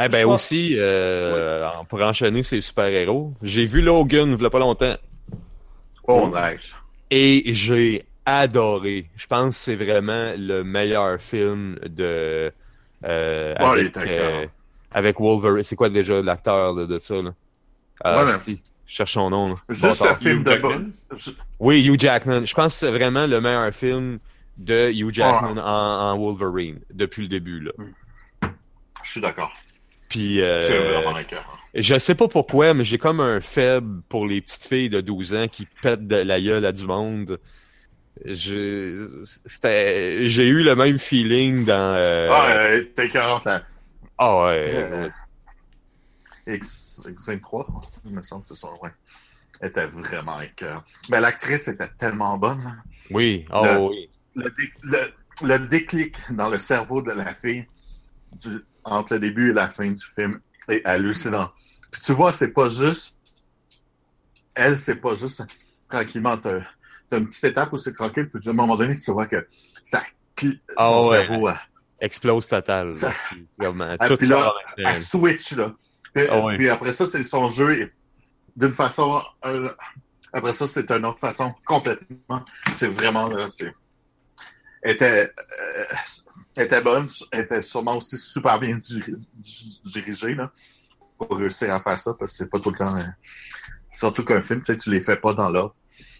Eh 0.00 0.08
ben 0.08 0.24
aussi, 0.26 0.74
euh, 0.78 1.68
pour 1.88 2.00
enchaîner 2.02 2.42
ces 2.42 2.60
super-héros, 2.60 3.32
j'ai 3.42 3.64
vu 3.64 3.80
Logan 3.82 4.36
il 4.38 4.42
y 4.42 4.46
a 4.46 4.50
pas 4.50 4.58
longtemps 4.60 4.94
Oh, 6.06 6.30
nice. 6.34 6.76
et 7.10 7.42
j'ai 7.52 8.04
adoré. 8.24 9.10
Je 9.16 9.26
pense 9.26 9.56
que 9.56 9.60
c'est 9.62 9.74
vraiment 9.76 10.32
le 10.36 10.62
meilleur 10.62 11.20
film 11.20 11.78
de 11.88 12.52
euh, 13.04 13.54
il 13.58 13.64
avec, 13.64 13.96
euh, 13.96 14.46
avec 14.92 15.18
Wolverine. 15.20 15.62
C'est 15.64 15.76
quoi 15.76 15.88
déjà 15.90 16.22
l'acteur 16.22 16.74
de, 16.74 16.86
de 16.86 16.98
ça 16.98 17.20
là? 17.20 17.30
Ah, 18.04 18.24
Ouais, 18.24 18.32
mais- 18.32 18.38
si, 18.38 18.62
je 18.86 18.94
cherche 18.94 19.12
son 19.14 19.30
nom. 19.30 19.48
là. 19.48 19.54
Juste 19.68 20.00
Bâtard. 20.02 20.08
le 20.22 20.28
film 20.28 20.38
Hugh 20.40 20.44
de... 20.44 20.50
Jackman? 20.50 20.90
Oui, 21.58 21.84
Hugh 21.84 22.00
Jackman. 22.00 22.44
Je 22.46 22.54
pense 22.54 22.74
que 22.74 22.78
c'est 22.86 22.90
vraiment 22.92 23.26
le 23.26 23.40
meilleur 23.40 23.72
film 23.74 24.18
de 24.56 24.90
Hugh 24.92 25.12
Jackman 25.12 25.54
Ouais. 25.54 25.60
en, 25.60 26.12
en 26.12 26.18
Wolverine 26.18 26.78
depuis 26.94 27.22
le 27.22 27.28
début 27.28 27.60
là. 27.60 27.72
Je 29.02 29.10
suis 29.10 29.20
d'accord. 29.20 29.52
Puis 30.08 30.40
euh, 30.40 30.62
C'est 30.62 30.78
vraiment 30.78 31.18
écœurant. 31.18 31.42
Je 31.74 31.98
sais 31.98 32.14
pas 32.14 32.28
pourquoi, 32.28 32.72
mais 32.74 32.84
j'ai 32.84 32.98
comme 32.98 33.20
un 33.20 33.40
faible 33.40 34.00
pour 34.08 34.26
les 34.26 34.40
petites 34.40 34.64
filles 34.66 34.88
de 34.90 35.00
12 35.00 35.34
ans 35.34 35.48
qui 35.48 35.66
pètent 35.82 36.06
de 36.06 36.16
la 36.16 36.40
gueule 36.40 36.64
à 36.64 36.72
du 36.72 36.86
monde. 36.86 37.38
C'était, 39.44 40.26
j'ai 40.26 40.46
eu 40.48 40.62
le 40.62 40.74
même 40.74 40.98
feeling 40.98 41.64
dans. 41.64 41.94
Euh... 41.96 42.28
Ah, 42.32 42.46
euh, 42.50 42.84
t'es 42.96 43.06
écœurante, 43.06 43.44
là. 43.44 43.62
ah 44.18 44.44
ouais. 44.46 44.64
Euh, 44.74 45.08
X, 46.46 47.02
X23, 47.06 47.66
il 48.06 48.12
me 48.14 48.22
semble 48.22 48.42
que 48.42 48.48
c'est 48.48 48.54
son 48.54 48.72
ouais. 48.82 48.90
Elle 49.60 49.68
était 49.68 49.86
vraiment 49.86 50.40
écœurante. 50.40 50.84
Mais 51.10 51.20
l'actrice 51.20 51.68
était 51.68 51.88
tellement 51.98 52.38
bonne. 52.38 52.82
Oui. 53.10 53.44
Oh 53.52 53.62
Le- 53.64 53.78
oui. 53.78 54.10
Le, 54.34 54.44
dé- 54.50 54.72
le- 54.82 55.12
le 55.48 55.58
déclic 55.66 56.16
dans 56.30 56.48
le 56.48 56.58
cerveau 56.58 57.02
de 57.02 57.10
la 57.12 57.34
fille 57.34 57.66
du- 58.40 58.64
entre 58.84 59.14
le 59.14 59.20
début 59.20 59.50
et 59.50 59.52
la 59.52 59.68
fin 59.68 59.90
du 59.90 60.04
film 60.04 60.40
est 60.68 60.84
hallucinant. 60.84 61.50
Puis 61.90 62.00
tu 62.02 62.12
vois, 62.12 62.32
c'est 62.32 62.48
pas 62.48 62.68
juste. 62.68 63.16
Elle, 64.54 64.78
c'est 64.78 64.96
pas 64.96 65.14
juste 65.14 65.42
tranquillement. 65.88 66.36
T'as 66.36 66.60
une 67.12 67.26
petite 67.26 67.44
étape 67.44 67.72
où 67.72 67.78
c'est 67.78 67.92
tranquille, 67.92 68.28
puis 68.28 68.46
à 68.46 68.50
un 68.50 68.54
moment 68.54 68.76
donné, 68.76 68.98
tu 68.98 69.10
vois 69.12 69.26
que 69.26 69.46
ça. 69.82 70.02
Ah 70.76 70.86
son 70.88 71.08
ouais. 71.08 71.26
cerveau, 71.26 71.48
elle, 71.48 71.56
Explose 72.00 72.46
total. 72.46 72.92
Ça- 72.92 73.12
vraiment, 73.58 73.96
Ah, 73.98 74.08
tout 74.08 74.16
puis 74.16 74.28
là, 74.28 74.52
temps. 74.76 75.00
switch, 75.00 75.52
là. 75.52 75.74
Puis, 76.14 76.26
Ah 76.30 76.38
ouais. 76.40 76.56
puis 76.56 76.68
après 76.68 76.92
ça, 76.92 77.06
c'est 77.06 77.22
son 77.24 77.48
jeu. 77.48 77.80
et 77.80 77.92
D'une 78.56 78.72
façon. 78.72 79.20
euh, 79.46 79.70
après 80.32 80.52
ça, 80.52 80.66
c'est 80.68 80.90
une 80.92 81.04
autre 81.06 81.18
façon 81.18 81.54
complètement. 81.64 82.44
C'est 82.74 82.86
vraiment 82.88 83.26
là. 83.28 83.48
Était, 84.84 85.32
euh, 85.50 85.84
était 86.66 86.80
bonne, 86.82 87.06
elle 87.32 87.40
était 87.40 87.62
sûrement 87.62 87.96
aussi 87.96 88.16
super 88.16 88.58
bien 88.58 88.76
diri- 88.76 89.14
di- 89.34 89.80
dirigée 89.84 90.34
là, 90.34 90.50
pour 91.18 91.36
réussir 91.38 91.72
à 91.74 91.80
faire 91.80 91.98
ça, 92.00 92.14
parce 92.18 92.32
que 92.32 92.36
c'est 92.38 92.50
pas 92.50 92.58
tout 92.60 92.70
le 92.70 92.78
temps. 92.78 92.96
euh, 92.96 93.02
surtout 93.90 94.24
qu'un 94.24 94.40
film, 94.40 94.60
tu 94.62 94.72
sais, 94.72 94.78
tu 94.78 94.90
les 94.90 95.00
fais 95.00 95.16
pas 95.16 95.34
dans 95.34 95.48
l'ordre 95.50 95.74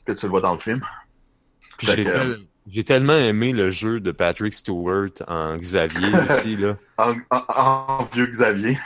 que 0.06 0.12
tu 0.12 0.26
le 0.26 0.30
vois 0.30 0.40
dans 0.40 0.52
le 0.52 0.58
film. 0.58 0.82
J'ai, 1.80 2.84
tellement 2.84 3.14
aimé 3.16 3.52
le 3.52 3.70
jeu 3.70 4.00
de 4.00 4.10
Patrick 4.12 4.52
Stewart 4.52 5.10
en 5.26 5.56
Xavier 5.56 6.08
aussi 6.30 6.56
là. 6.56 6.76
En, 6.98 7.14
en- 7.30 7.44
en 7.48 8.04
vieux 8.12 8.26
Xavier, 8.26 8.76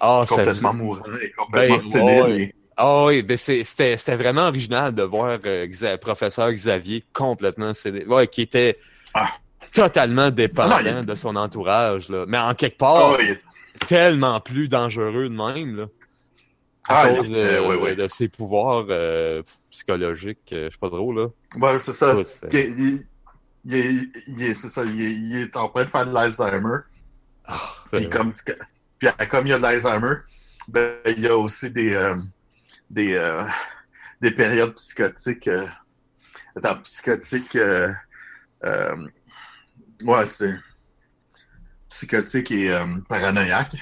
Ah, 0.00 0.20
ça 0.28 0.36
complètement 0.36 0.74
mourant 0.74 1.02
et 1.20 1.32
complètement 1.32 1.76
Ben, 1.76 1.80
sénile. 1.80 2.22
ouais. 2.22 2.38
et- 2.42 2.54
Ah 2.76 3.04
oui, 3.04 3.22
ben 3.22 3.36
c'était 3.36 3.96
c'était 3.96 4.16
vraiment 4.16 4.48
original 4.48 4.94
de 4.94 5.02
voir 5.02 5.38
euh, 5.44 5.66
Xa- 5.66 5.98
professeur 5.98 6.50
Xavier 6.52 7.04
complètement 7.12 7.74
cédé, 7.74 8.04
ouais, 8.06 8.26
qui 8.28 8.42
était 8.42 8.78
Ah. 9.14 9.28
Totalement 9.72 10.30
dépendant 10.30 10.82
non, 10.82 11.02
de 11.02 11.14
son 11.14 11.36
entourage 11.36 12.08
là, 12.08 12.24
mais 12.28 12.38
en 12.38 12.54
quelque 12.54 12.78
part 12.78 13.16
Ah, 13.18 13.86
tellement 13.86 14.40
plus 14.40 14.68
dangereux 14.68 15.28
de 15.28 15.34
même 15.34 15.76
là, 15.76 15.86
à 16.88 17.02
Ah, 17.02 17.08
cause 17.08 17.30
de, 17.30 17.60
ouais, 17.66 17.76
ouais. 17.76 17.96
de 17.96 18.08
ses 18.08 18.28
pouvoirs 18.28 18.86
euh, 18.90 19.42
psychologiques, 19.70 20.52
euh, 20.52 20.66
je 20.68 20.72
sais 20.74 20.78
pas 20.78 20.88
trop 20.88 21.12
là. 21.12 21.28
Ouais, 21.56 21.78
c'est 21.78 21.92
ça. 21.92 22.14
Ouais, 22.16 22.22
Il, 22.52 22.56
est- 22.56 22.68
il- 22.70 23.06
il 23.64 23.74
est, 23.74 23.92
il 24.26 24.42
est- 24.42 24.54
c'est 24.54 24.68
ça, 24.68 24.84
il 24.84 25.36
est, 25.36 25.56
en 25.56 25.68
train 25.68 25.84
de 25.84 25.90
faire 25.90 26.06
de 26.06 26.12
l'Alzheimer. 26.12 26.78
Ah, 27.46 27.58
Puis 27.92 28.08
comme, 28.08 28.32
puis 28.98 29.08
comme 29.30 29.46
il 29.46 29.50
y 29.50 29.52
a 29.52 29.58
de 29.58 29.62
l'Alzheimer, 29.62 30.16
ben, 30.68 30.94
il 31.06 31.20
y 31.20 31.28
a 31.28 31.36
aussi 31.36 31.70
des, 31.70 31.92
euh, 31.94 32.16
des, 32.90 33.14
euh, 33.14 33.42
des 34.20 34.30
périodes 34.32 34.74
psychotiques. 34.74 35.48
Euh, 35.48 35.66
attends, 36.56 36.78
psychotiques. 36.82 37.56
Ouais, 40.04 40.26
c'est 40.26 40.54
psychotique 41.88 42.50
et 42.50 42.70
euh, 42.72 42.86
paranoïaque. 43.08 43.76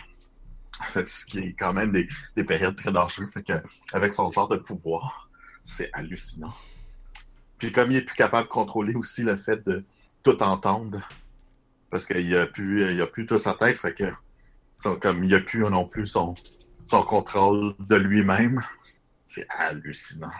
Fait 0.88 1.04
que 1.04 1.10
ce 1.10 1.24
qui 1.24 1.38
est 1.38 1.52
quand 1.52 1.72
même 1.72 1.92
des, 1.92 2.08
des 2.36 2.44
périodes 2.44 2.76
très 2.76 2.90
dangereuses. 2.90 3.30
Fait 3.32 3.42
que 3.42 3.52
avec 3.92 4.14
son 4.14 4.30
genre 4.30 4.48
de 4.48 4.56
pouvoir, 4.56 5.30
c'est 5.62 5.90
hallucinant. 5.92 6.54
Puis 7.58 7.72
comme 7.72 7.90
il 7.90 7.98
est 7.98 8.02
plus 8.02 8.16
capable 8.16 8.48
de 8.48 8.52
contrôler 8.52 8.94
aussi 8.94 9.22
le 9.22 9.36
fait 9.36 9.64
de 9.66 9.84
tout 10.22 10.42
entendre. 10.42 11.06
Parce 11.90 12.06
qu'il 12.06 12.36
a 12.36 12.46
plus, 12.46 12.92
il 12.92 13.00
a 13.00 13.06
plus 13.06 13.26
toute 13.26 13.40
sa 13.40 13.54
tête, 13.54 13.76
fait 13.76 13.94
que 13.94 14.04
sont 14.74 14.96
comme 14.96 15.24
il 15.24 15.34
a 15.34 15.40
plus 15.40 15.60
non 15.64 15.86
plus 15.86 16.06
son, 16.06 16.34
son 16.86 17.02
contrôle 17.02 17.74
de 17.78 17.96
lui-même. 17.96 18.62
C'est 19.26 19.46
hallucinant. 19.50 20.32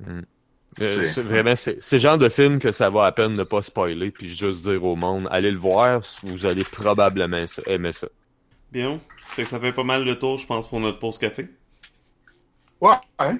Mm. 0.00 0.22
C'est- 0.78 1.18
Euh, 1.18 1.22
vraiment, 1.22 1.54
c'est 1.56 1.78
le 1.92 1.98
genre 1.98 2.16
de 2.18 2.28
film 2.28 2.58
que 2.58 2.72
ça 2.72 2.88
va 2.88 3.04
à 3.06 3.12
peine 3.12 3.34
de 3.36 3.42
pas 3.42 3.60
spoiler, 3.62 4.10
puis 4.10 4.28
juste 4.34 4.62
dire 4.62 4.82
au 4.84 4.96
monde, 4.96 5.28
allez 5.30 5.50
le 5.50 5.58
voir, 5.58 6.00
vous 6.22 6.46
allez 6.46 6.64
probablement 6.64 7.46
ça- 7.46 7.62
aimer 7.66 7.92
ça. 7.92 8.08
Bien. 8.72 8.98
Fait 9.30 9.42
que 9.44 9.48
ça 9.48 9.60
fait 9.60 9.72
pas 9.72 9.84
mal 9.84 10.04
le 10.04 10.18
tour, 10.18 10.38
je 10.38 10.46
pense, 10.46 10.66
pour 10.68 10.80
notre 10.80 10.98
pause 10.98 11.18
café. 11.18 11.48
Ouais, 12.80 12.94
hein? 13.18 13.38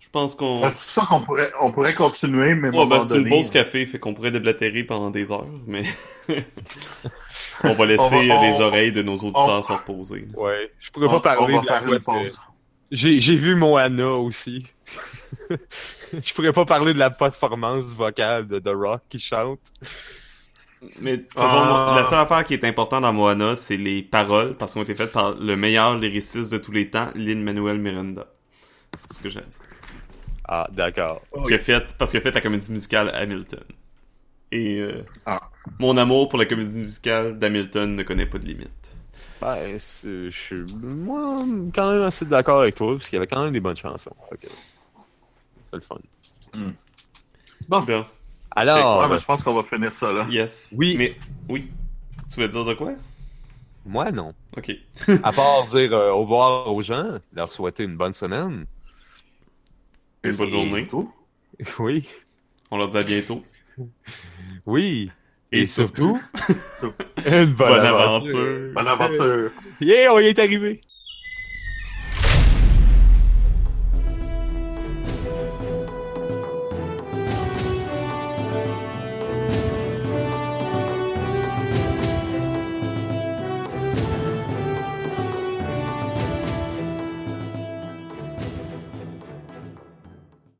Je 0.00 0.08
pense 0.10 0.34
qu'on... 0.34 0.60
C'est 0.74 1.00
ça 1.00 1.06
qu'on 1.08 1.20
pourrait, 1.22 1.50
on 1.60 1.72
pourrait 1.72 1.94
continuer, 1.94 2.54
mais 2.54 2.68
Ouais, 2.76 2.84
ben, 2.86 3.00
c'est 3.00 3.16
une 3.18 3.28
pause 3.28 3.50
café, 3.50 3.86
fait 3.86 3.98
qu'on 3.98 4.12
pourrait 4.12 4.30
déblatérer 4.32 4.82
pendant 4.84 5.10
des 5.10 5.30
heures, 5.32 5.46
mais... 5.66 5.82
on 7.64 7.72
va 7.72 7.86
laisser 7.86 8.02
On 8.04 8.08
va- 8.10 8.16
euh, 8.16 8.50
les 8.50 8.56
on- 8.56 8.60
oreilles 8.62 8.92
de 8.92 9.02
nos 9.02 9.14
auditeurs 9.16 9.48
on- 9.58 9.62
se 9.62 9.72
reposer. 9.72 10.26
Ouais. 10.36 10.70
Je 10.78 10.90
pourrais 10.90 11.06
on, 11.06 11.20
pas 11.20 11.36
parler 11.36 11.54
on 11.54 11.56
va 11.58 11.62
de 11.62 11.66
la 11.66 11.72
faire 11.72 11.82
fois 11.84 11.92
une 11.94 11.98
que- 12.00 12.04
pause. 12.28 12.40
J'ai 12.92 13.20
j'ai 13.20 13.36
vu 13.36 13.54
Moana 13.54 14.08
aussi. 14.14 14.66
Je 16.22 16.34
pourrais 16.34 16.52
pas 16.52 16.64
parler 16.64 16.94
de 16.94 16.98
la 16.98 17.10
performance 17.10 17.84
vocale 17.86 18.46
de 18.46 18.58
The 18.58 18.72
Rock 18.74 19.02
qui 19.08 19.18
chante. 19.18 19.60
Mais 21.00 21.18
de 21.18 21.22
toute 21.22 21.32
Ah. 21.36 21.42
façon, 21.42 21.94
la 21.96 22.04
seule 22.06 22.20
affaire 22.20 22.44
qui 22.44 22.54
est 22.54 22.64
importante 22.64 23.02
dans 23.02 23.12
Moana, 23.12 23.54
c'est 23.56 23.76
les 23.76 24.02
paroles, 24.02 24.56
parce 24.56 24.72
qu'elles 24.72 24.80
ont 24.80 24.84
été 24.84 24.94
faites 24.94 25.12
par 25.12 25.32
le 25.34 25.56
meilleur 25.56 25.96
lyriciste 25.98 26.52
de 26.52 26.58
tous 26.58 26.72
les 26.72 26.88
temps, 26.88 27.10
Lin-Manuel 27.14 27.78
Miranda. 27.78 28.26
C'est 29.06 29.14
ce 29.18 29.20
que 29.20 29.28
j'ai 29.28 29.40
à 29.40 29.42
dire. 29.42 29.60
Ah, 30.48 30.66
d'accord. 30.72 31.20
Fait, 31.60 31.94
parce 31.98 32.10
qu'il 32.10 32.18
a 32.18 32.22
fait 32.22 32.34
la 32.34 32.40
comédie 32.40 32.72
musicale 32.72 33.10
Hamilton. 33.14 33.62
Et 34.52 34.78
euh, 34.80 35.04
Ah. 35.26 35.42
mon 35.78 35.96
amour 35.96 36.28
pour 36.28 36.38
la 36.38 36.46
comédie 36.46 36.78
musicale 36.78 37.38
d'Hamilton 37.38 37.94
ne 37.94 38.02
connaît 38.02 38.26
pas 38.26 38.38
de 38.38 38.46
limite. 38.46 38.70
Ben, 39.40 39.78
je 39.78 40.28
suis, 40.30 40.64
moi, 40.82 41.44
quand 41.74 41.92
même 41.92 42.02
assez 42.02 42.24
d'accord 42.24 42.62
avec 42.62 42.74
toi, 42.74 42.92
parce 42.94 43.08
qu'il 43.08 43.16
y 43.16 43.18
avait 43.18 43.26
quand 43.26 43.42
même 43.44 43.52
des 43.52 43.60
bonnes 43.60 43.76
chansons. 43.76 44.14
Que, 44.40 44.48
c'est 45.70 45.76
le 45.76 45.82
fun. 45.82 45.96
Bon, 47.68 47.80
Bien. 47.82 48.06
Alors, 48.52 49.00
ouais, 49.02 49.08
mais 49.08 49.18
je 49.18 49.24
pense 49.24 49.44
qu'on 49.44 49.54
va 49.54 49.62
finir 49.62 49.92
ça 49.92 50.12
là. 50.12 50.26
Yes. 50.30 50.74
Oui. 50.76 50.96
Mais, 50.98 51.16
oui. 51.48 51.70
Tu 52.32 52.40
veux 52.40 52.48
dire 52.48 52.64
de 52.64 52.74
quoi? 52.74 52.92
moi, 53.86 54.10
non. 54.12 54.34
Ok. 54.56 54.72
À 55.22 55.32
part 55.32 55.66
dire 55.68 55.92
euh, 55.94 56.10
au 56.10 56.20
revoir 56.22 56.72
aux 56.72 56.82
gens, 56.82 57.18
leur 57.32 57.50
souhaiter 57.50 57.84
une 57.84 57.96
bonne 57.96 58.12
semaine. 58.12 58.66
Une 60.24 60.36
bonne 60.36 60.50
journée. 60.50 60.84
Tout. 60.86 61.10
Oui. 61.78 62.06
On 62.70 62.78
leur 62.78 62.88
dit 62.88 62.96
à 62.98 63.02
bientôt. 63.02 63.42
Oui. 64.66 65.10
Et 65.52 65.60
Et, 65.62 65.66
surtout, 65.66 66.20
surtout, 66.80 66.94
une 67.26 67.46
bonne, 67.54 67.68
Bonne 67.70 67.86
aventure. 67.86 68.38
aventure. 68.38 68.72
Bonne 68.74 68.86
aventure. 68.88 69.50
Yeah, 69.80 70.12
on 70.14 70.18
y 70.20 70.26
est 70.26 70.38
arrivé. 70.38 70.80